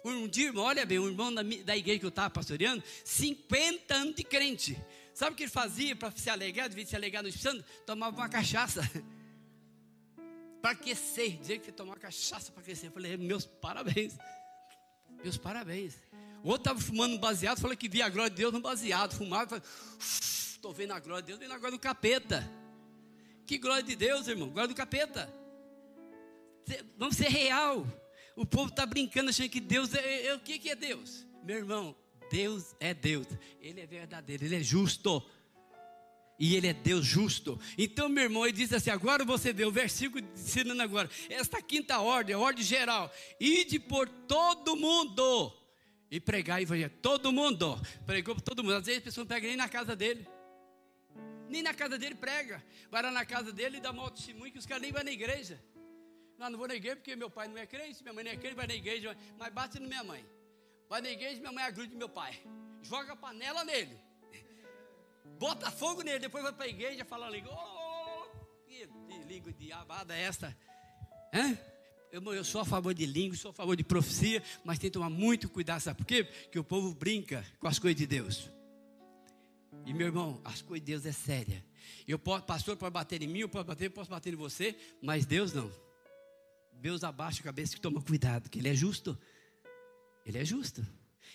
Um 0.04 0.28
dia, 0.28 0.46
irmão, 0.46 0.64
olha 0.64 0.86
bem, 0.86 1.00
um 1.00 1.08
irmão 1.08 1.34
da, 1.34 1.42
da 1.42 1.76
igreja 1.76 1.98
que 1.98 2.04
eu 2.04 2.10
estava 2.10 2.30
pastoreando, 2.30 2.84
50 3.04 3.92
anos 3.92 4.14
de 4.14 4.22
crente. 4.22 4.78
Sabe 5.14 5.32
o 5.32 5.34
que 5.34 5.44
ele 5.44 5.50
fazia 5.50 5.96
para 5.96 6.12
se 6.12 6.30
alegrar, 6.30 6.68
devia 6.68 6.86
se 6.86 6.94
alegrar 6.94 7.22
no 7.22 7.28
Espírito 7.30 7.56
Santo? 7.56 7.84
Tomava 7.84 8.16
uma 8.16 8.28
cachaça. 8.28 8.82
para 10.62 10.72
aquecer, 10.72 11.38
dizer 11.38 11.58
que 11.58 11.72
tomava 11.72 11.98
cachaça 11.98 12.52
para 12.52 12.62
aquecer. 12.62 12.90
Eu 12.90 12.92
falei, 12.92 13.16
meus 13.16 13.46
parabéns. 13.46 14.16
Meus 15.22 15.36
parabéns. 15.36 15.94
O 16.42 16.48
outro 16.48 16.62
estava 16.62 16.80
fumando 16.80 17.14
um 17.14 17.18
baseado, 17.18 17.60
falou 17.60 17.76
que 17.76 17.88
via 17.88 18.06
a 18.06 18.08
glória 18.08 18.30
de 18.30 18.36
Deus 18.36 18.52
no 18.52 18.60
baseado. 18.60 19.14
Fumava, 19.14 19.62
estou 19.98 20.72
vendo 20.72 20.92
a 20.92 21.00
glória 21.00 21.22
de 21.22 21.28
Deus, 21.28 21.38
vendo 21.38 21.52
a 21.52 21.58
glória 21.58 21.76
do 21.76 21.80
capeta. 21.80 22.50
Que 23.46 23.58
glória 23.58 23.82
de 23.82 23.94
Deus, 23.94 24.26
irmão, 24.26 24.48
glória 24.48 24.68
do 24.68 24.74
capeta. 24.74 25.32
Vamos 26.96 27.16
ser 27.16 27.28
real. 27.28 27.86
O 28.36 28.46
povo 28.46 28.70
está 28.70 28.86
brincando, 28.86 29.30
achando 29.30 29.50
que 29.50 29.60
Deus 29.60 29.92
é, 29.92 30.28
é. 30.28 30.34
O 30.34 30.40
que, 30.40 30.58
que 30.58 30.70
é 30.70 30.76
Deus? 30.76 31.26
Meu 31.42 31.58
irmão, 31.58 31.94
Deus 32.30 32.74
é 32.80 32.94
Deus. 32.94 33.26
Ele 33.60 33.80
é 33.80 33.86
verdadeiro, 33.86 34.44
ele 34.44 34.56
é 34.56 34.62
justo. 34.62 35.22
E 36.38 36.56
ele 36.56 36.68
é 36.68 36.72
Deus 36.72 37.04
justo. 37.04 37.60
Então, 37.76 38.08
meu 38.08 38.24
irmão, 38.24 38.46
ele 38.46 38.56
diz 38.56 38.72
assim: 38.72 38.88
agora 38.88 39.26
você 39.26 39.52
vê 39.52 39.66
o 39.66 39.70
versículo 39.70 40.24
ensinando 40.32 40.80
agora. 40.80 41.10
Esta 41.28 41.60
quinta 41.60 42.00
ordem, 42.00 42.34
a 42.34 42.38
ordem 42.38 42.64
geral. 42.64 43.12
Ide 43.38 43.78
por 43.78 44.08
todo 44.08 44.74
mundo 44.74 45.52
e 46.10 46.18
pregar 46.18 46.60
e 46.60 46.64
evangelho. 46.64 46.92
Todo 47.00 47.32
mundo. 47.32 47.80
Pregou 48.04 48.34
por 48.34 48.42
todo 48.42 48.64
mundo. 48.64 48.76
Às 48.76 48.86
vezes 48.86 49.00
a 49.00 49.04
pessoa 49.04 49.22
não 49.22 49.28
prega 49.28 49.46
nem 49.46 49.56
na 49.56 49.68
casa 49.68 49.94
dele. 49.94 50.26
Nem 51.48 51.62
na 51.62 51.72
casa 51.72 51.96
dele 51.96 52.14
prega. 52.14 52.62
Vai 52.90 53.02
lá 53.02 53.10
na 53.10 53.24
casa 53.24 53.52
dele 53.52 53.78
e 53.78 53.80
dá 53.80 53.92
mau 53.92 54.10
testemunho 54.10 54.52
que 54.52 54.58
os 54.58 54.66
caras 54.66 54.82
nem 54.82 54.92
vão 54.92 55.04
na 55.04 55.12
igreja. 55.12 55.62
Não, 56.38 56.50
não 56.50 56.58
vou 56.58 56.66
na 56.66 56.74
igreja 56.74 56.96
porque 56.96 57.14
meu 57.14 57.30
pai 57.30 57.48
não 57.48 57.58
é 57.58 57.66
crente, 57.66 58.02
minha 58.02 58.14
mãe 58.14 58.24
não 58.24 58.30
é 58.30 58.36
crente, 58.36 58.54
vai 58.54 58.66
na 58.66 58.74
igreja, 58.74 59.16
mas 59.38 59.52
bate 59.52 59.78
na 59.78 59.86
minha 59.86 60.02
mãe. 60.02 60.24
Vai 60.88 61.02
na 61.02 61.10
igreja, 61.10 61.38
minha 61.38 61.52
mãe 61.52 61.64
agrude 61.64 61.94
meu 61.94 62.08
pai. 62.08 62.40
Joga 62.82 63.12
a 63.12 63.16
panela 63.16 63.62
nele. 63.62 63.98
Bota 65.38 65.70
fogo 65.70 66.02
nele, 66.02 66.18
depois 66.18 66.42
vai 66.42 66.52
para 66.52 66.64
a 66.64 66.68
igreja 66.68 67.04
fala 67.04 67.28
língua. 67.28 67.52
Oh, 67.52 68.66
que 68.66 68.88
língua 69.26 69.52
diabada 69.52 70.16
é 70.16 70.22
esta? 70.22 70.56
Hã? 71.32 71.69
Eu, 72.12 72.34
eu 72.34 72.44
sou 72.44 72.60
a 72.60 72.64
favor 72.64 72.92
de 72.92 73.06
língua, 73.06 73.36
sou 73.36 73.52
a 73.52 73.54
favor 73.54 73.76
de 73.76 73.84
profecia, 73.84 74.42
mas 74.64 74.78
tem 74.78 74.90
que 74.90 74.94
tomar 74.94 75.10
muito 75.10 75.48
cuidado, 75.48 75.80
sabe 75.80 75.98
por 75.98 76.06
quê? 76.06 76.24
Porque 76.24 76.58
o 76.58 76.64
povo 76.64 76.92
brinca 76.92 77.46
com 77.60 77.68
as 77.68 77.78
coisas 77.78 77.96
de 77.96 78.06
Deus. 78.06 78.50
E 79.86 79.94
meu 79.94 80.08
irmão, 80.08 80.40
as 80.44 80.60
coisas 80.60 80.84
de 80.84 80.92
Deus 80.92 81.06
é 81.06 81.12
séria. 81.12 81.64
Eu 82.06 82.18
posso, 82.18 82.44
pastor 82.44 82.76
pode 82.76 82.92
bater 82.92 83.22
em 83.22 83.28
mim, 83.28 83.40
eu 83.40 83.48
posso 83.48 83.64
bater, 83.64 83.86
eu 83.86 83.90
posso 83.92 84.10
bater 84.10 84.32
em 84.32 84.36
você, 84.36 84.76
mas 85.00 85.24
Deus 85.24 85.52
não. 85.52 85.70
Deus 86.72 87.04
abaixa 87.04 87.40
a 87.40 87.44
cabeça 87.44 87.76
e 87.76 87.80
toma 87.80 88.02
cuidado, 88.02 88.50
que 88.50 88.58
Ele 88.58 88.68
é 88.68 88.74
justo. 88.74 89.16
Ele 90.26 90.38
é 90.38 90.44
justo. 90.44 90.84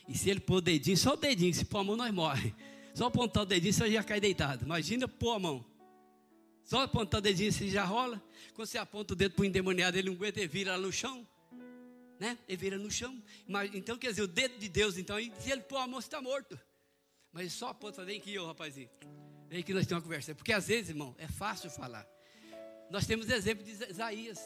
E 0.08 0.18
se 0.18 0.30
Ele 0.30 0.42
pôr 0.42 0.58
o 0.58 0.62
dedinho, 0.62 0.98
só 0.98 1.14
o 1.14 1.18
dedinho, 1.18 1.54
se 1.54 1.64
pôr 1.64 1.80
a 1.80 1.84
mão, 1.84 1.96
nós 1.96 2.14
morre. 2.14 2.54
Só 2.94 3.06
apontar 3.06 3.44
o 3.44 3.46
dedinho, 3.46 3.74
você 3.74 3.90
já 3.92 4.04
cai 4.04 4.20
deitado. 4.20 4.66
Imagina 4.66 5.08
pôr 5.08 5.36
a 5.36 5.40
mão. 5.40 5.66
Só 6.66 6.82
apontar 6.82 7.20
o 7.20 7.22
dedinho, 7.22 7.52
você 7.52 7.70
já 7.70 7.86
rola. 7.86 8.22
Quando 8.56 8.68
você 8.68 8.78
aponta 8.78 9.14
o 9.14 9.16
dedo 9.16 9.36
para 9.36 9.44
o 9.44 9.46
endemoniado, 9.46 9.98
ele 9.98 10.10
não 10.10 10.16
aguenta, 10.16 10.40
ele 10.40 10.48
vira 10.48 10.76
no 10.78 10.92
chão. 10.92 11.26
Né? 12.20 12.38
Ele 12.48 12.58
vira 12.58 12.78
no 12.78 12.90
chão. 12.90 13.22
Mas, 13.48 13.74
então, 13.74 13.98
quer 13.98 14.10
dizer, 14.10 14.24
o 14.24 14.28
dedo 14.28 14.58
de 14.58 14.68
Deus, 14.68 14.98
então, 14.98 15.18
se 15.40 15.52
ele 15.52 15.62
pôr 15.62 15.78
a 15.78 15.88
mão, 15.88 16.02
você 16.02 16.08
está 16.08 16.20
morto. 16.20 16.60
Mas 17.32 17.54
só 17.54 17.70
aponta, 17.70 18.04
vem 18.04 18.18
aqui, 18.18 18.38
ô 18.40 18.48
rapazinho. 18.48 18.90
Vem 19.48 19.60
aqui, 19.60 19.74
nós 19.74 19.86
temos 19.86 20.02
uma 20.02 20.08
conversa. 20.10 20.34
Porque 20.34 20.52
às 20.52 20.68
vezes, 20.68 20.90
irmão, 20.90 21.16
é 21.20 21.28
fácil 21.28 21.70
falar. 21.70 22.08
Nós 22.90 23.06
temos 23.06 23.30
exemplo 23.30 23.64
de 23.64 23.72
Isaías. 23.72 24.40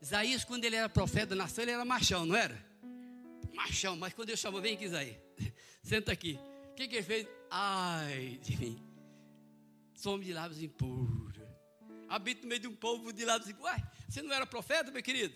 Isaías, 0.00 0.44
quando 0.44 0.64
ele 0.64 0.76
era 0.76 0.88
profeta 0.88 1.28
da 1.28 1.36
nação, 1.36 1.64
ele 1.64 1.72
era 1.72 1.84
machão, 1.84 2.24
não 2.24 2.36
era? 2.36 2.56
Machão, 3.52 3.96
mas 3.96 4.12
quando 4.14 4.30
eu 4.30 4.36
chamo, 4.36 4.60
vem 4.60 4.74
aqui, 4.74 4.84
Isaías. 4.84 5.16
Senta 5.82 6.12
aqui. 6.12 6.38
O 6.70 6.74
que, 6.74 6.86
que 6.86 6.96
ele 6.96 7.02
fez? 7.02 7.26
Ai 7.50 8.38
de 8.42 8.56
mim. 8.56 8.82
Somos 9.94 10.24
de 10.24 10.32
lábios 10.32 10.62
impuros. 10.62 11.37
Habito 12.08 12.42
no 12.42 12.48
meio 12.48 12.60
de 12.60 12.68
um 12.68 12.74
povo 12.74 13.12
de 13.12 13.24
lábios 13.24 13.50
impuros. 13.50 13.70
Uai, 13.70 13.82
você 14.08 14.22
não 14.22 14.32
era 14.32 14.46
profeta, 14.46 14.90
meu 14.90 15.02
querido? 15.02 15.34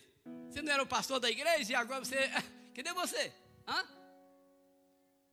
Você 0.51 0.63
não 0.63 0.73
era 0.73 0.83
o 0.83 0.87
pastor 0.87 1.21
da 1.21 1.31
igreja 1.31 1.73
e 1.73 1.75
agora 1.75 2.05
você. 2.05 2.17
Cadê 2.75 2.93
você? 2.93 3.33
Hã? 3.67 3.85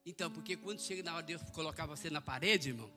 Então, 0.05 0.31
porque 0.31 0.57
quando 0.57 0.81
chega 0.81 1.03
na 1.03 1.13
hora 1.13 1.23
de 1.23 1.35
Deus 1.35 1.49
colocar 1.51 1.85
você 1.85 2.09
na 2.09 2.21
parede, 2.21 2.69
irmão, 2.69 2.91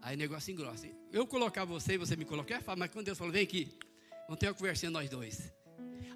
aí 0.00 0.16
o 0.16 0.18
negócio 0.18 0.52
engrossa. 0.52 0.88
Eu 1.12 1.26
colocar 1.26 1.64
você 1.64 1.94
e 1.94 1.98
você 1.98 2.16
me 2.16 2.24
colocar, 2.24 2.62
mas 2.76 2.90
quando 2.90 3.06
Deus 3.06 3.18
falou, 3.18 3.32
vem 3.32 3.42
aqui, 3.42 3.76
vamos 4.26 4.38
ter 4.40 4.46
uma 4.46 4.54
conversinha 4.54 4.90
nós 4.90 5.10
dois. 5.10 5.52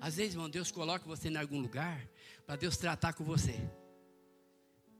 Às 0.00 0.16
vezes, 0.16 0.34
irmão, 0.34 0.48
Deus 0.48 0.70
coloca 0.70 1.04
você 1.06 1.28
em 1.28 1.36
algum 1.36 1.60
lugar 1.60 2.04
para 2.46 2.56
Deus 2.56 2.76
tratar 2.76 3.12
com 3.12 3.24
você. 3.24 3.54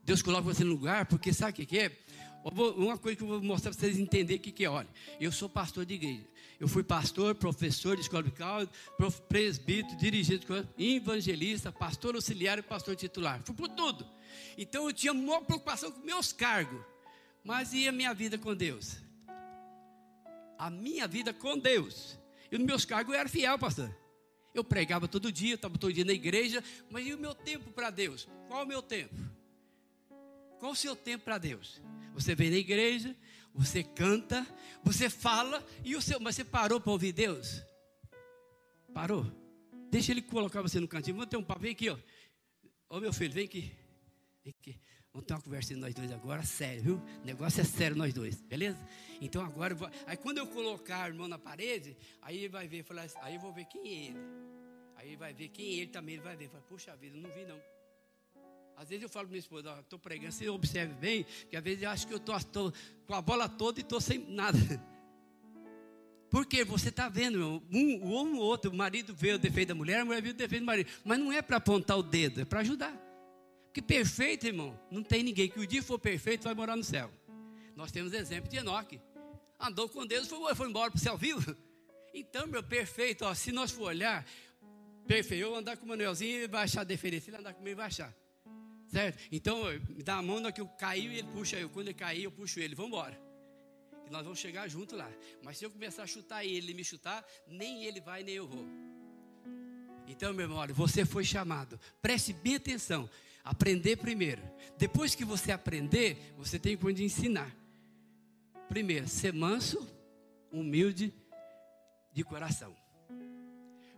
Deus 0.03 0.21
coloca 0.21 0.43
você 0.43 0.63
no 0.63 0.71
lugar, 0.71 1.05
porque 1.05 1.33
sabe 1.33 1.63
o 1.63 1.65
que, 1.65 1.79
é? 1.79 1.97
Uma 2.43 2.97
coisa 2.97 3.15
que 3.15 3.23
eu 3.23 3.27
vou 3.27 3.41
mostrar 3.41 3.71
para 3.71 3.79
vocês 3.79 3.97
entenderem 3.97 4.39
o 4.39 4.43
que, 4.43 4.51
que 4.51 4.65
é. 4.65 4.69
Olha, 4.69 4.89
eu 5.19 5.31
sou 5.31 5.47
pastor 5.47 5.85
de 5.85 5.93
igreja. 5.93 6.27
Eu 6.59 6.67
fui 6.67 6.83
pastor, 6.83 7.35
professor 7.35 7.95
de 7.95 8.03
escola 8.03 8.23
bical, 8.23 8.67
presbítero, 9.27 9.97
dirigente, 9.97 10.45
evangelista, 10.77 11.71
pastor 11.71 12.15
auxiliar 12.15 12.57
e 12.57 12.61
pastor 12.61 12.95
titular. 12.95 13.41
Fui 13.43 13.55
por 13.55 13.69
tudo. 13.69 14.07
Então 14.57 14.85
eu 14.87 14.93
tinha 14.93 15.13
maior 15.13 15.41
preocupação 15.41 15.91
com 15.91 15.99
meus 16.05 16.31
cargos. 16.31 16.81
Mas 17.43 17.73
e 17.73 17.87
a 17.87 17.91
minha 17.91 18.13
vida 18.13 18.37
com 18.37 18.55
Deus? 18.55 18.97
A 20.57 20.69
minha 20.69 21.07
vida 21.07 21.33
com 21.33 21.57
Deus. 21.57 22.17
E 22.51 22.57
nos 22.57 22.65
meus 22.65 22.85
cargos 22.85 23.13
eu 23.13 23.19
era 23.19 23.27
fiel, 23.27 23.59
pastor. 23.59 23.93
Eu 24.53 24.63
pregava 24.63 25.07
todo 25.07 25.31
dia, 25.31 25.55
estava 25.55 25.77
todo 25.77 25.91
dia 25.91 26.05
na 26.05 26.13
igreja, 26.13 26.63
mas 26.89 27.05
e 27.05 27.13
o 27.13 27.17
meu 27.17 27.33
tempo 27.33 27.71
para 27.71 27.89
Deus? 27.89 28.27
Qual 28.47 28.63
o 28.63 28.67
meu 28.67 28.81
tempo? 28.81 29.15
Qual 30.59 30.71
o 30.71 30.75
seu 30.75 30.95
tempo 30.95 31.25
para 31.25 31.37
Deus? 31.37 31.81
Você 32.13 32.35
vem 32.35 32.51
na 32.51 32.57
igreja, 32.57 33.15
você 33.53 33.83
canta, 33.83 34.45
você 34.83 35.09
fala, 35.09 35.63
e 35.83 35.95
o 35.95 36.01
seu, 36.01 36.19
mas 36.19 36.35
você 36.35 36.43
parou 36.43 36.79
para 36.81 36.91
ouvir 36.91 37.11
Deus? 37.11 37.63
Parou? 38.93 39.25
Deixa 39.89 40.11
ele 40.11 40.21
colocar 40.21 40.61
você 40.61 40.79
no 40.79 40.87
cantinho. 40.87 41.15
Vamos 41.15 41.29
ter 41.29 41.37
um 41.37 41.43
papo. 41.43 41.61
Vem 41.61 41.71
aqui, 41.71 41.89
ó. 41.89 41.97
Ô 42.89 42.99
meu 42.99 43.13
filho, 43.13 43.33
vem 43.33 43.45
aqui. 43.45 43.71
Vem 44.43 44.53
aqui. 44.59 44.79
Vamos 45.13 45.27
ter 45.27 45.33
uma 45.35 45.41
conversa 45.41 45.75
nós 45.75 45.93
dois 45.93 46.11
agora, 46.11 46.43
sério, 46.43 46.81
viu? 46.81 46.95
O 47.21 47.25
negócio 47.25 47.61
é 47.61 47.63
sério 47.63 47.95
nós 47.95 48.11
dois, 48.11 48.41
beleza? 48.41 48.79
Então 49.21 49.45
agora, 49.45 49.75
vou, 49.75 49.87
aí 50.07 50.17
quando 50.17 50.39
eu 50.39 50.47
colocar 50.47 51.03
a 51.03 51.07
irmão 51.07 51.27
na 51.27 51.37
parede, 51.37 51.95
aí 52.23 52.37
ele 52.37 52.49
vai 52.49 52.67
ver, 52.67 52.83
falar, 52.83 53.05
aí 53.21 53.35
eu 53.35 53.39
vou 53.39 53.53
ver 53.53 53.65
quem 53.65 53.81
é 53.81 54.07
ele. 54.07 54.17
Aí 54.95 55.09
ele 55.09 55.17
vai 55.17 55.31
ver 55.31 55.49
quem 55.49 55.65
é 55.65 55.73
ele 55.81 55.91
também, 55.91 56.15
ele 56.15 56.23
vai 56.23 56.35
ver. 56.35 56.49
Fala, 56.49 56.63
Puxa 56.63 56.95
vida, 56.95 57.15
não 57.15 57.29
vi 57.29 57.45
não. 57.45 57.61
Às 58.75 58.89
vezes 58.89 59.03
eu 59.03 59.09
falo 59.09 59.25
para 59.25 59.31
minha 59.31 59.39
esposa, 59.39 59.79
estou 59.79 59.99
pregando, 59.99 60.31
você 60.31 60.49
observe 60.49 60.93
bem, 60.95 61.25
que 61.49 61.55
às 61.55 61.63
vezes 61.63 61.83
eu 61.83 61.89
acho 61.89 62.07
que 62.07 62.13
eu 62.13 62.17
estou 62.17 62.73
com 63.05 63.13
a 63.13 63.21
bola 63.21 63.47
toda 63.47 63.79
e 63.79 63.83
estou 63.83 64.01
sem 64.01 64.19
nada. 64.19 64.57
Porque 66.29 66.63
você 66.63 66.89
está 66.89 67.07
vendo, 67.07 67.61
um, 67.71 68.07
um 68.07 68.37
ou 68.37 68.45
outro, 68.45 68.71
o 68.71 68.75
marido 68.75 69.13
vê 69.13 69.33
o 69.33 69.37
defeito 69.37 69.69
da 69.69 69.75
mulher, 69.75 69.99
a 69.99 70.05
mulher 70.05 70.21
vê 70.21 70.29
o 70.29 70.33
defeito 70.33 70.63
do 70.63 70.65
marido. 70.65 70.89
Mas 71.05 71.19
não 71.19 71.31
é 71.31 71.43
para 71.43 71.57
apontar 71.57 71.95
o 71.95 72.01
dedo, 72.01 72.41
é 72.41 72.45
para 72.45 72.61
ajudar. 72.61 72.91
Porque 73.65 73.83
perfeito, 73.83 74.47
irmão, 74.47 74.79
não 74.89 75.03
tem 75.03 75.21
ninguém. 75.21 75.47
Que 75.47 75.59
o 75.59 75.67
dia 75.67 75.83
for 75.83 75.99
perfeito 75.99 76.43
vai 76.43 76.55
morar 76.55 76.75
no 76.75 76.83
céu. 76.83 77.11
Nós 77.75 77.91
temos 77.91 78.13
exemplo 78.13 78.49
de 78.49 78.57
Enoque. 78.57 78.99
Andou 79.59 79.87
com 79.87 80.05
Deus, 80.07 80.27
foi, 80.27 80.55
foi 80.55 80.69
embora 80.69 80.89
para 80.89 80.97
o 80.97 81.01
céu 81.01 81.17
vivo. 81.17 81.55
Então, 82.15 82.45
meu 82.45 82.61
perfeito, 82.61 83.25
ó, 83.25 83.33
se 83.33 83.51
nós 83.51 83.71
for 83.71 83.85
olhar, 83.85 84.23
perfeito, 85.07 85.41
eu 85.41 85.55
andar 85.55 85.77
com 85.77 85.85
o 85.85 85.89
Manuelzinho, 85.89 86.37
ele 86.37 86.47
vai 86.47 86.65
achar 86.65 86.83
diferença. 86.83 87.25
Se 87.25 87.31
ele 87.31 87.37
andar 87.37 87.55
comigo, 87.55 87.69
ele 87.69 87.75
vai 87.75 87.87
achar. 87.87 88.13
Certo? 88.93 89.17
Então, 89.31 89.63
me 89.89 90.03
dá 90.03 90.17
a 90.17 90.21
mão 90.21 90.39
na 90.39 90.51
que 90.51 90.61
eu 90.61 90.67
caio 90.67 91.11
e 91.11 91.17
ele 91.17 91.27
puxa 91.29 91.57
eu. 91.57 91.67
Quando 91.67 91.87
ele 91.87 91.95
cair, 91.95 92.25
eu 92.25 92.31
puxo 92.31 92.59
ele. 92.59 92.75
Vamos 92.75 92.91
embora. 92.91 93.19
E 94.05 94.09
nós 94.11 94.23
vamos 94.23 94.37
chegar 94.37 94.67
junto 94.67 94.95
lá. 94.95 95.11
Mas 95.41 95.57
se 95.57 95.65
eu 95.65 95.71
começar 95.71 96.03
a 96.03 96.07
chutar 96.07 96.45
ele, 96.45 96.57
ele 96.57 96.73
me 96.75 96.83
chutar, 96.83 97.25
nem 97.47 97.85
ele 97.85 97.99
vai, 97.99 98.23
nem 98.23 98.35
eu 98.35 98.47
vou. 98.47 98.67
Então, 100.05 100.31
meu 100.31 100.43
irmão, 100.43 100.59
olha, 100.59 100.75
você 100.75 101.05
foi 101.05 101.23
chamado. 101.23 101.79
Preste 102.03 102.33
bem 102.33 102.53
atenção. 102.53 103.09
Aprender 103.43 103.97
primeiro. 103.97 104.43
Depois 104.77 105.15
que 105.15 105.25
você 105.25 105.51
aprender, 105.51 106.31
você 106.37 106.59
tem 106.59 106.77
que 106.77 107.03
ensinar. 107.03 107.51
Primeiro, 108.69 109.07
ser 109.07 109.33
manso, 109.33 109.89
humilde 110.51 111.11
de 112.11 112.23
coração. 112.23 112.82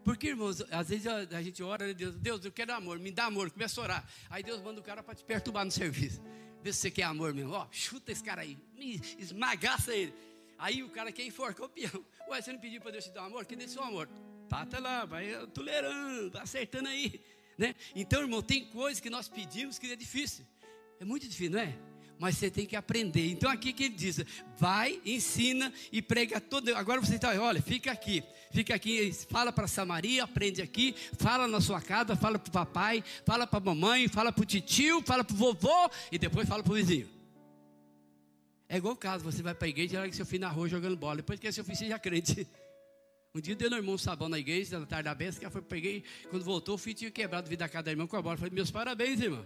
Porque, 0.06 0.28
irmãos, 0.28 0.62
às 0.70 0.89
vezes 0.89 1.08
a, 1.08 1.41
gente 1.41 1.64
ora, 1.64 1.91
Deus, 1.91 2.14
Deus, 2.14 2.45
eu 2.45 2.51
quero 2.51 2.72
amor, 2.72 2.99
me 2.99 3.10
dá 3.10 3.26
amor, 3.26 3.49
começa 3.49 3.82
a 3.82 3.84
orar. 3.84 4.10
Aí 4.30 4.43
Deus 4.43 4.62
manda 4.62 4.80
o 4.80 4.84
cara 4.84 5.01
para 5.01 5.16
te 5.16 5.24
perturbar 5.24 5.66
no 5.66 5.72
serviço. 5.72 6.22
Vê 6.62 6.72
se 6.72 6.78
você 6.78 6.91
quer 6.91 7.03
amor 7.03 7.34
mesmo. 7.34 7.53
Ó, 7.53 7.68
chuta 7.72 8.12
esse 8.12 8.24
cara 8.24 8.43
aí, 8.43 8.56
esmagaça 9.18 9.95
ele. 9.95 10.14
Aí 10.60 10.84
o 10.84 10.89
cara 10.89 11.12
quer 11.12 11.26
enforcar 11.26 11.66
o. 11.66 11.72
Ué, 12.30 12.39
você 12.39 12.53
não 12.53 12.60
pediu 12.60 12.82
para 12.82 12.91
Deus 12.91 13.06
te 13.06 13.10
dar 13.10 13.26
amor? 13.26 13.47
Que 13.47 13.56
dê 13.56 13.68
seu 13.68 13.84
amor. 13.84 14.08
Tá, 14.47 14.64
tá 14.64 14.78
lá, 14.78 15.06
vai 15.06 15.47
tolerando, 15.47 16.38
acertando 16.38 16.88
aí. 16.88 17.20
Né? 17.58 17.74
Então, 17.95 18.22
irmão, 18.22 18.43
tem 18.43 18.64
coisas 18.66 18.99
que 18.99 19.10
nós 19.10 19.28
pedimos 19.28 19.80
que 19.80 19.91
é 19.91 19.95
difícil. 19.95 20.45
É 20.99 21.03
muito 21.03 21.28
difícil, 21.28 21.53
não 21.53 21.60
é? 21.60 21.76
Mas 22.20 22.38
você 22.38 22.49
tem 22.49 22.66
que 22.66 22.76
aprender. 22.76 23.30
Então 23.30 23.49
aqui 23.49 23.74
que 23.74 23.86
ele 23.86 23.95
diz: 23.95 24.24
vai, 24.57 24.99
ensina 25.05 25.72
e 25.91 26.01
prega 26.01 26.39
todo. 26.39 26.74
Agora 26.76 27.01
você 27.01 27.16
está, 27.16 27.39
olha, 27.41 27.61
fica 27.61 27.91
aqui, 27.91 28.24
fica 28.51 28.74
aqui, 28.74 29.11
fala 29.30 29.51
para 29.51 29.68
Samaria, 29.68 30.24
aprende 30.24 30.61
aqui, 30.61 30.95
fala 31.18 31.47
na 31.47 31.61
sua 31.61 31.82
casa, 31.82 32.16
fala 32.16 32.39
para 32.39 32.49
o 32.49 32.51
papai, 32.51 33.03
fala 33.26 33.45
para 33.45 33.59
a 33.59 33.61
mamãe, 33.61 34.07
fala 34.07 34.32
para 34.32 34.41
o 34.41 34.45
tio, 34.45 35.01
fala 35.03 35.24
para 35.24 35.34
o 35.34 35.38
vovô 35.38 35.89
e 36.11 36.18
depois 36.18 36.47
fala 36.47 36.63
para 36.63 36.72
o 36.72 36.76
vizinho. 36.76 37.09
É 38.68 38.78
igual 38.78 38.93
o 38.93 38.97
caso, 38.97 39.24
você 39.24 39.43
vai 39.43 39.53
para 39.53 39.68
a 39.68 39.70
igreja 39.70 40.05
e 40.05 40.09
que 40.09 40.16
seu 40.16 40.26
filho 40.26 40.41
na 40.41 40.49
rua 40.49 40.68
jogando 40.68 40.97
bola, 40.97 41.18
depois 41.18 41.39
que 41.39 41.51
seu 41.51 41.63
filho 41.63 41.78
seja 41.78 41.99
crente. 41.99 42.47
Um 43.34 43.41
dia 43.41 43.55
deu 43.55 43.70
no 43.70 43.76
irmão 43.76 43.95
um 43.95 43.97
sabão 43.97 44.30
na 44.30 44.39
igreja, 44.39 44.80
na 44.80 44.86
tarde 44.86 45.03
da 45.03 45.13
benção, 45.13 45.41
que 45.41 45.49
foi 45.49 45.61
peguei, 45.61 46.03
quando 46.30 46.43
voltou, 46.43 46.76
o 46.76 46.78
filho 46.78 46.95
tinha 46.95 47.11
quebrado 47.11 47.47
o 47.47 47.49
vidro 47.49 47.66
da 47.66 47.70
casa 47.70 47.84
da 47.84 47.91
irmã 47.91 48.07
com 48.07 48.16
a 48.16 48.22
bola. 48.22 48.38
Falei, 48.38 48.53
meus 48.53 48.72
parabéns, 48.72 49.20
irmão. 49.20 49.45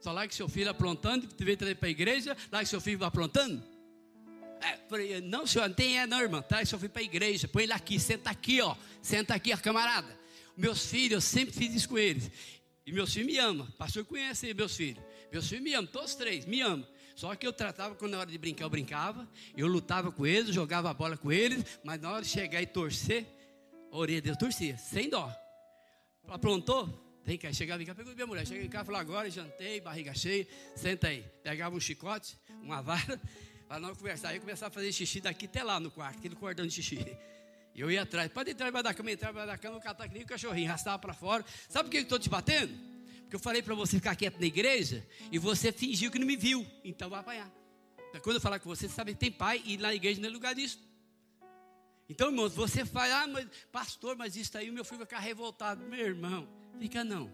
Só 0.00 0.12
lá 0.12 0.26
que 0.26 0.34
seu 0.34 0.48
filho 0.48 0.70
aprontando, 0.70 1.28
veio 1.38 1.56
trazer 1.56 1.74
para 1.76 1.88
a 1.88 1.90
igreja, 1.90 2.36
lá 2.50 2.60
que 2.60 2.68
seu 2.68 2.80
filho 2.80 2.98
vai 2.98 3.08
aprontando. 3.08 3.62
É, 4.60 4.78
falei, 4.88 5.20
não, 5.20 5.46
senhor, 5.46 5.68
não 5.68 5.74
tem 5.74 5.98
é 5.98 6.06
não, 6.06 6.20
irmão. 6.20 6.42
Traz 6.42 6.68
seu 6.68 6.78
filho 6.78 6.90
para 6.90 7.02
a 7.02 7.04
igreja, 7.04 7.46
põe 7.46 7.64
ele 7.64 7.72
aqui, 7.72 7.98
senta 7.98 8.30
aqui, 8.30 8.60
ó. 8.60 8.74
Senta 9.02 9.34
aqui, 9.34 9.52
ó, 9.52 9.56
camarada. 9.56 10.18
Meus 10.56 10.86
filhos, 10.86 11.12
eu 11.12 11.20
sempre 11.20 11.54
fiz 11.54 11.74
isso 11.74 11.88
com 11.88 11.98
eles. 11.98 12.30
E 12.86 12.92
meus 12.92 13.12
filhos 13.12 13.30
me 13.30 13.38
amam. 13.38 13.66
Pastor 13.78 14.04
conhece 14.04 14.52
meus 14.54 14.76
filhos. 14.76 15.02
Meus 15.30 15.48
filhos 15.48 15.62
me 15.62 15.74
amam, 15.74 15.90
todos 15.90 16.14
três, 16.14 16.46
me 16.46 16.60
amam. 16.60 16.86
Só 17.14 17.34
que 17.34 17.46
eu 17.46 17.52
tratava, 17.52 17.94
quando 17.94 18.12
na 18.12 18.18
hora 18.18 18.30
de 18.30 18.38
brincar, 18.38 18.64
eu 18.64 18.70
brincava. 18.70 19.28
Eu 19.56 19.66
lutava 19.66 20.12
com 20.12 20.26
eles, 20.26 20.54
jogava 20.54 20.90
a 20.90 20.94
bola 20.94 21.16
com 21.16 21.32
eles. 21.32 21.64
Mas 21.82 22.00
na 22.00 22.10
hora 22.10 22.22
de 22.22 22.28
chegar 22.28 22.62
e 22.62 22.66
torcer, 22.66 23.26
a 23.90 23.96
orelha 23.96 24.20
deles 24.20 24.38
torcia, 24.38 24.76
sem 24.78 25.08
dó. 25.08 25.34
Aprontou? 26.28 27.05
Vem 27.26 27.36
cá, 27.36 27.52
chegava 27.52 27.82
em 27.82 27.86
casa, 27.86 27.96
pegou 27.96 28.14
minha 28.14 28.26
mulher. 28.26 28.46
Cheguei 28.46 28.66
em 28.66 28.68
casa 28.68 28.84
e 28.84 28.86
falou: 28.86 29.00
agora 29.00 29.28
jantei, 29.28 29.80
barriga 29.80 30.14
cheia, 30.14 30.46
senta 30.76 31.08
aí. 31.08 31.24
Pegava 31.42 31.74
um 31.74 31.80
chicote, 31.80 32.38
uma 32.62 32.80
vara, 32.80 33.20
para 33.66 33.80
nós 33.80 33.98
conversar. 33.98 34.28
Aí 34.28 34.36
eu 34.36 34.40
começava 34.40 34.68
a 34.68 34.70
fazer 34.70 34.92
xixi 34.92 35.20
daqui 35.20 35.46
até 35.46 35.64
lá 35.64 35.80
no 35.80 35.90
quarto, 35.90 36.18
aquele 36.18 36.36
cordão 36.36 36.64
de 36.64 36.72
xixi. 36.72 37.04
Eu 37.74 37.90
ia 37.90 38.02
atrás, 38.02 38.30
pode 38.32 38.52
entrar 38.52 38.68
embaixo 38.68 38.84
da 38.84 38.94
cama, 38.94 39.10
entrar 39.10 39.30
embaixo 39.30 39.48
da 39.48 39.58
cama, 39.58 39.80
catar 39.80 40.06
que 40.06 40.14
nem 40.14 40.22
o 40.22 40.26
cachorrinho, 40.26 40.68
arrastava 40.68 41.00
para 41.00 41.12
fora. 41.12 41.44
Sabe 41.68 41.88
por 41.88 41.90
que 41.90 41.98
eu 41.98 42.02
estou 42.02 42.18
te 42.18 42.28
batendo? 42.28 42.72
Porque 43.22 43.34
eu 43.34 43.40
falei 43.40 43.60
para 43.60 43.74
você 43.74 43.96
ficar 43.96 44.14
quieto 44.14 44.38
na 44.38 44.46
igreja 44.46 45.04
e 45.32 45.38
você 45.38 45.72
fingiu 45.72 46.12
que 46.12 46.18
não 46.20 46.26
me 46.28 46.36
viu, 46.36 46.64
então 46.84 47.10
vai 47.10 47.18
apanhar. 47.18 47.52
Quando 48.22 48.36
eu 48.36 48.40
falar 48.40 48.60
com 48.60 48.68
você, 48.68 48.88
você 48.88 48.94
sabe 48.94 49.14
que 49.14 49.18
tem 49.18 49.32
pai 49.32 49.60
e 49.64 49.76
na 49.76 49.92
igreja 49.92 50.20
não 50.20 50.28
é 50.28 50.32
lugar 50.32 50.54
disso. 50.54 50.78
Então, 52.08 52.28
irmãos, 52.28 52.54
você 52.54 52.84
fala, 52.84 53.24
ah, 53.24 53.26
mas 53.26 53.48
pastor, 53.72 54.16
mas 54.16 54.36
isso 54.36 54.56
aí 54.56 54.70
o 54.70 54.72
meu 54.72 54.84
filho 54.84 54.98
vai 54.98 55.06
ficar 55.06 55.18
revoltado. 55.18 55.84
Meu 55.84 56.06
irmão, 56.06 56.48
fica 56.78 57.04
não. 57.04 57.30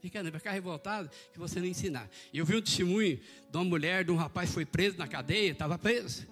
Fica 0.00 0.22
não, 0.22 0.30
vai 0.30 0.40
ficar 0.40 0.52
revoltado 0.52 1.10
que 1.32 1.38
você 1.38 1.60
não 1.60 1.66
ensinar. 1.66 2.08
Eu 2.32 2.44
vi 2.44 2.56
um 2.56 2.62
testemunho 2.62 3.16
de 3.18 3.56
uma 3.56 3.64
mulher, 3.64 4.04
de 4.04 4.10
um 4.10 4.16
rapaz 4.16 4.48
que 4.48 4.54
foi 4.54 4.64
preso 4.64 4.96
na 4.96 5.06
cadeia, 5.06 5.52
estava 5.52 5.78
preso. 5.78 6.26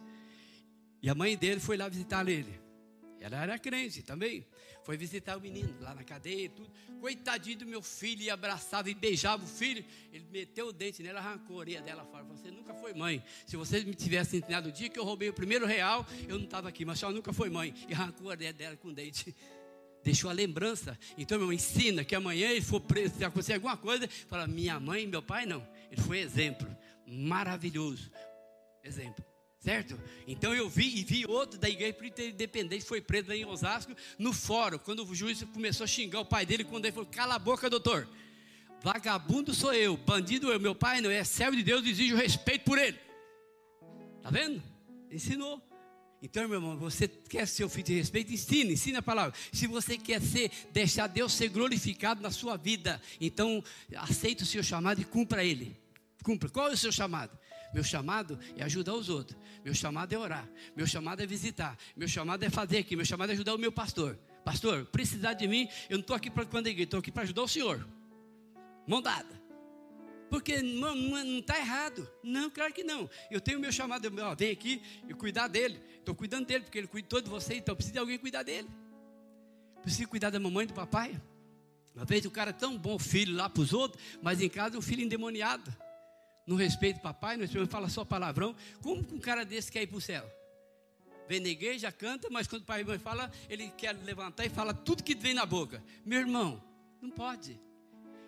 E 1.02 1.09
a 1.09 1.14
mãe 1.14 1.36
dele 1.36 1.61
foi 1.61 1.76
lá 1.76 1.88
visitar 1.88 2.26
ele. 2.28 2.59
Ela 3.20 3.42
era 3.42 3.59
crente 3.59 4.02
também. 4.02 4.46
Foi 4.84 4.96
visitar 4.96 5.36
o 5.36 5.40
menino 5.40 5.74
lá 5.80 5.94
na 5.94 6.02
cadeia 6.02 6.46
e 6.46 6.48
tudo. 6.48 6.70
Coitadinho 7.00 7.59
do 7.59 7.66
meu 7.66 7.82
filho, 7.82 8.22
e 8.22 8.30
abraçava 8.30 8.88
e 8.88 8.94
beijava 8.94 9.44
o 9.44 9.46
filho. 9.46 9.84
Ele 10.12 10.24
meteu 10.30 10.68
o 10.68 10.72
dente 10.72 11.02
nela, 11.02 11.18
arrancou 11.18 11.56
a 11.56 11.59
orelha 11.59 11.82
dela 11.82 12.06
fora. 12.06 12.24
Você 12.24 12.50
nunca 12.50 12.72
foi 12.72 12.94
mãe. 12.94 13.22
Se 13.46 13.56
você 13.56 13.84
me 13.84 13.94
tivesse 13.94 14.38
ensinado 14.38 14.70
o 14.70 14.72
dia 14.72 14.88
que 14.88 14.98
eu 14.98 15.04
roubei 15.04 15.28
o 15.28 15.34
primeiro 15.34 15.66
real, 15.66 16.06
eu 16.26 16.38
não 16.38 16.46
estava 16.46 16.68
aqui, 16.70 16.86
mas 16.86 17.02
ela 17.02 17.12
nunca 17.12 17.32
foi 17.32 17.50
mãe. 17.50 17.74
E 17.86 17.92
arrancou 17.92 18.28
a 18.28 18.30
orelha 18.30 18.52
dela 18.52 18.76
com 18.76 18.88
o 18.88 18.94
dente. 18.94 19.36
Deixou 20.03 20.30
a 20.30 20.32
lembrança. 20.32 20.99
Então, 21.16 21.38
meu 21.38 21.46
irmão, 21.46 21.53
ensina 21.53 22.05
que 22.05 22.14
amanhã 22.14 22.51
ele 22.51 22.61
for 22.61 22.80
preso, 22.80 23.16
se 23.16 23.24
acontecer 23.24 23.55
alguma 23.55 23.76
coisa, 23.76 24.09
fala: 24.28 24.46
minha 24.46 24.78
mãe 24.78 25.07
meu 25.07 25.22
pai 25.22 25.46
não. 25.46 25.66
Ele 25.90 26.01
foi 26.01 26.18
exemplo. 26.20 26.68
Maravilhoso. 27.07 28.11
Exemplo. 28.82 29.24
Certo? 29.61 30.01
Então 30.26 30.55
eu 30.55 30.68
vi 30.68 30.99
e 30.99 31.05
vi 31.05 31.26
outro 31.26 31.59
da 31.59 31.68
igreja 31.68 31.96
independente, 32.20 32.84
foi 32.84 33.01
preso 33.01 33.32
em 33.32 33.44
Osasco, 33.44 33.92
no 34.16 34.32
fórum, 34.32 34.78
quando 34.78 35.05
o 35.05 35.14
juiz 35.14 35.42
começou 35.53 35.84
a 35.84 35.86
xingar 35.86 36.20
o 36.20 36.24
pai 36.24 36.46
dele, 36.46 36.64
quando 36.64 36.84
ele 36.84 36.92
falou: 36.92 37.09
Cala 37.11 37.34
a 37.34 37.38
boca, 37.38 37.68
doutor. 37.68 38.09
Vagabundo 38.80 39.53
sou 39.53 39.74
eu, 39.74 39.96
bandido 39.96 40.53
eu, 40.53 40.61
meu 40.61 40.74
pai 40.74 41.01
não 41.01 41.11
é 41.11 41.24
servo 41.24 41.57
de 41.57 41.64
Deus, 41.64 41.84
exige 41.84 42.14
o 42.14 42.16
respeito 42.16 42.64
por 42.64 42.78
ele. 42.78 42.96
Tá 44.22 44.30
vendo? 44.30 44.62
Ensinou. 45.11 45.68
Então, 46.21 46.49
meu 46.49 46.59
irmão, 46.59 46.77
você 46.77 47.07
quer 47.07 47.47
ser 47.47 47.64
o 47.64 47.69
filho 47.69 47.87
de 47.87 47.95
respeito? 47.95 48.33
Ensine, 48.33 48.73
ensine 48.73 48.97
a 48.97 49.03
palavra. 49.03 49.39
Se 49.53 49.66
você 49.66 49.97
quer 49.97 50.21
ser, 50.21 50.51
deixar 50.73 51.07
Deus 51.07 51.33
ser 51.33 51.49
glorificado 51.49 52.21
na 52.21 52.31
sua 52.31 52.57
vida, 52.57 53.01
então 53.21 53.62
aceite 53.97 54.43
o 54.43 54.47
seu 54.47 54.62
chamado 54.62 55.01
e 55.01 55.05
cumpra 55.05 55.45
ele. 55.45 55.77
Cumpra. 56.25 56.49
Qual 56.49 56.69
é 56.69 56.73
o 56.73 56.77
seu 56.77 56.91
chamado? 56.91 57.39
Meu 57.73 57.85
chamado 57.85 58.39
é 58.57 58.64
ajudar 58.64 58.95
os 58.95 59.09
outros. 59.09 59.39
Meu 59.64 59.75
chamado 59.75 60.12
é 60.12 60.19
orar. 60.19 60.49
Meu 60.75 60.87
chamado 60.87 61.23
é 61.23 61.27
visitar. 61.27 61.79
Meu 61.97 62.09
chamado 62.09 62.43
é 62.43 62.51
fazer 62.51 62.79
aqui. 62.79 62.97
Meu 62.97 63.05
chamado 63.05 63.31
é 63.31 63.35
ajudar 63.35 63.55
o 63.55 63.59
meu 63.59 63.71
pastor. 63.71 64.19
Pastor, 64.45 64.87
precisar 64.87 65.35
de 65.35 65.47
mim, 65.47 65.69
eu 65.89 65.99
não 65.99 66.01
estou 66.01 66.16
aqui 66.16 66.31
para 66.31 66.47
quando 66.47 66.66
a 66.66 66.71
igreja, 66.71 66.85
estou 66.85 67.01
aqui 67.01 67.12
para 67.12 67.23
ajudar 67.23 67.43
o 67.43 67.49
senhor. 67.49 67.87
Mão 68.87 69.03
dada. 69.03 69.38
Porque 70.29 70.62
não 70.62 71.39
está 71.39 71.59
errado. 71.59 72.09
Não, 72.22 72.51
claro 72.51 72.72
que 72.72 72.85
não. 72.85 73.09
Eu 73.31 73.41
tenho 73.41 73.59
o 73.59 73.61
meu 73.61 73.72
chamado, 73.72 74.05
eu, 74.05 74.12
ó, 74.24 74.35
vem 74.35 74.51
aqui 74.51 74.83
e 75.09 75.14
cuidar 75.14 75.49
dele. 75.49 75.81
Estou 75.99 76.14
cuidando 76.14 76.47
dele, 76.47 76.64
porque 76.64 76.79
ele 76.79 76.87
cuida 76.87 77.09
todo 77.09 77.24
de 77.24 77.31
você, 77.31 77.55
então 77.55 77.74
precisa 77.74 77.95
de 77.95 77.99
alguém 77.99 78.18
cuidar 78.18 78.43
dele. 78.43 78.68
Precisa 79.83 80.07
cuidar 80.09 80.31
da 80.31 80.39
mamãe 80.41 80.64
e 80.64 80.68
do 80.68 80.74
papai. 80.74 81.20
Uma 81.95 82.05
vez 82.05 82.24
o 82.24 82.31
cara 82.31 82.51
é 82.51 82.53
tão 82.53 82.76
bom 82.76 82.99
filho 82.99 83.35
lá 83.35 83.49
para 83.49 83.62
os 83.62 83.72
outros, 83.72 84.03
mas 84.22 84.41
em 84.41 84.49
casa 84.49 84.76
é 84.76 84.79
um 84.79 84.83
filho 84.83 85.03
endemoniado 85.03 85.72
não 86.49 86.57
respeita 86.57 86.99
o 86.99 87.03
papai, 87.03 87.37
não 87.37 87.43
respeita, 87.43 87.68
fala 87.68 87.91
só 87.91 88.07
palavrão. 88.07 88.57
Como 88.83 89.05
que 89.05 89.14
um 89.14 89.20
cara 89.20 89.45
desse 89.45 89.70
quer 89.70 89.83
ir 89.83 89.87
para 89.87 89.99
o 89.99 90.01
céu? 90.01 90.24
Vem 91.29 91.41
na 91.41 91.49
igreja, 91.49 91.93
canta, 91.93 92.29
mas 92.31 92.47
quando 92.49 92.62
o 92.62 92.64
pai 92.64 92.81
e 92.81 92.85
mãe 92.85 92.99
fala, 92.99 93.31
ele 93.51 93.68
quer 93.76 93.93
levantar 93.93 94.47
e 94.47 94.49
fala 94.49 94.72
tudo 94.72 95.05
que 95.05 95.14
vem 95.14 95.35
na 95.35 95.45
boca. 95.45 95.85
Meu 96.07 96.20
irmão, 96.20 96.64
não 97.03 97.11
pode. 97.11 97.61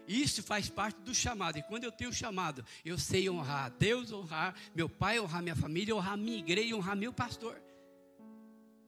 Isso 0.07 0.43
faz 0.43 0.69
parte 0.69 1.01
do 1.01 1.15
chamado. 1.15 1.59
E 1.59 1.63
quando 1.63 1.85
eu 1.85 1.93
tenho 1.93 2.13
chamado, 2.13 2.65
eu 2.85 2.99
sei 2.99 3.29
honrar 3.31 3.71
Deus, 3.79 4.13
honrar 4.13 4.55
meu 4.75 4.89
pai, 4.89 5.21
honrar 5.21 5.43
minha 5.43 5.57
família, 5.57 5.95
honrar 5.95 6.17
minha 6.17 6.39
igreja, 6.39 6.75
honrar 6.75 6.97
meu 6.97 7.13
pastor. 7.13 7.61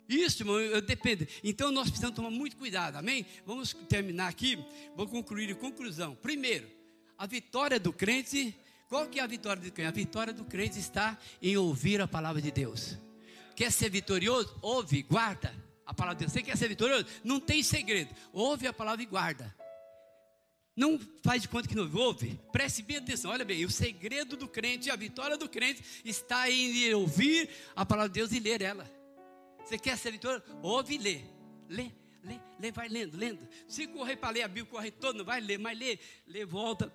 Isso, 0.09 0.43
irmão, 0.43 0.59
eu 0.59 0.83
dependo. 0.83 1.27
Então 1.43 1.71
nós 1.71 1.89
precisamos 1.89 2.17
tomar 2.17 2.31
muito 2.31 2.57
cuidado, 2.57 2.97
amém? 2.97 3.25
Vamos 3.47 3.73
terminar 3.89 4.29
aqui, 4.29 4.59
vou 4.97 5.07
concluir 5.07 5.49
em 5.51 5.55
conclusão. 5.55 6.15
Primeiro, 6.17 6.69
a 7.17 7.27
vitória 7.27 7.79
do 7.79 7.93
crente 7.93 8.55
qual 8.93 9.07
que 9.07 9.19
é 9.19 9.23
a 9.23 9.27
vitória 9.27 9.63
do 9.63 9.73
crente? 9.73 9.89
A 9.89 9.91
vitória 9.91 10.33
do 10.35 10.45
crente 10.45 10.79
está 10.79 11.17
em 11.41 11.57
ouvir 11.57 11.99
a 12.03 12.07
palavra 12.07 12.43
de 12.43 12.51
Deus. 12.51 12.99
Quer 13.57 13.73
ser 13.73 13.89
vitorioso? 13.89 14.55
Ouve, 14.61 15.03
guarda 15.03 15.51
a 15.87 15.95
palavra 15.95 16.17
de 16.17 16.25
Deus. 16.27 16.33
Você 16.33 16.43
quer 16.43 16.59
ser 16.59 16.69
vitorioso? 16.69 17.07
Não 17.25 17.41
tem 17.41 17.63
segredo. 17.63 18.15
Ouve 18.35 18.67
a 18.67 18.73
palavra 18.73 19.03
e 19.03 19.07
guarda. 19.07 19.57
Não 20.75 20.99
faz 21.23 21.43
de 21.43 21.49
conta 21.49 21.68
que 21.68 21.75
não 21.75 21.91
ouve. 21.95 22.41
Preste 22.51 22.83
bem 22.83 22.97
atenção. 22.97 23.31
Olha 23.31 23.45
bem, 23.45 23.64
o 23.64 23.70
segredo 23.70 24.37
do 24.37 24.49
crente, 24.49 24.91
a 24.91 24.97
vitória 24.97 25.37
do 25.37 25.49
crente 25.49 25.83
está 26.05 26.51
em 26.51 26.93
ouvir 26.95 27.49
a 27.77 27.85
palavra 27.85 28.09
de 28.09 28.14
Deus 28.14 28.33
e 28.33 28.41
ler 28.41 28.62
ela. 28.62 28.91
Você 29.64 29.79
quer 29.79 29.97
ser 29.99 30.12
vitorioso? 30.12 30.45
Ouve 30.62 30.95
e 30.95 30.99
lê. 30.99 31.20
Lê, 31.68 31.91
lê, 32.25 32.41
lê, 32.59 32.73
vai 32.73 32.89
lendo, 32.89 33.16
lendo. 33.16 33.47
Se 33.68 33.87
correr 33.87 34.16
para 34.16 34.31
ler 34.31 34.43
a 34.43 34.49
Bíblia, 34.49 34.66
corre 34.66 34.91
todo, 34.91 35.18
não 35.18 35.25
vai 35.25 35.41
ler, 35.41 35.59
mas 35.59 35.79
lê, 35.79 35.99
lê, 36.27 36.45
volta 36.45 36.93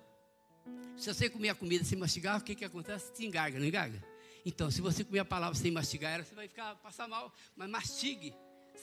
se 0.96 1.12
você 1.12 1.30
comer 1.30 1.50
a 1.50 1.54
comida 1.54 1.84
sem 1.84 1.96
mastigar, 1.96 2.38
o 2.38 2.42
que, 2.42 2.54
que 2.54 2.64
acontece? 2.64 3.12
Te 3.12 3.24
engarga, 3.24 3.58
não 3.58 3.66
engarga? 3.66 4.02
Então, 4.44 4.70
se 4.70 4.80
você 4.80 5.04
comer 5.04 5.20
a 5.20 5.24
palavra 5.24 5.56
sem 5.56 5.70
mastigar, 5.70 6.14
ela, 6.14 6.24
você 6.24 6.34
vai 6.34 6.48
ficar, 6.48 6.74
passar 6.76 7.06
mal. 7.06 7.32
Mas 7.56 7.70
mastigue. 7.70 8.34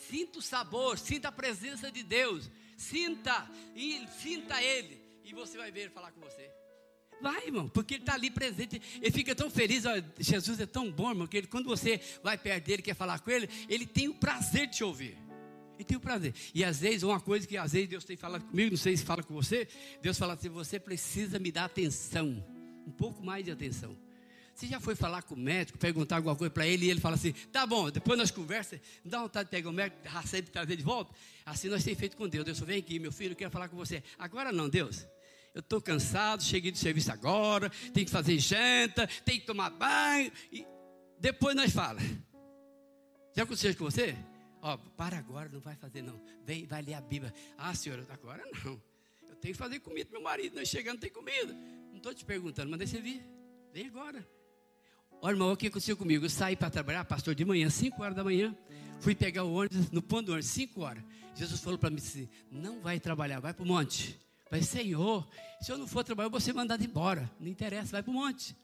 Sinta 0.09 0.39
o 0.39 0.41
sabor, 0.41 0.97
sinta 0.97 1.27
a 1.27 1.31
presença 1.31 1.91
de 1.91 2.03
Deus. 2.03 2.49
Sinta, 2.75 3.49
e 3.75 4.05
sinta 4.21 4.61
Ele. 4.61 5.01
E 5.23 5.33
você 5.33 5.57
vai 5.57 5.71
ver 5.71 5.81
Ele 5.81 5.89
falar 5.89 6.11
com 6.11 6.21
você. 6.21 6.49
Vai, 7.21 7.45
irmão, 7.45 7.69
porque 7.69 7.95
Ele 7.95 8.03
está 8.03 8.13
ali 8.13 8.29
presente. 8.29 8.81
Ele 9.01 9.11
fica 9.11 9.33
tão 9.33 9.49
feliz. 9.49 9.85
Ó, 9.85 9.91
Jesus 10.19 10.59
é 10.59 10.65
tão 10.65 10.91
bom, 10.91 11.09
irmão, 11.09 11.27
que 11.27 11.37
ele, 11.37 11.47
quando 11.47 11.65
você 11.65 11.99
vai 12.23 12.37
perto 12.37 12.65
dele, 12.65 12.81
quer 12.81 12.95
falar 12.95 13.19
com 13.19 13.31
Ele, 13.31 13.49
Ele 13.69 13.85
tem 13.85 14.07
o 14.07 14.15
prazer 14.15 14.67
de 14.67 14.77
te 14.77 14.83
ouvir. 14.83 15.17
E 15.77 15.83
tem 15.83 15.97
o 15.97 15.99
prazer. 15.99 16.33
E 16.53 16.63
às 16.63 16.79
vezes, 16.79 17.03
uma 17.03 17.19
coisa 17.19 17.45
que 17.45 17.57
às 17.57 17.73
vezes 17.73 17.89
Deus 17.89 18.05
tem 18.05 18.15
falado 18.15 18.45
comigo, 18.45 18.71
não 18.71 18.77
sei 18.77 18.95
se 18.95 19.03
fala 19.03 19.23
com 19.23 19.33
você, 19.33 19.67
Deus 20.01 20.17
fala 20.17 20.33
assim: 20.33 20.49
você 20.49 20.79
precisa 20.79 21.37
me 21.37 21.51
dar 21.51 21.65
atenção, 21.65 22.45
um 22.87 22.91
pouco 22.91 23.23
mais 23.23 23.43
de 23.43 23.51
atenção. 23.51 23.97
Você 24.55 24.67
já 24.67 24.79
foi 24.79 24.95
falar 24.95 25.21
com 25.23 25.35
o 25.35 25.37
médico, 25.37 25.77
perguntar 25.77 26.15
alguma 26.15 26.33
coisa 26.33 26.49
para 26.49 26.65
ele 26.65 26.85
e 26.85 26.89
ele 26.89 27.01
fala 27.01 27.15
assim: 27.15 27.33
tá 27.51 27.67
bom, 27.67 27.91
depois 27.91 28.17
nós 28.17 28.31
conversamos, 28.31 28.85
dá 29.03 29.19
vontade 29.19 29.47
de 29.47 29.51
pegar 29.51 29.69
o 29.69 29.73
médico, 29.73 30.01
receber 30.07 30.47
e 30.47 30.51
trazer 30.51 30.77
de 30.77 30.83
volta. 30.83 31.13
Assim 31.45 31.67
nós 31.67 31.83
temos 31.83 31.99
feito 31.99 32.15
com 32.15 32.25
Deus. 32.25 32.45
Deus, 32.45 32.59
vem 32.61 32.79
aqui, 32.79 32.97
meu 32.97 33.11
filho, 33.11 33.33
eu 33.33 33.35
quero 33.35 33.51
falar 33.51 33.67
com 33.67 33.75
você. 33.75 34.01
Agora 34.17 34.53
não, 34.53 34.69
Deus. 34.69 35.05
Eu 35.53 35.59
estou 35.59 35.81
cansado, 35.81 36.41
cheguei 36.41 36.71
do 36.71 36.77
serviço 36.77 37.11
agora, 37.11 37.69
tem 37.93 38.05
que 38.05 38.11
fazer 38.11 38.39
janta, 38.39 39.07
tem 39.25 39.39
que 39.39 39.45
tomar 39.45 39.69
banho. 39.71 40.31
E 40.49 40.65
depois 41.19 41.53
nós 41.53 41.73
fala. 41.73 41.99
Já 43.35 43.43
aconteceu 43.43 43.75
com 43.75 43.83
você? 43.83 44.15
Ó, 44.61 44.77
para 44.77 45.17
agora, 45.17 45.49
não 45.49 45.59
vai 45.59 45.75
fazer 45.75 46.01
não. 46.01 46.21
Vem, 46.45 46.65
vai 46.65 46.81
ler 46.81 46.93
a 46.93 47.01
Bíblia. 47.01 47.33
Ah, 47.57 47.75
senhora, 47.75 48.07
agora 48.09 48.41
não. 48.63 48.81
Eu 49.27 49.35
tenho 49.35 49.53
que 49.53 49.57
fazer 49.59 49.79
comida 49.79 50.05
para 50.05 50.17
meu 50.17 50.23
marido, 50.23 50.55
nós 50.55 50.69
chegando 50.69 51.01
tem 51.01 51.09
comida. 51.09 51.53
Não 51.89 51.97
estou 51.97 52.13
te 52.13 52.23
perguntando, 52.23 52.69
mas 52.69 52.79
deixa 52.79 53.01
vir. 53.01 53.21
Vem 53.73 53.87
agora. 53.87 54.25
Olha, 55.21 55.33
irmão, 55.33 55.51
o 55.51 55.57
que 55.57 55.67
aconteceu 55.67 55.97
comigo? 55.97 56.25
Eu 56.25 56.29
saí 56.29 56.55
para 56.55 56.69
trabalhar, 56.69 57.03
pastor, 57.05 57.33
de 57.33 57.43
manhã, 57.43 57.69
5 57.69 58.01
horas 58.01 58.15
da 58.15 58.23
manhã. 58.23 58.55
Fui 58.99 59.15
pegar 59.15 59.43
o 59.43 59.53
ônibus 59.53 59.89
no 59.91 60.01
ponto 60.01 60.27
do 60.27 60.31
ônibus, 60.33 60.49
5 60.51 60.81
horas. 60.81 61.03
Jesus 61.35 61.59
falou 61.59 61.77
para 61.77 61.89
mim 61.89 61.97
assim: 61.97 62.29
não 62.51 62.79
vai 62.79 62.99
trabalhar, 62.99 63.39
vai 63.39 63.53
para 63.53 63.63
o 63.63 63.67
monte. 63.67 64.19
Falei, 64.49 64.63
Senhor, 64.63 65.27
se 65.59 65.71
eu 65.71 65.77
não 65.77 65.87
for 65.87 66.03
trabalhar, 66.03 66.27
eu 66.27 66.31
vou 66.31 66.39
ser 66.39 66.53
mandado 66.53 66.83
embora. 66.83 67.29
Não 67.39 67.47
interessa, 67.47 67.91
vai 67.91 68.03
para 68.03 68.11
o 68.11 68.13
monte. 68.13 68.55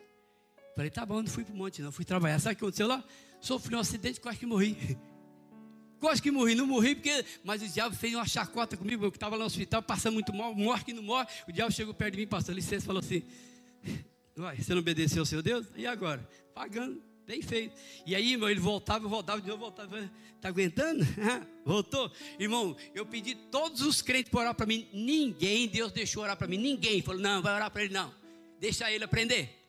Falei, 0.75 0.89
tá 0.89 1.05
bom, 1.05 1.21
não 1.21 1.27
fui 1.27 1.43
para 1.43 1.53
o 1.53 1.57
monte, 1.57 1.81
não. 1.81 1.91
Fui 1.91 2.05
trabalhar. 2.05 2.39
Sabe 2.39 2.53
o 2.53 2.57
que 2.57 2.63
aconteceu 2.63 2.87
lá? 2.87 3.03
Sofri 3.41 3.75
um 3.75 3.79
acidente, 3.79 4.21
quase 4.21 4.37
que 4.37 4.45
morri. 4.45 4.97
Quase 5.99 6.19
que 6.19 6.31
morri, 6.31 6.55
não 6.55 6.65
morri 6.65 6.95
porque, 6.95 7.23
mas 7.43 7.61
o 7.61 7.67
diabo 7.67 7.95
fez 7.95 8.15
uma 8.15 8.25
chacota 8.25 8.75
comigo, 8.75 9.05
eu 9.05 9.09
estava 9.09 9.35
lá 9.35 9.41
no 9.41 9.45
hospital, 9.45 9.83
passando 9.83 10.15
muito 10.15 10.33
mal, 10.33 10.51
morre 10.55 10.83
que 10.83 10.93
não 10.93 11.03
morre. 11.03 11.27
O 11.47 11.51
diabo 11.51 11.71
chegou 11.71 11.93
perto 11.93 12.15
de 12.15 12.21
mim, 12.21 12.27
passou 12.27 12.55
licença, 12.55 12.87
falou 12.87 13.01
assim: 13.01 13.21
Uai, 14.37 14.57
você 14.57 14.73
não 14.73 14.79
obedeceu 14.79 15.21
ao 15.21 15.25
seu 15.25 15.41
Deus? 15.41 15.67
E 15.75 15.85
agora? 15.85 16.27
Pagando, 16.53 17.01
bem 17.25 17.41
feito. 17.41 17.75
E 18.05 18.15
aí, 18.15 18.33
irmão, 18.33 18.49
ele 18.49 18.59
voltava, 18.59 19.07
voltava 19.07 19.41
de 19.41 19.47
novo, 19.47 19.59
voltava. 19.59 20.09
Está 20.35 20.49
aguentando? 20.49 21.05
Voltou? 21.63 22.11
Irmão, 22.39 22.75
eu 22.95 23.05
pedi 23.05 23.35
todos 23.35 23.81
os 23.81 24.01
crentes 24.01 24.31
para 24.31 24.39
orar 24.39 24.55
para 24.55 24.65
mim. 24.65 24.87
Ninguém, 24.91 25.67
Deus 25.67 25.91
deixou 25.91 26.23
orar 26.23 26.35
para 26.35 26.47
mim. 26.47 26.57
Ninguém 26.57 26.99
falou, 27.03 27.21
não, 27.21 27.43
vai 27.43 27.53
orar 27.53 27.69
para 27.69 27.83
ele, 27.83 27.93
não. 27.93 28.11
Deixa 28.59 28.91
ele 28.91 29.03
aprender. 29.03 29.61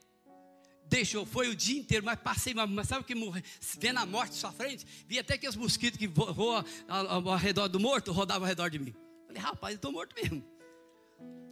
Deixou, 0.87 1.27
foi 1.27 1.49
o 1.49 1.55
dia 1.55 1.79
inteiro, 1.79 2.05
mas 2.05 2.19
passei, 2.19 2.55
mas 2.55 2.89
sabe 2.89 3.03
o 3.03 3.05
que 3.05 3.15
morre? 3.15 3.43
Vendo 3.79 3.99
a 3.99 4.07
morte 4.07 4.35
sua 4.35 4.51
frente, 4.51 4.87
vi 5.07 5.19
até 5.19 5.37
que 5.37 5.47
os 5.47 5.57
mosquitos 5.57 5.99
que 5.99 6.07
voam 6.07 6.65
ao, 6.89 7.29
ao 7.29 7.37
redor 7.37 7.69
do 7.69 7.79
morto 7.79 8.13
rodavam 8.13 8.45
ao 8.45 8.49
redor 8.49 8.71
de 8.71 8.79
mim. 8.79 8.95
Falei, 9.27 9.43
rapaz, 9.43 9.73
eu 9.73 9.77
estou 9.77 9.93
morto 9.93 10.15
mesmo. 10.15 10.43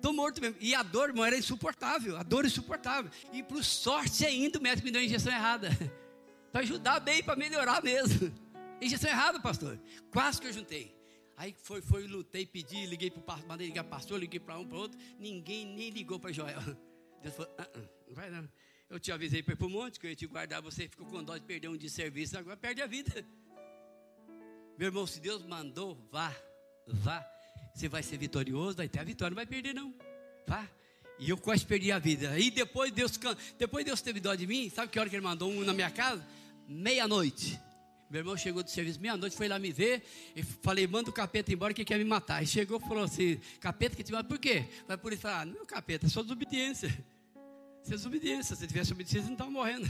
Estou 0.00 0.14
morto 0.14 0.40
mesmo. 0.40 0.56
E 0.60 0.74
a 0.74 0.82
dor, 0.82 1.10
irmão, 1.10 1.22
era 1.26 1.36
insuportável. 1.36 2.16
A 2.16 2.22
dor 2.22 2.46
insuportável. 2.46 3.10
E 3.34 3.42
por 3.42 3.62
sorte 3.62 4.24
ainda 4.24 4.58
o 4.58 4.62
médico 4.62 4.86
me 4.86 4.90
deu 4.90 5.02
a 5.02 5.04
injeção 5.04 5.30
errada. 5.30 5.68
para 6.50 6.62
ajudar 6.62 7.00
bem, 7.00 7.22
para 7.22 7.36
melhorar 7.36 7.82
mesmo. 7.82 8.32
Injeção 8.80 9.10
errada, 9.10 9.38
pastor. 9.38 9.78
Quase 10.10 10.40
que 10.40 10.46
eu 10.46 10.52
juntei. 10.54 10.98
Aí 11.36 11.54
foi, 11.62 11.82
foi, 11.82 12.06
lutei, 12.06 12.46
pedi, 12.46 12.86
liguei 12.86 13.10
para 13.10 13.20
o 13.20 13.22
pastor, 13.22 13.46
mandei 13.46 13.66
ligar 13.66 13.84
para 13.84 13.88
o 13.88 13.98
pastor, 13.98 14.18
liguei 14.18 14.40
para 14.40 14.58
um, 14.58 14.66
para 14.66 14.78
outro. 14.78 14.98
Ninguém 15.18 15.66
nem 15.66 15.90
ligou 15.90 16.18
para 16.18 16.32
Joel. 16.32 16.60
Deus 17.22 17.34
falou, 17.34 17.54
ah, 17.58 17.68
ah, 17.74 17.80
não 18.08 18.14
vai 18.14 18.30
não. 18.30 18.48
Eu 18.88 18.98
te 18.98 19.12
avisei 19.12 19.42
para 19.42 19.52
ir 19.52 19.56
para 19.56 19.66
o 19.66 19.70
monte, 19.70 20.00
que 20.00 20.06
eu 20.06 20.10
ia 20.10 20.16
te 20.16 20.26
guardar, 20.26 20.62
você 20.62 20.88
ficou 20.88 21.06
com 21.06 21.22
dó 21.22 21.36
de 21.36 21.44
perder 21.44 21.68
um 21.68 21.76
de 21.76 21.90
serviço, 21.90 22.38
agora 22.38 22.56
perde 22.56 22.80
a 22.80 22.86
vida. 22.86 23.22
Meu 24.78 24.86
irmão, 24.86 25.06
se 25.06 25.20
Deus 25.20 25.44
mandou, 25.44 25.94
vá, 26.10 26.34
vá. 26.86 27.39
Você 27.74 27.88
vai 27.88 28.02
ser 28.02 28.18
vitorioso, 28.18 28.76
vai 28.76 28.88
ter 28.88 29.00
a 29.00 29.04
vitória, 29.04 29.30
não 29.30 29.36
vai 29.36 29.46
perder 29.46 29.74
não. 29.74 29.94
Vá. 30.46 30.68
E 31.18 31.30
eu 31.30 31.36
quase 31.36 31.64
perdi 31.66 31.92
a 31.92 31.98
vida. 31.98 32.30
Aí 32.30 32.50
depois 32.50 32.90
Deus, 32.90 33.18
depois 33.58 33.84
Deus 33.84 34.00
teve 34.00 34.20
dó 34.20 34.34
de 34.34 34.46
mim, 34.46 34.70
sabe 34.70 34.90
que 34.90 34.98
hora 34.98 35.08
que 35.08 35.16
ele 35.16 35.22
mandou 35.22 35.50
um 35.50 35.64
na 35.64 35.74
minha 35.74 35.90
casa? 35.90 36.26
Meia-noite. 36.66 37.60
Meu 38.10 38.22
irmão 38.22 38.36
chegou 38.36 38.62
do 38.62 38.68
serviço 38.68 39.00
meia-noite, 39.00 39.36
foi 39.36 39.46
lá 39.46 39.58
me 39.58 39.70
ver. 39.70 40.02
E 40.34 40.42
falei, 40.42 40.86
manda 40.86 41.10
o 41.10 41.12
capeta 41.12 41.52
embora 41.52 41.72
que 41.72 41.84
quer 41.84 41.96
me 41.96 42.04
matar. 42.04 42.42
E 42.42 42.46
chegou 42.46 42.78
e 42.78 42.88
falou 42.88 43.04
assim: 43.04 43.40
capeta 43.60 43.94
que 43.94 44.02
te 44.02 44.10
mata, 44.10 44.28
por 44.28 44.38
quê? 44.38 44.64
Vai 44.88 44.96
por 44.96 45.12
isso 45.12 45.28
ah, 45.28 45.44
não, 45.44 45.64
capeta, 45.64 46.06
é 46.06 46.08
só 46.08 46.20
desobediência. 46.20 46.88
Isso 47.82 47.92
é 47.92 47.96
desobediência. 47.96 48.56
Se 48.56 48.66
tivesse 48.66 48.92
obediência, 48.92 49.26
não 49.26 49.34
estava 49.34 49.50
morrendo. 49.50 49.88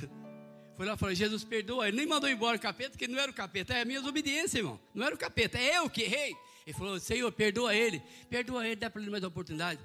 Foi 0.76 0.84
lá 0.84 0.94
e 0.94 0.98
falou: 0.98 1.14
Jesus 1.14 1.44
perdoa. 1.44 1.88
Ele 1.88 1.96
nem 1.96 2.06
mandou 2.06 2.28
embora 2.28 2.56
o 2.56 2.60
capeta, 2.60 2.90
porque 2.90 3.08
não 3.08 3.18
era 3.18 3.30
o 3.30 3.34
capeta, 3.34 3.72
é 3.72 3.82
a 3.82 3.84
minha 3.86 4.00
desobediência, 4.00 4.58
irmão. 4.58 4.78
Não 4.94 5.06
era 5.06 5.14
o 5.14 5.18
capeta, 5.18 5.58
é 5.58 5.78
eu 5.78 5.88
que 5.88 6.02
errei. 6.02 6.36
Ele 6.66 6.76
falou: 6.76 6.98
Senhor, 7.00 7.30
perdoa 7.32 7.74
ele. 7.74 8.02
Perdoa 8.28 8.66
ele, 8.66 8.76
dá 8.76 8.90
para 8.90 9.00
ele 9.00 9.10
mais 9.10 9.22
uma 9.22 9.28
oportunidade. 9.28 9.80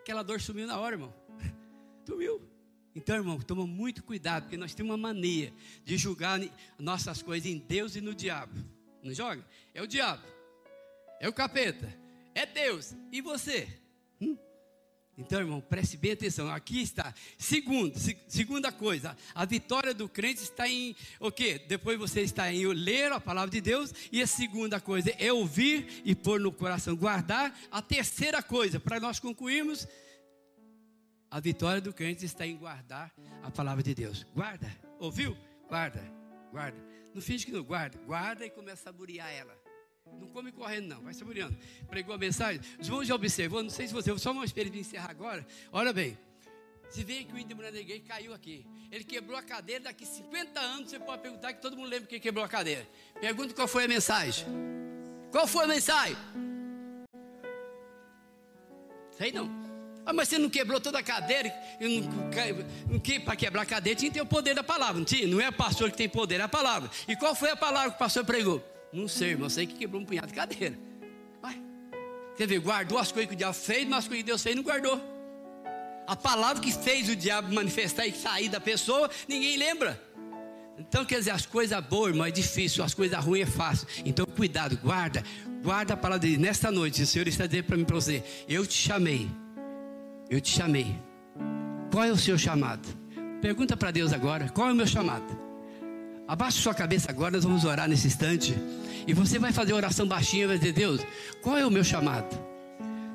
Aquela 0.00 0.22
dor 0.22 0.40
sumiu 0.40 0.66
na 0.66 0.78
hora, 0.78 0.94
irmão. 0.94 1.14
Sumiu. 2.06 2.50
Então, 2.94 3.16
irmão, 3.16 3.38
toma 3.40 3.66
muito 3.66 4.02
cuidado, 4.02 4.44
porque 4.44 4.56
nós 4.56 4.74
temos 4.74 4.90
uma 4.90 4.96
mania 4.96 5.52
de 5.84 5.96
julgar 5.96 6.40
nossas 6.78 7.22
coisas 7.22 7.48
em 7.50 7.58
Deus 7.58 7.94
e 7.94 8.00
no 8.00 8.14
diabo. 8.14 8.52
Não 9.02 9.14
joga? 9.14 9.46
É 9.72 9.80
o 9.80 9.86
diabo, 9.86 10.22
é 11.20 11.28
o 11.28 11.32
capeta, 11.32 11.96
é 12.34 12.44
Deus. 12.44 12.94
E 13.12 13.20
você? 13.20 13.68
Então, 15.18 15.40
irmão, 15.40 15.60
preste 15.60 15.96
bem 15.96 16.12
atenção. 16.12 16.50
Aqui 16.50 16.80
está. 16.80 17.14
Segundo, 17.36 17.94
segunda 18.26 18.72
coisa, 18.72 19.16
a 19.34 19.44
vitória 19.44 19.92
do 19.92 20.08
crente 20.08 20.42
está 20.42 20.68
em 20.68 20.96
o 21.18 21.30
quê? 21.30 21.60
Depois 21.68 21.98
você 21.98 22.22
está 22.22 22.52
em 22.52 22.66
ler 22.66 23.12
a 23.12 23.20
palavra 23.20 23.50
de 23.50 23.60
Deus. 23.60 23.92
E 24.10 24.22
a 24.22 24.26
segunda 24.26 24.80
coisa 24.80 25.14
é 25.18 25.32
ouvir 25.32 26.02
e 26.04 26.14
pôr 26.14 26.40
no 26.40 26.50
coração, 26.50 26.96
guardar. 26.96 27.54
A 27.70 27.82
terceira 27.82 28.42
coisa, 28.42 28.80
para 28.80 28.98
nós 28.98 29.20
concluirmos, 29.20 29.86
a 31.30 31.38
vitória 31.38 31.80
do 31.80 31.92
crente 31.92 32.24
está 32.24 32.46
em 32.46 32.56
guardar 32.56 33.12
a 33.42 33.50
palavra 33.50 33.82
de 33.82 33.94
Deus. 33.94 34.26
Guarda, 34.34 34.74
ouviu? 34.98 35.36
Guarda, 35.68 36.02
guarda. 36.50 36.78
Não 37.14 37.20
finge 37.20 37.44
que 37.44 37.52
não 37.52 37.62
guarda, 37.62 37.98
guarda 38.06 38.46
e 38.46 38.50
começa 38.50 38.88
a 38.88 38.92
saborear 38.92 39.30
ela. 39.30 39.59
Não 40.18 40.28
come 40.28 40.52
correndo, 40.52 40.88
não, 40.88 41.02
vai 41.02 41.14
saboreando. 41.14 41.56
Pregou 41.88 42.14
a 42.14 42.18
mensagem. 42.18 42.60
Irmãos 42.78 43.06
já 43.06 43.14
observou, 43.14 43.62
não 43.62 43.70
sei 43.70 43.86
se 43.86 43.92
você, 43.92 44.16
só 44.18 44.32
uma 44.32 44.44
experiência 44.44 44.74
de 44.74 44.80
encerrar 44.80 45.10
agora. 45.10 45.46
Olha 45.72 45.92
bem, 45.92 46.18
se 46.90 47.04
vê 47.04 47.24
que 47.24 47.32
o 47.32 47.38
índio 47.38 47.56
Gay 47.56 48.00
caiu 48.00 48.34
aqui. 48.34 48.66
Ele 48.90 49.04
quebrou 49.04 49.38
a 49.38 49.42
cadeira, 49.42 49.84
daqui 49.84 50.04
50 50.04 50.58
anos 50.58 50.90
você 50.90 50.98
pode 50.98 51.22
perguntar 51.22 51.52
que 51.52 51.62
todo 51.62 51.76
mundo 51.76 51.88
lembra 51.88 52.08
que 52.08 52.18
quebrou 52.18 52.44
a 52.44 52.48
cadeira. 52.48 52.86
Pergunta 53.20 53.54
qual 53.54 53.68
foi 53.68 53.84
a 53.84 53.88
mensagem. 53.88 54.44
Qual 55.30 55.46
foi 55.46 55.64
a 55.64 55.68
mensagem? 55.68 56.16
Sei 59.16 59.30
não. 59.30 59.48
Ah, 60.04 60.12
mas 60.12 60.28
você 60.28 60.38
não 60.38 60.50
quebrou 60.50 60.80
toda 60.80 60.98
a 60.98 61.02
cadeira? 61.02 61.52
Para 63.24 63.36
quebrar 63.36 63.62
a 63.62 63.66
cadeira 63.66 63.98
tinha 63.98 64.10
que 64.10 64.14
ter 64.14 64.22
o 64.22 64.26
poder 64.26 64.54
da 64.54 64.64
palavra, 64.64 64.98
não 64.98 65.04
tinha? 65.04 65.28
Não 65.28 65.40
é 65.40 65.48
o 65.48 65.52
pastor 65.52 65.90
que 65.90 65.96
tem 65.96 66.08
poder, 66.08 66.40
é 66.40 66.42
a 66.42 66.48
palavra. 66.48 66.90
E 67.06 67.14
qual 67.14 67.34
foi 67.34 67.50
a 67.50 67.56
palavra 67.56 67.90
que 67.90 67.96
o 67.96 67.98
pastor 67.98 68.24
pregou? 68.24 68.64
Não 68.92 69.06
sei, 69.08 69.30
irmão, 69.30 69.48
sei 69.48 69.66
que 69.66 69.74
quebrou 69.74 70.02
um 70.02 70.04
punhado 70.04 70.28
de 70.28 70.34
cadeira. 70.34 70.78
Vai. 71.40 71.60
Ver, 72.36 72.58
guardou 72.58 72.98
as 72.98 73.12
coisas 73.12 73.28
que 73.28 73.34
o 73.34 73.38
diabo 73.38 73.54
fez, 73.54 73.88
mas 73.88 73.98
as 74.00 74.08
coisas 74.08 74.22
que 74.22 74.26
Deus 74.26 74.42
fez 74.42 74.56
não 74.56 74.62
guardou. 74.62 75.00
A 76.06 76.16
palavra 76.16 76.62
que 76.62 76.72
fez 76.72 77.08
o 77.08 77.14
diabo 77.14 77.52
manifestar 77.54 78.06
e 78.06 78.12
sair 78.12 78.48
da 78.48 78.60
pessoa, 78.60 79.10
ninguém 79.28 79.56
lembra. 79.56 80.00
Então, 80.78 81.04
quer 81.04 81.18
dizer, 81.18 81.30
as 81.30 81.46
coisas 81.46 81.78
boas, 81.84 82.12
irmão, 82.12 82.26
é 82.26 82.30
difícil, 82.30 82.82
as 82.82 82.94
coisas 82.94 83.22
ruins 83.22 83.42
é 83.42 83.46
fácil. 83.46 83.86
Então, 84.04 84.24
cuidado, 84.24 84.76
guarda, 84.78 85.22
guarda 85.62 85.94
a 85.94 85.96
palavra 85.96 86.20
dele. 86.20 86.38
Nesta 86.38 86.70
noite, 86.70 87.02
o 87.02 87.06
Senhor 87.06 87.28
está 87.28 87.46
dizendo 87.46 87.64
para 87.64 87.76
mim, 87.76 87.84
para 87.84 87.94
você: 87.94 88.24
Eu 88.48 88.66
te 88.66 88.74
chamei 88.74 89.28
eu 90.30 90.40
te 90.40 90.50
chamei. 90.50 90.96
Qual 91.90 92.04
é 92.04 92.12
o 92.12 92.16
seu 92.16 92.38
chamado? 92.38 92.88
Pergunta 93.42 93.76
para 93.76 93.90
Deus 93.90 94.12
agora: 94.12 94.48
qual 94.48 94.68
é 94.68 94.72
o 94.72 94.76
meu 94.76 94.86
chamado? 94.86 95.49
Abaixe 96.30 96.62
sua 96.62 96.72
cabeça 96.72 97.10
agora, 97.10 97.32
nós 97.32 97.42
vamos 97.42 97.64
orar 97.64 97.88
nesse 97.88 98.06
instante. 98.06 98.54
E 99.04 99.12
você 99.12 99.36
vai 99.36 99.52
fazer 99.52 99.72
oração 99.72 100.06
baixinha 100.06 100.46
vai 100.46 100.56
dizer: 100.56 100.72
Deus, 100.72 101.00
qual 101.42 101.58
é 101.58 101.66
o 101.66 101.70
meu 101.72 101.82
chamado? 101.82 102.38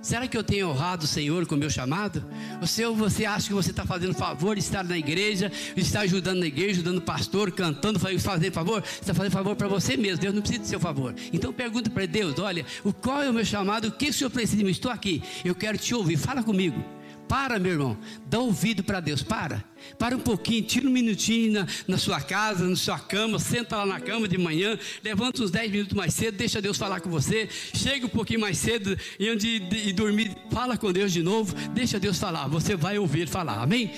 Será 0.01 0.27
que 0.27 0.35
eu 0.35 0.43
tenho 0.43 0.67
honrado 0.67 1.05
o 1.05 1.07
Senhor 1.07 1.45
com 1.45 1.55
o 1.55 1.57
meu 1.57 1.69
chamado? 1.69 2.25
Ou 2.59 2.67
se 2.67 2.85
você 2.87 3.23
acha 3.23 3.47
que 3.47 3.53
você 3.53 3.71
está 3.71 3.85
fazendo 3.85 4.13
favor 4.13 4.57
de 4.57 4.61
estar 4.61 4.83
na 4.83 4.97
igreja, 4.97 5.49
estar 5.77 6.01
ajudando 6.01 6.41
na 6.41 6.45
igreja, 6.45 6.71
ajudando 6.71 6.97
o 6.97 7.01
pastor, 7.01 7.53
cantando, 7.53 7.97
fazendo 7.97 8.51
favor? 8.51 8.81
Você 8.81 8.99
está 8.99 9.13
fazendo 9.13 9.31
favor 9.31 9.55
para 9.55 9.69
você 9.69 9.95
mesmo. 9.95 10.17
Deus 10.17 10.33
não 10.33 10.41
precisa 10.41 10.63
do 10.63 10.67
seu 10.67 10.79
favor. 10.81 11.15
Então 11.31 11.53
pergunta 11.53 11.89
para 11.89 12.05
Deus: 12.05 12.37
olha, 12.37 12.65
qual 13.01 13.23
é 13.23 13.29
o 13.29 13.33
meu 13.33 13.45
chamado? 13.45 13.87
O 13.87 13.91
que 13.93 14.09
o 14.09 14.13
Senhor 14.13 14.29
precisa 14.29 14.57
de 14.57 14.65
mim? 14.65 14.71
Estou 14.71 14.91
aqui. 14.91 15.23
Eu 15.45 15.55
quero 15.55 15.77
te 15.77 15.95
ouvir. 15.95 16.17
Fala 16.17 16.43
comigo. 16.43 16.83
Para, 17.27 17.57
meu 17.59 17.71
irmão, 17.71 17.97
dá 18.27 18.39
ouvido 18.39 18.83
para 18.83 18.99
Deus, 18.99 19.23
para. 19.23 19.63
Para 19.97 20.15
um 20.15 20.19
pouquinho, 20.19 20.63
tira 20.63 20.87
um 20.87 20.91
minutinho 20.91 21.53
na, 21.53 21.67
na, 21.87 21.97
sua 21.97 22.19
casa, 22.21 22.67
na 22.67 22.75
sua 22.75 22.99
cama, 22.99 23.39
senta 23.39 23.77
lá 23.77 23.85
na 23.85 23.99
cama 23.99 24.27
de 24.27 24.37
manhã, 24.37 24.77
levanta 25.03 25.43
uns 25.43 25.51
10 25.51 25.71
minutos 25.71 25.93
mais 25.93 26.13
cedo, 26.13 26.37
deixa 26.37 26.61
Deus 26.61 26.77
falar 26.77 27.01
com 27.01 27.09
você, 27.09 27.47
chega 27.73 28.05
um 28.05 28.09
pouquinho 28.09 28.39
mais 28.39 28.57
cedo 28.57 28.97
e 29.19 29.27
antes 29.29 29.45
de, 29.45 29.93
dormir, 29.93 30.35
fala 30.51 30.77
com 30.77 30.91
Deus 30.91 31.11
de 31.11 31.21
novo, 31.21 31.55
deixa 31.71 31.99
Deus 31.99 32.17
falar, 32.17 32.47
você 32.47 32.75
vai 32.75 32.97
ouvir 32.97 33.27
falar, 33.27 33.61
amém? 33.61 33.91